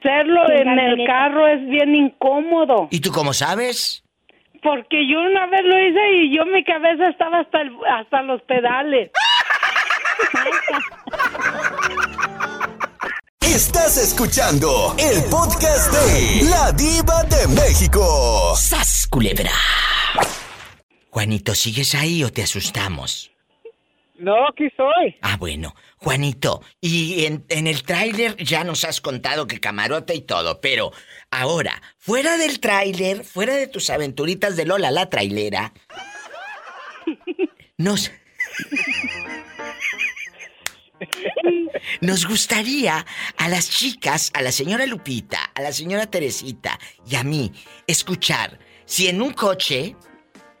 Hacerlo 0.00 0.46
Sin 0.46 0.68
en 0.68 0.78
el 0.78 1.06
carro 1.06 1.46
es 1.46 1.66
bien 1.68 1.94
incómodo. 1.94 2.88
¿Y 2.90 3.00
tú 3.00 3.10
cómo 3.12 3.32
sabes? 3.32 4.04
Porque 4.62 5.06
yo 5.08 5.20
una 5.20 5.46
vez 5.46 5.60
lo 5.64 5.78
hice 5.78 6.12
y 6.16 6.36
yo 6.36 6.44
mi 6.46 6.64
cabeza 6.64 7.08
estaba 7.08 7.40
hasta, 7.40 7.60
el- 7.60 7.76
hasta 7.90 8.22
los 8.22 8.42
pedales. 8.42 9.10
Estás 13.58 13.96
escuchando 13.96 14.94
el 15.00 15.24
podcast 15.24 15.92
de 15.92 16.48
La 16.48 16.70
Diva 16.70 17.24
de 17.24 17.48
México. 17.48 18.54
¡Sas, 18.54 19.08
culebra! 19.10 19.50
Juanito, 21.10 21.56
¿sigues 21.56 21.96
ahí 21.96 22.22
o 22.22 22.30
te 22.30 22.44
asustamos? 22.44 23.32
No, 24.16 24.46
aquí 24.46 24.66
estoy. 24.66 25.16
Ah, 25.22 25.36
bueno. 25.38 25.74
Juanito, 25.96 26.62
y 26.80 27.24
en, 27.24 27.44
en 27.48 27.66
el 27.66 27.82
tráiler 27.82 28.36
ya 28.36 28.62
nos 28.62 28.84
has 28.84 29.00
contado 29.00 29.48
que 29.48 29.58
camarote 29.58 30.14
y 30.14 30.20
todo, 30.20 30.60
pero 30.60 30.92
ahora, 31.32 31.82
fuera 31.98 32.36
del 32.36 32.60
tráiler, 32.60 33.24
fuera 33.24 33.56
de 33.56 33.66
tus 33.66 33.90
aventuritas 33.90 34.54
de 34.54 34.66
Lola 34.66 34.92
la 34.92 35.10
trailera, 35.10 35.72
nos... 37.76 38.12
Nos 42.00 42.26
gustaría 42.26 43.04
a 43.36 43.48
las 43.48 43.70
chicas, 43.70 44.30
a 44.34 44.42
la 44.42 44.52
señora 44.52 44.86
Lupita, 44.86 45.38
a 45.54 45.62
la 45.62 45.72
señora 45.72 46.06
Teresita 46.06 46.78
y 47.08 47.16
a 47.16 47.24
mí, 47.24 47.52
escuchar 47.86 48.58
si 48.84 49.08
en 49.08 49.20
un 49.20 49.32
coche, 49.32 49.96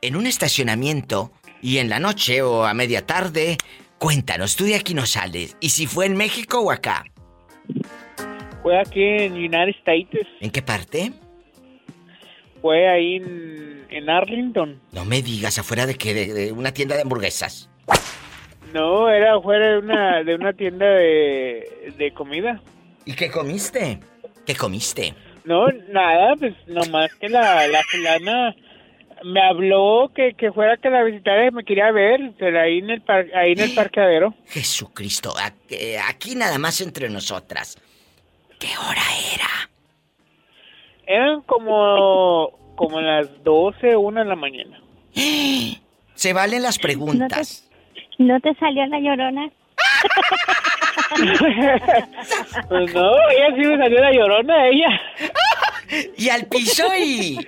en 0.02 0.14
un 0.14 0.26
estacionamiento 0.26 1.32
y 1.62 1.78
en 1.78 1.88
la 1.88 1.98
noche 1.98 2.42
o 2.42 2.64
a 2.64 2.74
media 2.74 3.06
tarde, 3.06 3.56
cuéntanos, 3.98 4.54
tú 4.54 4.64
de 4.64 4.74
aquí 4.74 4.92
no 4.92 5.06
sales. 5.06 5.56
¿Y 5.60 5.70
si 5.70 5.86
fue 5.86 6.06
en 6.06 6.16
México 6.16 6.60
o 6.60 6.70
acá? 6.70 7.04
Fue 8.62 8.78
aquí 8.78 9.02
en 9.02 9.32
United 9.32 9.74
States. 9.78 10.26
¿En 10.40 10.50
qué 10.50 10.60
parte? 10.60 11.12
Fue 12.60 12.86
ahí 12.88 13.16
en, 13.16 13.86
en 13.88 14.10
Arlington. 14.10 14.80
No 14.92 15.04
me 15.04 15.22
digas, 15.22 15.58
afuera 15.58 15.86
de 15.86 15.94
que 15.94 16.12
de, 16.12 16.34
de 16.34 16.52
una 16.52 16.72
tienda 16.72 16.96
de 16.96 17.02
hamburguesas. 17.02 17.70
No, 18.72 19.08
era 19.08 19.40
fuera 19.40 19.72
de 19.72 19.78
una, 19.78 20.22
de 20.24 20.34
una 20.34 20.52
tienda 20.52 20.86
de, 20.86 21.92
de 21.96 22.12
comida. 22.12 22.60
¿Y 23.04 23.14
qué 23.14 23.30
comiste? 23.30 24.00
¿Qué 24.46 24.54
comiste? 24.54 25.14
No, 25.44 25.66
nada, 25.90 26.34
pues 26.38 26.54
nomás 26.66 27.14
que 27.14 27.28
la, 27.28 27.66
la 27.68 27.80
fulana 27.90 28.54
me 29.24 29.40
habló 29.42 30.10
que, 30.14 30.34
que 30.34 30.52
fuera 30.52 30.76
que 30.76 30.90
la 30.90 31.02
visitara 31.02 31.46
y 31.46 31.50
me 31.50 31.64
quería 31.64 31.90
ver, 31.90 32.32
pero 32.38 32.60
ahí 32.60 32.78
en 32.78 32.90
el, 32.90 33.00
par, 33.00 33.26
ahí 33.34 33.52
en 33.52 33.60
el 33.60 33.74
parqueadero. 33.74 34.34
Jesucristo, 34.46 35.32
a- 35.38 35.52
eh, 35.70 35.98
aquí 36.06 36.34
nada 36.34 36.58
más 36.58 36.80
entre 36.82 37.08
nosotras. 37.08 37.78
¿Qué 38.58 38.68
hora 38.76 39.02
era? 39.34 39.70
Eran 41.06 41.40
como, 41.42 42.50
como 42.76 43.00
las 43.00 43.42
12, 43.42 43.96
una 43.96 44.22
de 44.24 44.28
la 44.28 44.36
mañana. 44.36 44.80
Se 46.14 46.32
valen 46.32 46.62
las 46.62 46.78
preguntas. 46.78 47.67
¿No 48.18 48.40
te 48.40 48.54
salió 48.54 48.86
la 48.86 49.00
llorona? 49.00 49.48
Pues 52.68 52.94
no, 52.94 53.12
ella 53.30 53.56
sí 53.56 53.60
me 53.66 53.78
salió 53.78 54.00
la 54.00 54.12
llorona, 54.12 54.68
ella. 54.68 55.00
Y 56.18 56.28
al 56.28 56.44
piso 56.46 56.86
y... 56.96 57.38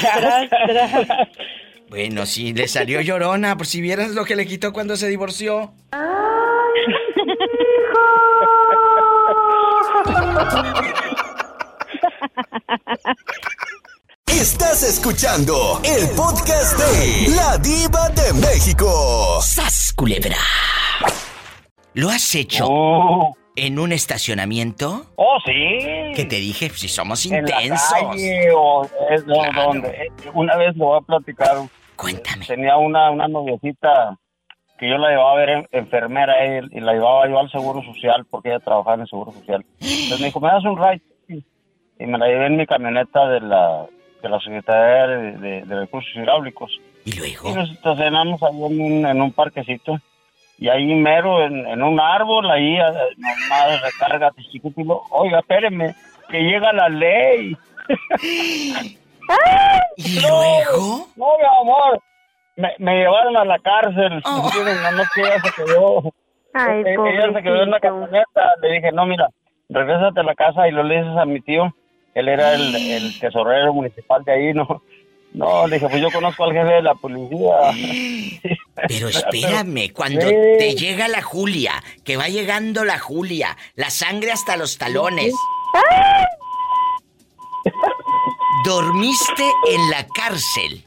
Tras, 0.00 0.50
tras. 0.66 1.08
Bueno, 1.88 2.26
sí, 2.26 2.52
le 2.52 2.68
salió 2.68 3.00
llorona, 3.00 3.56
por 3.56 3.66
si 3.66 3.80
vieras 3.80 4.10
lo 4.10 4.24
que 4.24 4.36
le 4.36 4.46
quitó 4.46 4.72
cuando 4.72 4.96
se 4.96 5.08
divorció. 5.08 5.72
Estás 14.44 14.82
escuchando 14.82 15.80
el 15.82 16.14
podcast 16.14 16.76
de 16.78 17.34
La 17.34 17.56
Diva 17.56 18.10
de 18.10 18.30
México. 18.38 19.40
¡Sas, 19.40 19.94
culebra! 19.96 20.36
¿Lo 21.94 22.10
has 22.10 22.34
hecho 22.34 22.68
en 23.56 23.78
un 23.78 23.92
estacionamiento? 23.92 25.06
Oh, 25.16 25.38
sí. 25.46 26.12
Que 26.14 26.26
te 26.28 26.36
dije, 26.36 26.68
si 26.68 26.88
somos 26.88 27.24
En 27.24 27.42
la 27.46 27.62
intensos. 27.62 27.88
calle 27.90 28.50
o 28.54 28.84
es 29.08 29.24
no, 29.24 29.34
donde. 29.54 30.12
Una 30.34 30.56
vez 30.58 30.76
lo 30.76 30.88
voy 30.88 30.98
a 30.98 31.06
platicar. 31.06 31.56
Cuéntame. 31.96 32.44
Tenía 32.44 32.76
una, 32.76 33.10
una 33.12 33.26
noviecita 33.28 34.18
que 34.78 34.90
yo 34.90 34.98
la 34.98 35.08
llevaba 35.08 35.32
a 35.32 35.36
ver 35.36 35.48
en- 35.48 35.68
enfermera 35.72 36.44
él 36.44 36.68
y 36.70 36.80
la 36.80 36.92
llevaba 36.92 37.26
yo 37.30 37.38
al 37.38 37.50
Seguro 37.50 37.80
Social 37.82 38.26
porque 38.28 38.50
ella 38.50 38.60
trabajaba 38.60 38.96
en 38.96 39.00
el 39.02 39.08
Seguro 39.08 39.32
Social. 39.32 39.64
Entonces 39.80 40.20
me 40.20 40.26
dijo, 40.26 40.40
¿me 40.40 40.48
das 40.48 40.64
un 40.64 40.76
ride? 40.76 41.00
Y 41.98 42.06
me 42.06 42.18
la 42.18 42.26
llevé 42.26 42.46
en 42.48 42.56
mi 42.56 42.66
camioneta 42.66 43.26
de 43.28 43.40
la, 43.40 43.86
de 44.24 44.30
la 44.30 44.40
Secretaría 44.40 45.06
de, 45.06 45.32
de- 45.38 45.62
de 45.62 45.80
Recursos 45.80 46.10
Hidráulicos. 46.16 46.70
¿Y 47.04 47.12
luego? 47.18 47.50
Y 47.50 47.52
nos 47.52 47.70
estacionamos 47.70 48.42
ahí 48.42 48.56
en 48.64 48.80
un, 48.80 49.06
en 49.06 49.20
un 49.22 49.32
parquecito. 49.32 49.98
Y 50.58 50.68
ahí 50.68 50.94
mero, 50.94 51.42
en, 51.44 51.66
en 51.66 51.82
un 51.82 52.00
árbol, 52.00 52.50
ahí, 52.50 52.76
nomás 52.78 53.82
recarga 53.82 54.30
chiquitilo. 54.50 55.02
Oiga, 55.10 55.40
espéreme, 55.40 55.94
que 56.30 56.40
llega 56.40 56.72
la 56.72 56.88
ley. 56.88 57.56
¿Y 59.96 60.20
luego? 60.20 61.06
No, 61.16 61.26
mi 61.38 61.44
amor. 61.60 62.00
Me, 62.56 62.72
me 62.78 62.94
llevaron 62.98 63.36
a 63.36 63.44
la 63.44 63.58
cárcel. 63.58 64.22
Miren, 64.54 64.82
no, 64.82 64.92
no, 64.92 65.02
que 65.14 65.20
ella 65.20 65.40
se 65.42 65.50
quedó. 65.64 66.02
Ay, 66.54 66.82
ella 66.86 67.32
se 67.32 67.42
quedó 67.42 67.62
en 67.62 67.70
la 67.70 67.80
camioneta. 67.80 68.52
Le 68.62 68.72
dije, 68.74 68.92
no, 68.92 69.06
mira, 69.06 69.28
regrésate 69.68 70.20
a 70.20 70.22
la 70.22 70.34
casa 70.34 70.68
y 70.68 70.70
lo 70.70 70.82
le 70.84 70.98
dices 71.02 71.16
a 71.18 71.24
mi 71.24 71.40
tío. 71.40 71.74
Él 72.14 72.28
era 72.28 72.54
el, 72.54 72.74
el 72.74 73.18
tesorero 73.18 73.72
municipal 73.74 74.22
de 74.24 74.32
ahí, 74.32 74.54
¿no? 74.54 74.82
No, 75.32 75.66
le 75.66 75.76
dije, 75.76 75.88
pues 75.88 76.00
yo 76.00 76.10
conozco 76.12 76.44
al 76.44 76.52
jefe 76.52 76.74
de 76.74 76.82
la 76.82 76.94
policía. 76.94 77.56
Pero 78.86 79.08
espérame, 79.08 79.92
cuando 79.92 80.20
Sí. 80.20 80.34
te 80.58 80.74
llega 80.76 81.08
la 81.08 81.22
Julia, 81.22 81.72
que 82.04 82.16
va 82.16 82.28
llegando 82.28 82.84
la 82.84 83.00
Julia, 83.00 83.56
la 83.74 83.90
sangre 83.90 84.30
hasta 84.30 84.56
los 84.56 84.78
talones. 84.78 85.34
Dormiste 88.64 89.42
en 89.74 89.90
la 89.90 90.06
cárcel. 90.14 90.84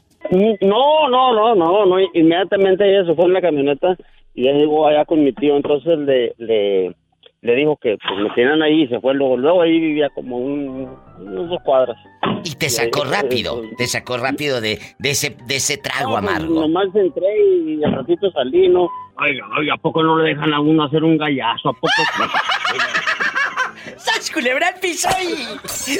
No, 0.62 1.08
no, 1.08 1.32
no, 1.34 1.54
no, 1.54 1.86
no. 1.86 1.96
Inmediatamente 2.14 2.88
ella 2.88 3.06
se 3.06 3.14
fue 3.14 3.26
en 3.26 3.34
la 3.34 3.40
camioneta 3.40 3.96
y 4.34 4.44
ya 4.44 4.52
llegó 4.52 4.86
allá 4.86 5.04
con 5.04 5.22
mi 5.22 5.32
tío. 5.32 5.56
Entonces 5.56 5.98
le, 5.98 6.34
le, 6.38 6.94
le 7.40 7.54
dijo 7.54 7.78
que 7.80 7.96
pues, 7.96 8.20
me 8.20 8.30
tenían 8.30 8.62
ahí 8.62 8.82
y 8.82 8.88
se 8.88 9.00
fue 9.00 9.14
luego. 9.14 9.36
Luego 9.36 9.62
ahí 9.62 9.78
vivía 9.78 10.08
como 10.14 10.38
un, 10.38 10.88
unos 11.18 11.48
dos 11.48 11.58
cuadras. 11.64 11.96
Y 12.44 12.54
te 12.54 12.68
sacó 12.68 13.04
ahí, 13.04 13.10
rápido, 13.10 13.62
eh, 13.62 13.70
te 13.76 13.86
sacó 13.86 14.16
rápido 14.16 14.60
de, 14.60 14.78
de 14.98 15.10
ese, 15.10 15.36
de 15.46 15.56
ese 15.56 15.76
trago 15.76 16.20
No, 16.20 16.26
pues, 16.26 16.36
amargo. 16.36 16.60
Nomás 16.60 16.94
entré 16.94 17.26
y 17.66 17.84
al 17.84 17.94
ratito 17.94 18.30
salí, 18.32 18.68
¿no? 18.68 18.88
Oiga, 19.20 19.44
oiga, 19.58 19.74
¿a 19.74 19.78
poco 19.78 20.02
no 20.02 20.18
le 20.18 20.30
dejan 20.30 20.52
a 20.52 20.60
uno 20.60 20.84
hacer 20.84 21.02
un 21.02 21.16
gallazo? 21.18 21.70
¿A 21.70 21.72
poco? 21.72 21.88
¡Sas, 23.96 24.30
culebra 24.30 24.68
al 24.68 24.80
piso 24.80 25.08
y... 25.20 25.56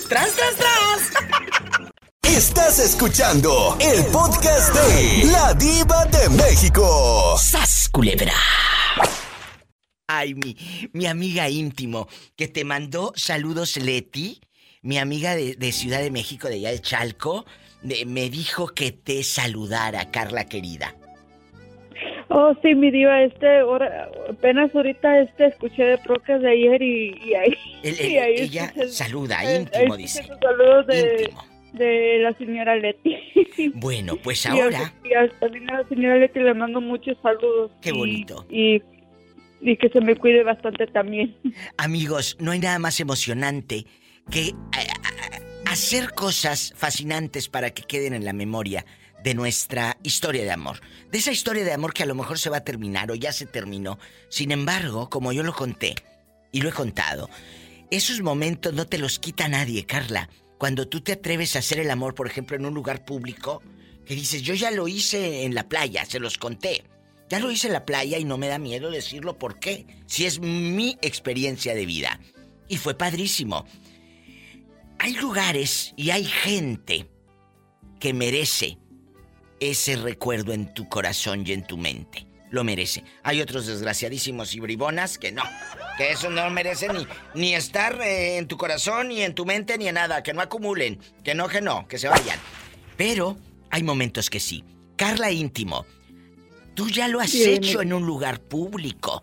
¡Tras, 0.08 0.36
tras, 0.36 0.56
tras! 0.56 1.12
Estás 2.22 2.78
escuchando 2.78 3.76
el 3.80 4.04
podcast 4.12 4.74
de 4.74 5.32
La 5.32 5.54
Diva 5.54 6.04
de 6.06 6.28
México. 6.36 7.34
¡Sas, 7.36 7.88
culebra! 7.92 8.32
Ay, 10.10 10.32
mi, 10.34 10.56
mi 10.94 11.04
amiga 11.04 11.50
íntimo, 11.50 12.08
que 12.34 12.48
te 12.48 12.64
mandó 12.64 13.12
saludos 13.14 13.76
Leti, 13.76 14.40
mi 14.80 14.96
amiga 14.96 15.36
de, 15.36 15.54
de 15.54 15.70
Ciudad 15.70 16.00
de 16.00 16.10
México, 16.10 16.48
de 16.48 16.54
allá 16.54 16.70
de 16.70 16.80
Chalco, 16.80 17.44
de- 17.82 18.06
me 18.06 18.30
dijo 18.30 18.68
que 18.68 18.90
te 18.90 19.22
saludara, 19.22 20.10
Carla 20.10 20.46
querida. 20.46 20.94
Oh, 22.30 22.54
sí, 22.62 22.74
mi 22.74 22.90
diva, 22.90 23.22
este, 23.22 23.58
ahora, 23.58 24.08
apenas 24.30 24.74
ahorita 24.74 25.20
este 25.20 25.48
escuché 25.48 25.82
de 25.84 25.98
procas 25.98 26.40
de 26.40 26.52
ayer 26.52 26.80
y, 26.80 27.14
y 27.26 27.34
ahí... 27.34 27.54
El- 27.82 28.00
el- 28.00 28.10
y 28.10 28.16
ahí 28.16 28.34
ella 28.38 28.64
escuché- 28.74 28.88
saluda, 28.88 29.44
eh, 29.44 29.56
íntimo, 29.60 29.94
dice. 29.94 30.26
saludos 30.40 30.86
de, 30.86 31.30
de 31.74 32.18
la 32.20 32.32
señora 32.38 32.76
Leti. 32.76 33.14
Bueno, 33.74 34.16
pues 34.22 34.46
Y 34.46 34.48
ahora, 34.48 34.78
a- 35.02 35.06
Y 35.06 35.12
a, 35.12 35.24
la 35.26 35.86
señora 35.86 36.16
Leti 36.16 36.38
le 36.38 36.54
mando 36.54 36.80
muchos 36.80 37.14
saludos. 37.22 37.72
Qué 37.82 37.92
bonito. 37.92 38.46
Y, 38.48 38.80
y 39.60 39.76
que 39.76 39.88
se 39.88 40.00
me 40.00 40.16
cuide 40.16 40.42
bastante 40.44 40.86
también. 40.86 41.36
amigos, 41.76 42.36
no 42.40 42.52
hay 42.52 42.58
nada 42.60 42.78
más 42.78 43.00
emocionante 43.00 43.86
que 44.30 44.54
a- 44.72 44.80
a- 45.68 45.72
hacer 45.72 46.12
cosas 46.14 46.72
fascinantes 46.76 47.48
para 47.48 47.70
que 47.70 47.82
queden 47.82 48.14
en 48.14 48.24
la 48.24 48.32
memoria 48.32 48.84
de 49.22 49.34
nuestra 49.34 49.96
historia 50.02 50.44
de 50.44 50.50
amor. 50.52 50.80
De 51.10 51.18
esa 51.18 51.32
historia 51.32 51.64
de 51.64 51.72
amor 51.72 51.92
que 51.92 52.04
a 52.04 52.06
lo 52.06 52.14
mejor 52.14 52.38
se 52.38 52.50
va 52.50 52.58
a 52.58 52.64
terminar 52.64 53.10
o 53.10 53.14
ya 53.14 53.32
se 53.32 53.46
terminó. 53.46 53.98
Sin 54.28 54.52
embargo, 54.52 55.10
como 55.10 55.32
yo 55.32 55.42
lo 55.42 55.52
conté 55.52 55.94
y 56.52 56.60
lo 56.60 56.68
he 56.68 56.72
contado, 56.72 57.28
esos 57.90 58.20
momentos 58.22 58.72
no 58.74 58.86
te 58.86 58.98
los 58.98 59.18
quita 59.18 59.48
nadie, 59.48 59.84
Carla. 59.84 60.28
Cuando 60.58 60.88
tú 60.88 61.00
te 61.00 61.12
atreves 61.12 61.56
a 61.56 61.60
hacer 61.60 61.78
el 61.80 61.90
amor, 61.90 62.14
por 62.14 62.26
ejemplo, 62.26 62.56
en 62.56 62.64
un 62.66 62.74
lugar 62.74 63.04
público, 63.04 63.62
que 64.06 64.14
dices, 64.14 64.42
yo 64.42 64.54
ya 64.54 64.70
lo 64.70 64.88
hice 64.88 65.44
en 65.44 65.54
la 65.54 65.68
playa, 65.68 66.04
se 66.04 66.18
los 66.20 66.38
conté. 66.38 66.84
Ya 67.28 67.38
lo 67.38 67.50
hice 67.50 67.66
en 67.66 67.74
la 67.74 67.84
playa 67.84 68.18
y 68.18 68.24
no 68.24 68.38
me 68.38 68.48
da 68.48 68.58
miedo 68.58 68.90
decirlo 68.90 69.38
por 69.38 69.58
qué, 69.58 69.86
si 70.06 70.24
es 70.24 70.40
mi 70.40 70.96
experiencia 71.02 71.74
de 71.74 71.86
vida. 71.86 72.20
Y 72.68 72.76
fue 72.76 72.96
padrísimo. 72.96 73.66
Hay 74.98 75.14
lugares 75.14 75.92
y 75.96 76.10
hay 76.10 76.24
gente 76.24 77.06
que 78.00 78.14
merece 78.14 78.78
ese 79.60 79.96
recuerdo 79.96 80.52
en 80.52 80.72
tu 80.72 80.88
corazón 80.88 81.44
y 81.46 81.52
en 81.52 81.66
tu 81.66 81.76
mente. 81.76 82.26
Lo 82.50 82.64
merece. 82.64 83.04
Hay 83.22 83.42
otros 83.42 83.66
desgraciadísimos 83.66 84.54
y 84.54 84.60
bribonas 84.60 85.18
que 85.18 85.32
no. 85.32 85.42
Que 85.98 86.12
eso 86.12 86.30
no 86.30 86.48
merece 86.50 86.88
ni, 86.88 87.06
ni 87.34 87.54
estar 87.54 88.00
eh, 88.00 88.38
en 88.38 88.46
tu 88.48 88.56
corazón, 88.56 89.08
ni 89.08 89.22
en 89.22 89.34
tu 89.34 89.44
mente, 89.44 89.76
ni 89.76 89.88
en 89.88 89.96
nada. 89.96 90.22
Que 90.22 90.32
no 90.32 90.40
acumulen. 90.40 90.98
Que 91.22 91.34
no, 91.34 91.48
que 91.48 91.60
no. 91.60 91.86
Que 91.86 91.98
se 91.98 92.08
vayan. 92.08 92.38
Pero 92.96 93.36
hay 93.70 93.82
momentos 93.82 94.30
que 94.30 94.40
sí. 94.40 94.64
Carla 94.96 95.30
íntimo, 95.30 95.84
tú 96.78 96.88
ya 96.88 97.08
lo 97.08 97.18
has 97.18 97.30
Sí, 97.30 97.42
hecho 97.42 97.82
en 97.82 97.92
un 97.92 98.06
lugar 98.06 98.38
público. 98.38 99.20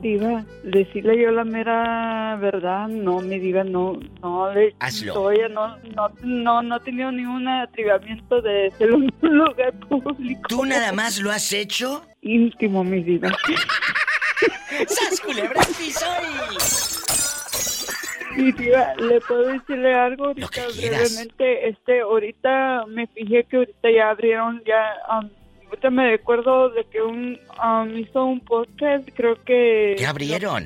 Diva, 0.00 0.44
decirle 0.62 1.20
yo 1.20 1.32
la 1.32 1.42
mera 1.42 2.36
verdad, 2.40 2.86
no, 2.86 3.20
mi 3.20 3.40
diva, 3.40 3.64
no, 3.64 3.98
no 4.20 4.54
le... 4.54 4.72
Hazlo. 4.78 5.14
Todavía 5.14 5.48
no, 5.48 5.76
no, 5.96 6.08
no, 6.22 6.62
no 6.62 6.76
he 6.76 6.80
tenido 6.80 7.10
ningún 7.10 7.48
atrevimiento 7.48 8.40
de 8.40 8.68
hacerlo 8.68 8.98
en 8.98 9.12
un 9.20 9.38
lugar 9.38 9.72
público. 9.88 10.42
¿Tú 10.48 10.64
nada 10.64 10.92
más 10.92 11.18
lo 11.18 11.32
has 11.32 11.52
hecho? 11.52 12.06
Íntimo, 12.20 12.84
mi 12.84 13.02
diva. 13.02 13.28
¡Sas 14.86 15.20
culebra 15.20 15.60
Y 18.42 18.50
diva, 18.52 18.94
¿le 18.96 19.20
puedo 19.20 19.44
decirle 19.52 19.94
algo 19.94 20.26
ahorita 20.26 20.62
brevemente? 20.76 21.68
Este, 21.68 22.00
ahorita 22.00 22.86
me 22.88 23.06
fijé 23.06 23.44
que 23.44 23.56
ahorita 23.58 23.90
ya 23.90 24.10
abrieron, 24.10 24.62
ya, 24.66 24.94
um, 25.08 25.28
ahorita 25.68 25.90
me 25.90 26.10
recuerdo 26.10 26.70
de 26.70 26.84
que 26.84 27.00
un, 27.00 27.38
um, 27.62 27.96
hizo 27.96 28.24
un 28.24 28.40
podcast, 28.40 29.08
creo 29.14 29.36
que... 29.44 29.94
¿Qué 29.96 30.06
abrieron? 30.06 30.64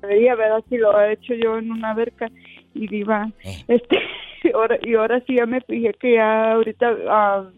Debería 0.00 0.34
ver 0.36 0.52
si 0.70 0.78
lo 0.78 0.98
he 1.00 1.12
hecho 1.12 1.34
yo 1.34 1.58
en 1.58 1.70
una 1.70 1.92
verca 1.92 2.30
y 2.74 2.86
diva, 2.88 3.28
Eh. 3.44 3.62
este, 3.68 3.98
ahora, 4.54 4.78
y 4.82 4.94
ahora 4.94 5.20
sí 5.26 5.36
ya 5.36 5.44
me 5.44 5.60
fijé 5.60 5.92
que 6.00 6.14
ya 6.14 6.52
ahorita 6.52 6.92
um, 6.92 7.52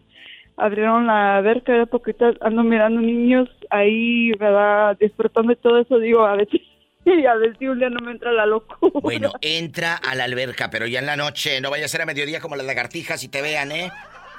abrieron 0.57 1.07
la 1.07 1.39
verca, 1.39 1.85
porque 1.85 2.13
ahorita 2.19 2.45
ando 2.45 2.61
mirando 2.63 2.99
niños 2.99 3.49
ahí, 3.69 4.31
¿verdad? 4.33 4.97
Disfrutando 4.99 5.51
de 5.51 5.55
todo 5.55 5.79
eso, 5.79 5.97
digo, 5.99 6.25
a 6.25 6.35
veces 6.35 6.61
Y 7.21 7.25
a 7.25 7.35
ver 7.35 7.55
si 7.57 7.67
un 7.67 7.77
día 7.79 7.89
no 7.89 7.99
me 8.01 8.11
entra 8.13 8.31
la 8.31 8.45
locura. 8.47 8.91
Bueno, 9.01 9.33
entra 9.41 9.95
a 9.95 10.15
la 10.15 10.23
alberca, 10.23 10.69
pero 10.71 10.87
ya 10.87 10.99
en 10.99 11.05
la 11.05 11.15
noche. 11.15 11.61
No 11.61 11.69
vaya 11.69 11.85
a 11.85 11.87
ser 11.87 12.01
a 12.01 12.05
mediodía 12.05 12.39
como 12.39 12.55
las 12.55 12.65
lagartijas 12.65 13.23
y 13.23 13.27
te 13.27 13.41
vean, 13.41 13.71
¿eh? 13.71 13.91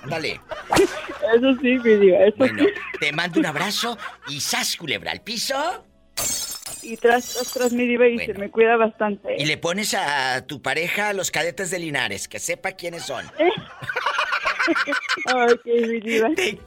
Dale. 0.06 0.40
Eso 1.36 1.54
sí, 1.60 1.78
mi 1.78 1.94
diva, 1.96 2.18
eso 2.18 2.36
Bueno, 2.36 2.62
sí. 2.64 2.70
te 3.00 3.12
mando 3.12 3.40
un 3.40 3.46
abrazo 3.46 3.98
y 4.28 4.40
sas 4.40 4.76
culebra 4.76 5.10
al 5.10 5.20
piso. 5.22 5.84
Y 6.82 6.96
tras, 6.96 7.34
tras, 7.34 7.52
tras 7.52 7.72
mi 7.72 7.86
diva 7.86 8.06
y 8.06 8.18
se 8.18 8.34
me 8.34 8.48
cuida 8.50 8.76
bastante. 8.76 9.34
Y 9.36 9.46
le 9.46 9.56
pones 9.56 9.94
a 9.94 10.46
tu 10.46 10.62
pareja 10.62 11.12
los 11.14 11.32
cadetes 11.32 11.70
de 11.72 11.80
Linares, 11.80 12.28
que 12.28 12.38
sepa 12.38 12.72
quiénes 12.72 13.04
son. 13.04 13.24
Ay, 15.26 15.54
qué 15.64 15.86
mi 15.86 16.00
diva. 16.00 16.28
Te 16.36 16.58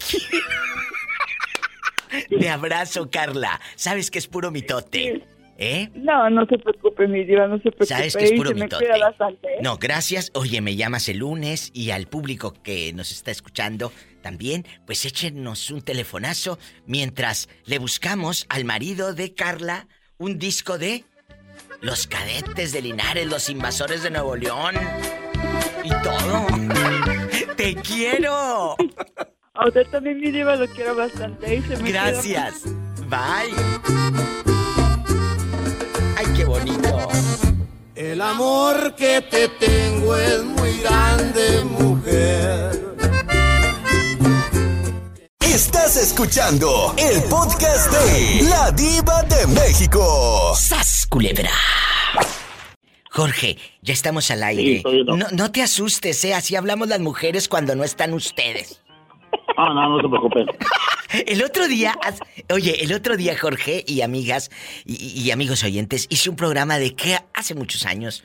Te 2.38 2.50
abrazo, 2.50 3.10
Carla. 3.10 3.62
Sabes 3.76 4.12
que 4.12 4.20
es 4.20 4.28
puro 4.28 4.52
mitote. 4.52 5.24
¿Eh? 5.62 5.89
No, 5.93 6.30
no 6.30 6.45
se 6.45 6.57
preocupe, 6.57 7.05
mi 7.10 7.26
diva, 7.26 7.45
no 7.47 7.57
se 7.57 7.64
preocupe. 7.64 7.86
Sabes 7.86 8.16
que 8.16 8.24
es 8.24 8.32
puro 8.32 8.51
se 8.51 8.55
mitote. 8.55 8.88
bastante. 8.97 9.47
¿eh? 9.55 9.57
No, 9.62 9.78
gracias. 9.78 10.32
Oye, 10.34 10.62
me 10.62 10.78
llamas 10.78 11.10
el 11.10 11.18
lunes 11.18 11.70
y 11.74 11.91
al 11.91 12.07
público 12.07 12.53
que 12.64 12.93
nos 12.93 13.12
está 13.12 13.32
escuchando 13.32 13.91
también, 14.22 14.66
pues 14.86 15.03
échenos 15.05 15.70
un 15.70 15.82
telefonazo 15.82 16.60
mientras 16.86 17.49
le 17.66 17.78
buscamos 17.78 18.45
al 18.47 18.64
marido 18.64 19.14
de 19.14 19.34
Carla 19.34 19.88
un 20.18 20.39
disco 20.39 20.78
de 20.78 21.03
Los 21.82 22.07
Cadetes 22.07 22.72
de 22.72 22.82
Linares, 22.82 23.28
Los 23.28 23.49
Invasores 23.49 24.01
de 24.01 24.12
Nuevo 24.12 24.38
León 24.38 24.76
y 25.84 25.89
todo. 25.89 26.47
¡Te 27.57 27.76
quiero! 27.76 28.78
A 29.55 29.68
usted 29.68 29.86
también, 29.88 30.22
mi 30.22 30.32
diva, 30.32 30.55
lo 30.55 30.68
quiero 30.68 30.95
bastante. 30.95 31.55
y 31.55 31.62
se 31.64 31.76
me 31.76 31.82
cuida 31.82 32.12
Gracias. 32.12 32.64
Bye. 33.10 34.39
Qué 36.40 36.46
bonito. 36.46 37.10
El 37.96 38.22
amor 38.22 38.96
que 38.96 39.20
te 39.30 39.50
tengo 39.50 40.16
es 40.16 40.42
muy 40.42 40.80
grande, 40.80 41.66
mujer. 41.66 42.96
Estás 45.42 45.98
escuchando 45.98 46.96
el 46.98 47.22
podcast 47.24 47.92
de 47.92 48.44
La 48.44 48.72
Diva 48.72 49.22
de 49.24 49.48
México. 49.48 50.56
¡Sas, 50.56 51.08
culebra! 51.10 51.52
Jorge, 53.12 53.58
ya 53.82 53.92
estamos 53.92 54.32
al 54.32 54.44
aire. 54.44 54.64
Sí, 54.64 54.76
estoy 54.78 55.04
no, 55.04 55.28
no 55.34 55.52
te 55.52 55.62
asustes, 55.62 56.24
¿eh? 56.24 56.36
Así 56.36 56.56
hablamos 56.56 56.88
las 56.88 57.02
mujeres 57.02 57.50
cuando 57.50 57.76
no 57.76 57.84
están 57.84 58.14
ustedes. 58.14 58.80
Ah, 59.58 59.74
no, 59.74 59.90
no 59.90 60.02
se 60.02 60.08
preocupe. 60.08 60.46
El 61.26 61.44
otro 61.44 61.68
día, 61.68 61.98
oye, 62.54 62.84
el 62.84 62.94
otro 62.94 63.18
día, 63.18 63.36
Jorge 63.36 63.84
y 63.88 64.02
amigas 64.02 64.52
y, 64.86 65.24
y 65.24 65.32
amigos 65.32 65.64
oyentes, 65.64 66.06
hice 66.12 66.30
un 66.30 66.36
programa 66.36 66.78
de 66.78 66.96
que 66.96 67.18
hace 67.34 67.56
muchos 67.56 67.88
años, 67.88 68.24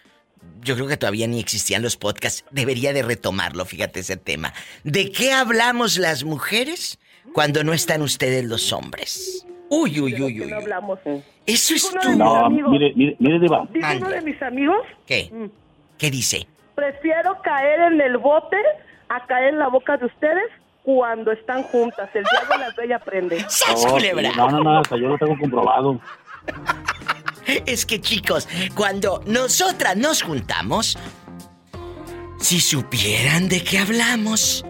yo 0.61 0.75
creo 0.75 0.87
que 0.87 0.99
todavía 0.99 1.27
ni 1.27 1.41
existían 1.41 1.83
los 1.83 1.97
podcasts, 1.97 2.45
debería 2.51 2.93
de 2.93 3.03
retomarlo, 3.03 3.65
fíjate 3.65 4.01
ese 4.01 4.19
tema. 4.19 4.53
¿De 4.83 5.11
qué 5.13 5.33
hablamos 5.33 5.97
las 5.97 6.25
mujeres 6.25 6.99
cuando 7.33 7.65
no 7.65 7.73
están 7.73 8.03
ustedes 8.03 8.45
los 8.45 8.71
hombres? 8.73 9.47
Uy, 9.71 9.99
uy, 9.99 10.21
uy, 10.21 10.41
uy. 10.43 10.51
No 10.51 10.57
hablamos. 10.57 10.99
Eso 11.47 11.75
es 11.75 11.91
tú. 12.03 12.13
No, 12.17 12.51
mire, 12.51 12.93
mire, 12.95 13.17
mire, 13.19 13.41
Diva. 13.41 13.67
Dice 13.73 13.97
uno 13.97 14.09
de 14.11 14.21
mis 14.21 14.43
amigos, 14.43 14.79
¿Qué? 15.07 15.33
¿Qué 15.97 16.11
dice? 16.11 16.47
prefiero 16.75 17.41
caer 17.43 17.93
en 17.93 18.01
el 18.01 18.19
bote 18.19 18.59
a 19.09 19.25
caer 19.27 19.55
en 19.55 19.59
la 19.59 19.69
boca 19.69 19.97
de 19.97 20.07
ustedes 20.07 20.51
cuando 20.85 21.33
están 21.33 21.63
juntas. 21.65 22.09
El 22.15 22.25
diablo 22.25 22.59
las 22.59 22.77
ve 22.77 22.87
y 22.87 22.93
aprende. 22.93 23.39
No, 23.69 23.99
sí, 23.99 24.11
no, 24.37 24.51
no, 24.51 24.63
no, 24.63 24.79
hasta 24.79 24.97
yo 24.97 25.09
lo 25.09 25.19
tengo 25.19 25.37
comprobado. 25.39 25.99
Es 27.67 27.85
que 27.85 28.01
chicos, 28.01 28.49
cuando 28.75 29.23
nosotras 29.27 29.97
nos 29.97 30.23
juntamos, 30.23 30.97
si 32.39 32.61
supieran 32.61 33.49
de 33.49 33.65
qué 33.65 33.79
hablamos. 33.79 34.65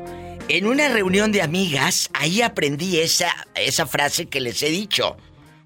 En 0.46 0.66
una 0.66 0.88
reunión 0.88 1.32
de 1.32 1.40
amigas, 1.40 2.10
ahí 2.12 2.42
aprendí 2.42 3.00
esa, 3.00 3.34
esa 3.54 3.86
frase 3.86 4.26
que 4.26 4.40
les 4.40 4.62
he 4.62 4.68
dicho. 4.68 5.16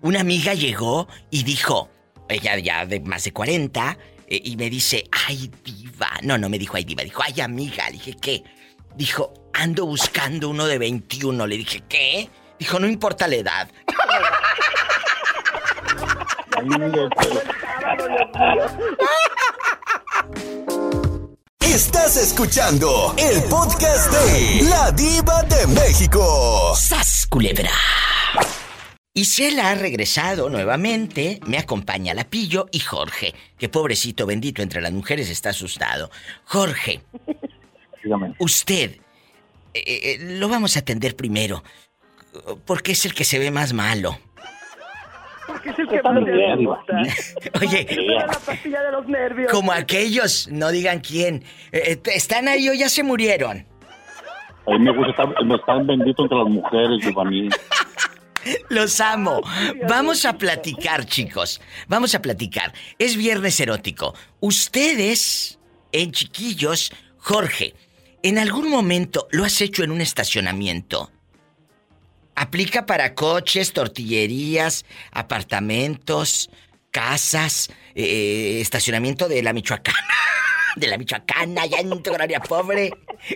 Una 0.01 0.21
amiga 0.21 0.55
llegó 0.55 1.09
y 1.31 1.43
dijo, 1.43 1.91
ella 2.29 2.57
ya 2.59 2.87
de 2.87 3.01
más 3.01 3.25
de 3.25 3.33
40, 3.33 3.99
eh, 4.29 4.41
y 4.45 4.57
me 4.57 4.71
dice, 4.71 5.05
ay 5.27 5.51
diva. 5.65 6.11
No, 6.23 6.39
no 6.39 6.49
me 6.49 6.59
dijo 6.59 6.77
ay 6.77 6.85
diva, 6.85 7.03
dijo, 7.03 7.23
ay 7.25 7.41
amiga. 7.41 7.87
Le 7.87 7.95
dije, 7.95 8.15
¿qué? 8.21 8.45
Dijo, 8.95 9.35
ando 9.53 9.87
buscando 9.87 10.49
uno 10.49 10.67
de 10.67 10.79
21. 10.79 11.47
Le 11.47 11.57
dije, 11.57 11.83
¿qué? 11.89 12.31
Dijo, 12.59 12.79
no 12.79 12.87
importa 12.89 13.27
la 13.29 13.37
edad. 13.37 13.69
Estás 21.61 22.17
escuchando 22.17 23.15
el 23.19 23.43
podcast 23.45 24.11
de 24.13 24.63
La 24.69 24.91
Diva 24.93 25.43
de 25.43 25.67
México. 25.69 26.75
¡Sas, 26.77 27.27
culebra! 27.29 27.71
Isela 29.15 29.71
ha 29.71 29.75
regresado 29.75 30.49
nuevamente, 30.49 31.41
me 31.47 31.59
acompaña 31.59 32.15
Lapillo 32.15 32.67
y 32.71 32.81
Jorge, 32.81 33.35
que 33.59 33.69
pobrecito 33.69 34.27
bendito 34.27 34.63
entre 34.63 34.81
las 34.81 34.93
mujeres 34.93 35.29
está 35.29 35.51
asustado. 35.51 36.11
Jorge, 36.45 37.03
Dígame. 38.03 38.35
usted, 38.39 38.97
eh, 39.87 40.15
eh, 40.15 40.19
lo 40.39 40.49
vamos 40.49 40.77
a 40.77 40.81
atender 40.81 41.17
primero, 41.17 41.63
porque 42.65 42.93
es 42.93 43.05
el 43.05 43.15
que 43.15 43.25
se 43.25 43.39
ve 43.39 43.51
más 43.51 43.73
malo. 43.73 44.19
Porque 45.47 45.71
es 45.71 45.79
el 45.79 45.89
que 45.89 45.97
Está 45.97 46.13
más. 46.13 47.35
Oye, 47.61 47.87
la 48.07 48.27
pastilla 48.27 48.83
de 48.83 48.93
los 48.93 49.07
nervios. 49.07 49.51
como 49.51 49.73
aquellos, 49.73 50.49
no 50.49 50.71
digan 50.71 51.01
quién, 51.01 51.43
eh, 51.73 51.99
están 52.15 52.49
ahí 52.49 52.69
o 52.69 52.75
ya 52.75 52.89
se 52.89 53.03
murieron. 53.03 53.67
A 54.67 54.71
mí 54.73 54.81
me 54.81 54.93
gusta 54.93 55.23
estar, 55.23 55.85
bendito 55.87 56.25
entre 56.25 56.39
las 56.39 56.49
mujeres, 56.49 57.01
mí. 57.25 57.49
Los 58.69 59.01
amo. 59.01 59.41
Vamos 59.89 60.25
a 60.25 60.35
platicar, 60.35 61.05
chicos. 61.07 61.61
Vamos 61.89 62.15
a 62.15 62.23
platicar. 62.23 62.73
Es 62.99 63.17
viernes 63.17 63.59
erótico. 63.61 64.15
Ustedes, 64.41 65.59
en 65.93 66.13
chiquillos, 66.13 66.93
Jorge, 67.19 67.75
¿en 68.23 68.39
algún 68.39 68.71
momento 68.71 69.29
lo 69.31 69.45
has 69.45 69.61
hecho 69.61 69.83
en 69.85 69.91
un 69.91 70.01
estacionamiento? 70.01 71.11
Aplica 72.35 72.87
para 72.87 73.15
coches, 73.15 73.73
tortillerías, 73.73 74.85
apartamentos, 75.11 76.51
casas, 76.91 77.71
eh, 77.95 78.61
estacionamiento 78.61 79.29
de 79.29 79.43
la 79.43 79.53
Michoacana. 79.53 79.99
De 80.77 80.87
la 80.87 80.97
Michoacana, 80.97 81.67
ya 81.67 81.79
en 81.79 81.91
tu 81.91 82.11
colonia 82.11 82.39
pobre. 82.41 82.93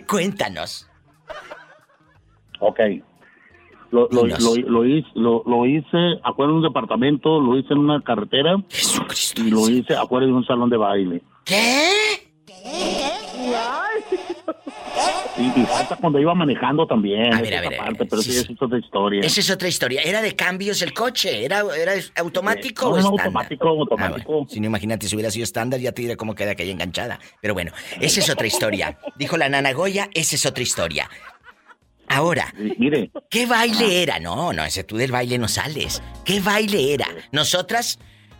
Cuéntanos. 0.07 0.89
Ok. 2.59 2.79
Lo, 3.91 4.07
hice, 4.25 5.11
lo, 5.13 5.65
hice 5.67 6.19
afuera 6.23 6.51
de 6.51 6.57
un 6.57 6.63
departamento, 6.63 7.39
lo 7.39 7.57
hice 7.57 7.73
en 7.73 7.79
una 7.79 8.01
carretera 8.01 8.55
y 9.35 9.49
lo 9.51 9.69
hice 9.69 9.93
afuera 9.93 10.25
de 10.25 10.31
un 10.31 10.45
salón 10.45 10.69
de 10.69 10.77
baile. 10.77 11.21
¿Qué? 11.45 12.22
Y, 15.37 15.59
y 15.59 15.65
hasta 15.73 15.95
cuando 15.95 16.19
iba 16.19 16.33
manejando 16.35 16.85
también. 16.85 17.33
A 17.33 17.41
ver, 17.41 17.55
a 17.55 17.61
ver, 17.61 17.79
a 17.79 17.91
pero 17.97 18.21
sí, 18.21 18.31
esa 18.31 18.51
es 18.51 18.61
otra 18.61 18.77
historia. 18.77 19.21
Esa 19.21 19.39
es 19.39 19.49
otra 19.49 19.67
historia. 19.67 20.01
Era 20.03 20.21
de 20.21 20.35
cambios 20.35 20.81
el 20.81 20.93
coche. 20.93 21.43
¿Era, 21.43 21.63
era 21.75 21.93
automático 22.17 22.85
No, 22.85 22.91
o 22.95 23.01
no, 23.01 23.07
automático, 23.09 23.67
automático. 23.67 24.31
Ah, 24.31 24.35
bueno. 24.35 24.47
Si 24.49 24.59
no, 24.59 24.67
imagínate, 24.67 25.07
si 25.07 25.15
hubiera 25.15 25.31
sido 25.31 25.43
estándar, 25.43 25.79
ya 25.79 25.91
te 25.91 26.03
diré 26.03 26.17
cómo 26.17 26.35
queda 26.35 26.51
aquella 26.51 26.71
enganchada. 26.71 27.19
Pero 27.41 27.53
bueno, 27.53 27.71
esa 27.99 28.19
es 28.19 28.29
otra 28.29 28.47
historia. 28.47 28.97
Dijo 29.15 29.37
la 29.37 29.49
nana 29.49 29.73
Goya, 29.73 30.09
esa 30.13 30.35
es 30.35 30.45
otra 30.45 30.63
historia. 30.63 31.09
Ahora, 32.07 32.53
mire. 32.77 33.09
¿qué 33.29 33.45
baile 33.45 34.03
era? 34.03 34.19
No, 34.19 34.53
no, 34.53 34.63
ese 34.63 34.83
tú 34.83 34.97
del 34.97 35.11
baile 35.11 35.37
no 35.37 35.47
sales. 35.47 36.03
¿Qué 36.25 36.41
baile 36.41 36.93
era? 36.93 37.07
Nosotras 37.31 37.97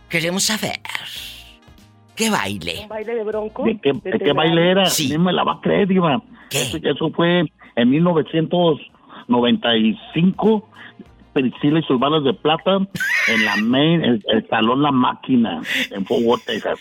queremos 0.08 0.44
saber. 0.44 0.80
¿Qué 2.16 2.30
baile? 2.30 2.80
¿Un 2.82 2.88
baile 2.88 3.14
de 3.14 3.22
bronco? 3.24 3.64
¿De 3.64 3.78
qué, 3.80 3.92
de 3.92 4.18
qué 4.18 4.32
baile 4.32 4.70
era? 4.70 4.84
Ni 4.98 5.18
me 5.18 5.32
la 5.32 5.44
va 5.44 5.52
a 5.54 5.60
creer, 5.60 5.86
Diva. 5.88 6.22
Eso, 6.50 6.78
eso 6.82 7.10
fue 7.10 7.44
en 7.76 7.90
1995. 7.90 10.68
Priscila 11.32 11.80
y 11.80 11.82
sus 11.82 11.98
balas 11.98 12.22
de 12.22 12.32
plata 12.32 12.76
en 13.26 13.44
la 13.44 13.56
main, 13.56 14.04
el, 14.04 14.22
el 14.28 14.46
salón 14.48 14.82
La 14.82 14.92
Máquina, 14.92 15.62
en 15.90 16.06
Fort 16.06 16.22
Worth, 16.22 16.44
Texas. 16.44 16.78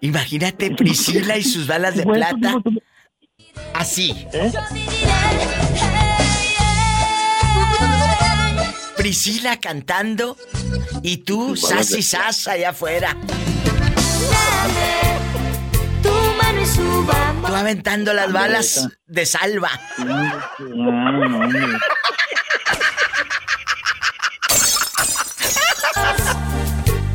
Imagínate 0.00 0.70
Priscila 0.72 1.36
y 1.36 1.42
sus 1.42 1.66
balas 1.66 1.96
de 1.96 2.04
Bueno, 2.04 2.26
plata. 2.38 2.62
Así. 3.74 4.14
Priscila 8.98 9.58
cantando 9.58 10.36
y 11.04 11.18
tú, 11.18 11.56
Sassi 11.56 12.02
Sas, 12.02 12.48
allá 12.48 12.70
afuera. 12.70 13.16
Dame 14.32 15.18
tu 16.02 16.10
mano 16.42 16.60
y 16.60 16.66
subamos. 16.66 17.48
Tú 17.48 17.56
aventando 17.56 18.12
las 18.12 18.32
balas 18.32 18.88
de 19.06 19.24
salva. 19.24 19.70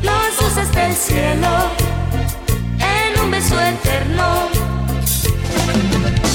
Los 0.02 0.40
luces 0.40 0.72
del 0.72 0.94
cielo 0.96 1.70
en 2.78 3.20
un 3.20 3.30
beso 3.30 3.60
eterno. 3.60 4.48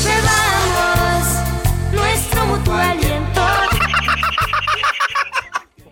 Llevamos 0.04 1.28
nuestro 1.92 2.46
mutual 2.46 2.99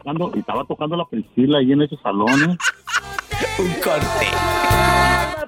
Tocando- 0.07 0.31
y 0.35 0.39
estaba 0.39 0.63
tocando 0.63 0.95
la 0.95 1.05
Priscila 1.05 1.57
ahí 1.59 1.73
en 1.73 1.81
ese 1.81 1.97
salón. 2.01 2.29
¿eh? 2.51 2.57
Un 3.59 3.73
corte. 3.81 4.27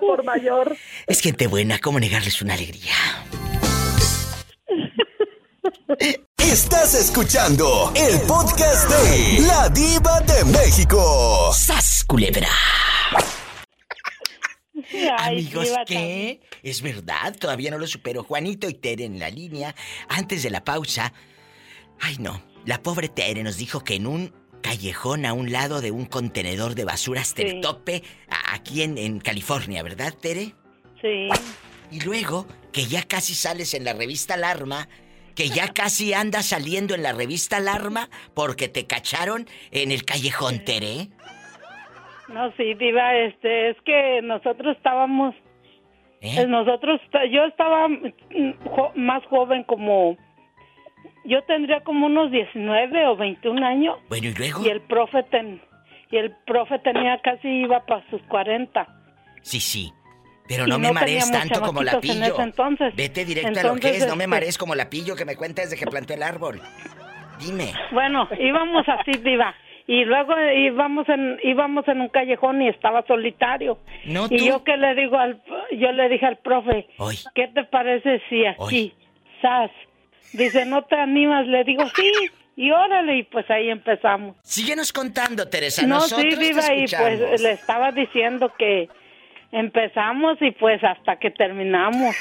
Por 0.01 0.23
mayor. 0.25 0.75
Es 1.07 1.21
gente 1.21 1.47
buena, 1.47 1.79
¿cómo 1.79 1.97
negarles 1.97 2.41
una 2.41 2.55
alegría? 2.55 2.91
Estás 6.37 6.93
escuchando 6.93 7.93
el 7.95 8.19
podcast 8.27 8.89
de 8.89 9.47
La 9.47 9.69
Diva 9.69 10.19
de 10.21 10.43
México. 10.51 11.51
¡Sas, 11.53 12.03
culebra! 12.05 12.49
Ay, 15.19 15.37
Amigos, 15.47 15.69
¿qué? 15.85 16.41
Es 16.63 16.81
verdad, 16.81 17.33
todavía 17.39 17.71
no 17.71 17.77
lo 17.77 17.87
supero. 17.87 18.23
Juanito 18.23 18.67
y 18.67 18.73
Tere 18.73 19.05
en 19.05 19.19
la 19.19 19.29
línea. 19.29 19.73
Antes 20.09 20.43
de 20.43 20.49
la 20.49 20.65
pausa. 20.65 21.13
Ay, 22.01 22.17
no. 22.19 22.41
La 22.65 22.83
pobre 22.83 23.07
Tere 23.07 23.41
nos 23.43 23.55
dijo 23.55 23.83
que 23.85 23.95
en 23.95 24.05
un 24.05 24.38
callejón 24.61 25.25
a 25.25 25.33
un 25.33 25.51
lado 25.51 25.81
de 25.81 25.91
un 25.91 26.05
contenedor 26.05 26.75
de 26.75 26.85
basura 26.85 27.21
hasta 27.21 27.41
el 27.41 27.61
tope, 27.61 28.03
aquí 28.51 28.81
en, 28.83 28.97
en 28.97 29.19
California, 29.19 29.83
¿verdad, 29.83 30.13
Tere? 30.13 30.53
Sí. 31.01 31.29
Y 31.91 32.01
luego, 32.01 32.45
que 32.71 32.85
ya 32.85 33.03
casi 33.03 33.33
sales 33.33 33.73
en 33.73 33.83
la 33.83 33.93
revista 33.93 34.35
Alarma, 34.35 34.87
que 35.35 35.49
ya 35.49 35.69
casi 35.69 36.13
andas 36.13 36.47
saliendo 36.47 36.93
en 36.95 37.03
la 37.03 37.13
revista 37.13 37.57
Alarma 37.57 38.09
porque 38.33 38.67
te 38.67 38.85
cacharon 38.85 39.47
en 39.71 39.91
el 39.91 40.03
callejón, 40.03 40.63
Tere. 40.65 41.07
No, 42.27 42.51
sí, 42.57 42.73
Diva, 42.75 43.15
este, 43.15 43.71
es 43.71 43.77
que 43.85 44.21
nosotros 44.21 44.75
estábamos. 44.77 45.33
¿Eh? 46.21 46.41
eh, 46.41 46.45
Nosotros, 46.47 46.99
yo 47.31 47.45
estaba 47.45 47.87
mm, 47.87 48.13
jo- 48.65 48.91
más 48.95 49.23
joven, 49.25 49.63
como. 49.63 50.17
Yo 51.25 51.43
tendría 51.43 51.81
como 51.81 52.07
unos 52.07 52.31
19 52.31 53.05
o 53.07 53.15
21 53.15 53.65
años. 53.65 53.97
Bueno, 54.09 54.27
¿y 54.27 54.33
luego? 54.33 54.65
Y 54.65 54.69
el 54.69 54.81
profe, 54.81 55.23
ten- 55.23 55.61
y 56.11 56.17
el 56.17 56.31
profe 56.45 56.79
tenía 56.79 57.19
casi 57.21 57.47
iba 57.47 57.85
para 57.85 58.07
sus 58.09 58.21
40. 58.23 58.87
Sí, 59.41 59.59
sí. 59.59 59.91
Pero 60.47 60.65
Y 60.65 60.69
no 60.71 60.79
me 60.79 60.87
no 60.87 60.93
marees 60.95 61.29
tanto 61.31 61.61
como 61.61 61.83
la 61.83 61.91
en 61.93 61.99
pillo. 62.01 62.23
ese 62.33 62.41
entonces. 62.41 62.95
Vete 62.95 63.23
directo 63.25 63.59
a 63.59 63.63
lo 63.63 63.69
que 63.75 63.75
Entonces, 63.89 64.01
es, 64.03 64.07
no 64.09 64.15
me 64.15 64.23
este- 64.23 64.27
marees 64.29 64.57
como 64.57 64.73
la 64.73 64.89
pillo 64.89 65.15
que 65.15 65.25
me 65.25 65.35
cuenta 65.35 65.61
desde 65.61 65.77
que 65.77 65.85
planté 65.85 66.15
el 66.15 66.23
árbol. 66.23 66.59
Dime. 67.39 67.71
Bueno, 67.91 68.27
íbamos 68.39 68.83
así, 68.89 69.11
Diva. 69.23 69.53
Y 69.87 70.05
luego 70.05 70.33
íbamos 70.55 71.07
en, 71.09 71.39
íbamos 71.43 71.87
en 71.87 72.01
un 72.01 72.09
callejón 72.09 72.61
y 72.61 72.67
estaba 72.69 73.03
solitario. 73.07 73.79
No, 74.05 74.25
y 74.29 74.37
tú. 74.37 74.45
yo 74.45 74.63
que 74.63 74.77
le 74.77 74.93
digo 74.95 75.17
al, 75.17 75.41
yo 75.71 75.91
le 75.91 76.09
dije 76.09 76.25
al 76.25 76.37
profe, 76.37 76.87
Hoy. 76.97 77.15
¿qué 77.35 77.47
te 77.47 77.63
parece 77.63 78.21
si 78.29 78.45
aquí, 78.45 78.93
sas? 79.41 79.71
Dice, 80.33 80.65
¿no 80.65 80.83
te 80.83 80.95
animas? 80.95 81.47
Le 81.47 81.63
digo, 81.63 81.83
sí. 81.95 82.11
Y 82.55 82.71
órale, 82.71 83.17
y 83.19 83.23
pues 83.23 83.49
ahí 83.49 83.69
empezamos. 83.69 84.35
Síguenos 84.43 84.91
contando, 84.91 85.47
Teresa. 85.47 85.81
no, 85.83 85.95
Nosotros 85.95 86.21
sí, 86.33 86.37
te 86.39 86.45
Diva, 86.45 86.73
y 86.75 86.85
pues 86.87 87.41
le 87.41 87.51
estaba 87.51 87.91
diciendo 87.91 88.51
que 88.57 88.89
empezamos 89.51 90.37
y 90.41 90.51
pues 90.51 90.83
hasta 90.83 91.17
que 91.17 91.31
terminamos. 91.31 92.15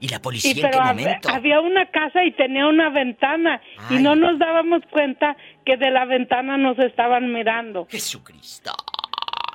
¿Y 0.00 0.08
la 0.08 0.20
policía 0.20 0.50
Y 0.52 0.60
en 0.60 0.62
qué 0.62 0.68
pero 0.70 0.84
momento? 0.84 1.28
había 1.30 1.60
una 1.60 1.86
casa 1.90 2.22
y 2.24 2.32
tenía 2.32 2.66
una 2.66 2.90
ventana 2.90 3.62
y 3.88 3.94
no 3.94 4.14
nos 4.14 4.38
dábamos 4.38 4.82
cuenta 4.90 5.36
que 5.64 5.76
de 5.78 5.90
la 5.90 6.04
ventana 6.04 6.58
nos 6.58 6.78
estaban 6.80 7.32
mirando. 7.32 7.86
Jesucristo. 7.90 8.72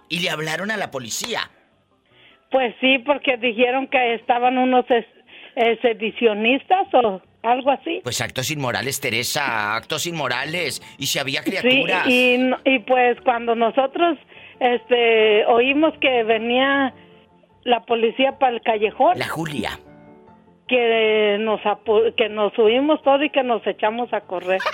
¿Y 0.09 0.19
le 0.21 0.29
hablaron 0.29 0.71
a 0.71 0.77
la 0.77 0.89
policía? 0.89 1.41
Pues 2.49 2.73
sí, 2.81 2.97
porque 2.99 3.37
dijeron 3.37 3.87
que 3.87 4.15
estaban 4.15 4.57
unos 4.57 4.85
es- 4.89 5.05
eh, 5.57 5.77
sedicionistas 5.81 6.87
o 6.93 7.21
algo 7.43 7.71
así. 7.71 8.01
Pues 8.03 8.21
actos 8.21 8.51
inmorales, 8.51 8.99
Teresa, 8.99 9.75
actos 9.75 10.05
inmorales. 10.07 10.81
¿Y 10.97 11.07
si 11.07 11.19
había 11.19 11.41
Sí, 11.43 11.51
criaturas? 11.51 12.07
y, 12.07 12.37
no- 12.37 12.57
y 12.65 12.79
pues 12.79 13.17
cuando 13.23 13.55
nosotros 13.55 14.17
este 14.59 15.45
oímos 15.45 15.93
que 15.99 16.23
venía 16.23 16.93
la 17.63 17.81
policía 17.83 18.37
para 18.39 18.53
el 18.55 18.61
callejón, 18.61 19.17
La 19.17 19.27
Julia. 19.27 19.79
que 20.67 21.37
nos 21.39 21.59
apu- 21.61 22.13
que 22.15 22.29
nos 22.29 22.53
subimos 22.53 23.01
todo 23.03 23.23
y 23.23 23.29
que 23.29 23.43
nos 23.43 23.65
echamos 23.67 24.11
a 24.13 24.21
correr. 24.21 24.59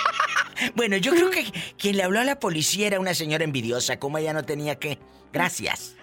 Bueno, 0.74 0.98
yo 0.98 1.12
creo 1.12 1.30
que 1.30 1.44
quien 1.78 1.98
le 1.98 2.02
habló 2.04 2.20
a 2.20 2.24
la 2.24 2.40
policía 2.40 2.88
era 2.88 3.00
una 3.00 3.14
señora 3.14 3.44
envidiosa, 3.44 4.00
como 4.00 4.18
ella 4.18 4.34
no 4.34 4.42
tenía 4.44 4.80
que. 4.80 4.98
Gracias. 5.32 5.96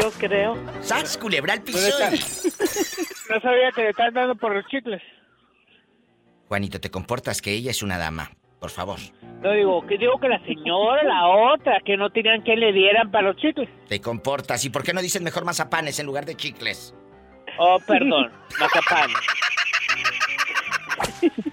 Yo 0.00 0.12
creo. 0.12 0.56
¡Sas, 0.80 1.18
culebra 1.18 1.54
al 1.54 1.62
piso! 1.62 1.80
¿Dónde 1.98 2.18
No 3.30 3.40
sabía 3.40 3.72
que 3.74 3.82
le 3.82 3.88
están 3.90 4.14
dando 4.14 4.36
por 4.36 4.54
los 4.54 4.64
chicles. 4.68 5.02
Juanito, 6.48 6.80
te 6.80 6.90
comportas 6.90 7.40
que 7.42 7.52
ella 7.52 7.70
es 7.70 7.82
una 7.82 7.98
dama. 7.98 8.30
Por 8.60 8.70
favor. 8.70 8.98
No 9.42 9.52
digo, 9.52 9.86
que 9.86 9.98
digo 9.98 10.18
que 10.18 10.28
la 10.28 10.42
señora, 10.46 11.02
la 11.04 11.28
otra, 11.28 11.80
que 11.84 11.98
no 11.98 12.08
tenían 12.10 12.42
que 12.42 12.56
le 12.56 12.72
dieran 12.72 13.10
para 13.10 13.28
los 13.28 13.36
chicles. 13.36 13.68
Te 13.88 14.00
comportas. 14.00 14.64
¿Y 14.64 14.70
por 14.70 14.82
qué 14.82 14.94
no 14.94 15.02
dicen 15.02 15.22
mejor 15.22 15.44
mazapanes 15.44 15.98
en 15.98 16.06
lugar 16.06 16.24
de 16.24 16.34
chicles? 16.34 16.94
Oh, 17.58 17.78
perdón, 17.86 18.32
mazapán. 18.58 19.10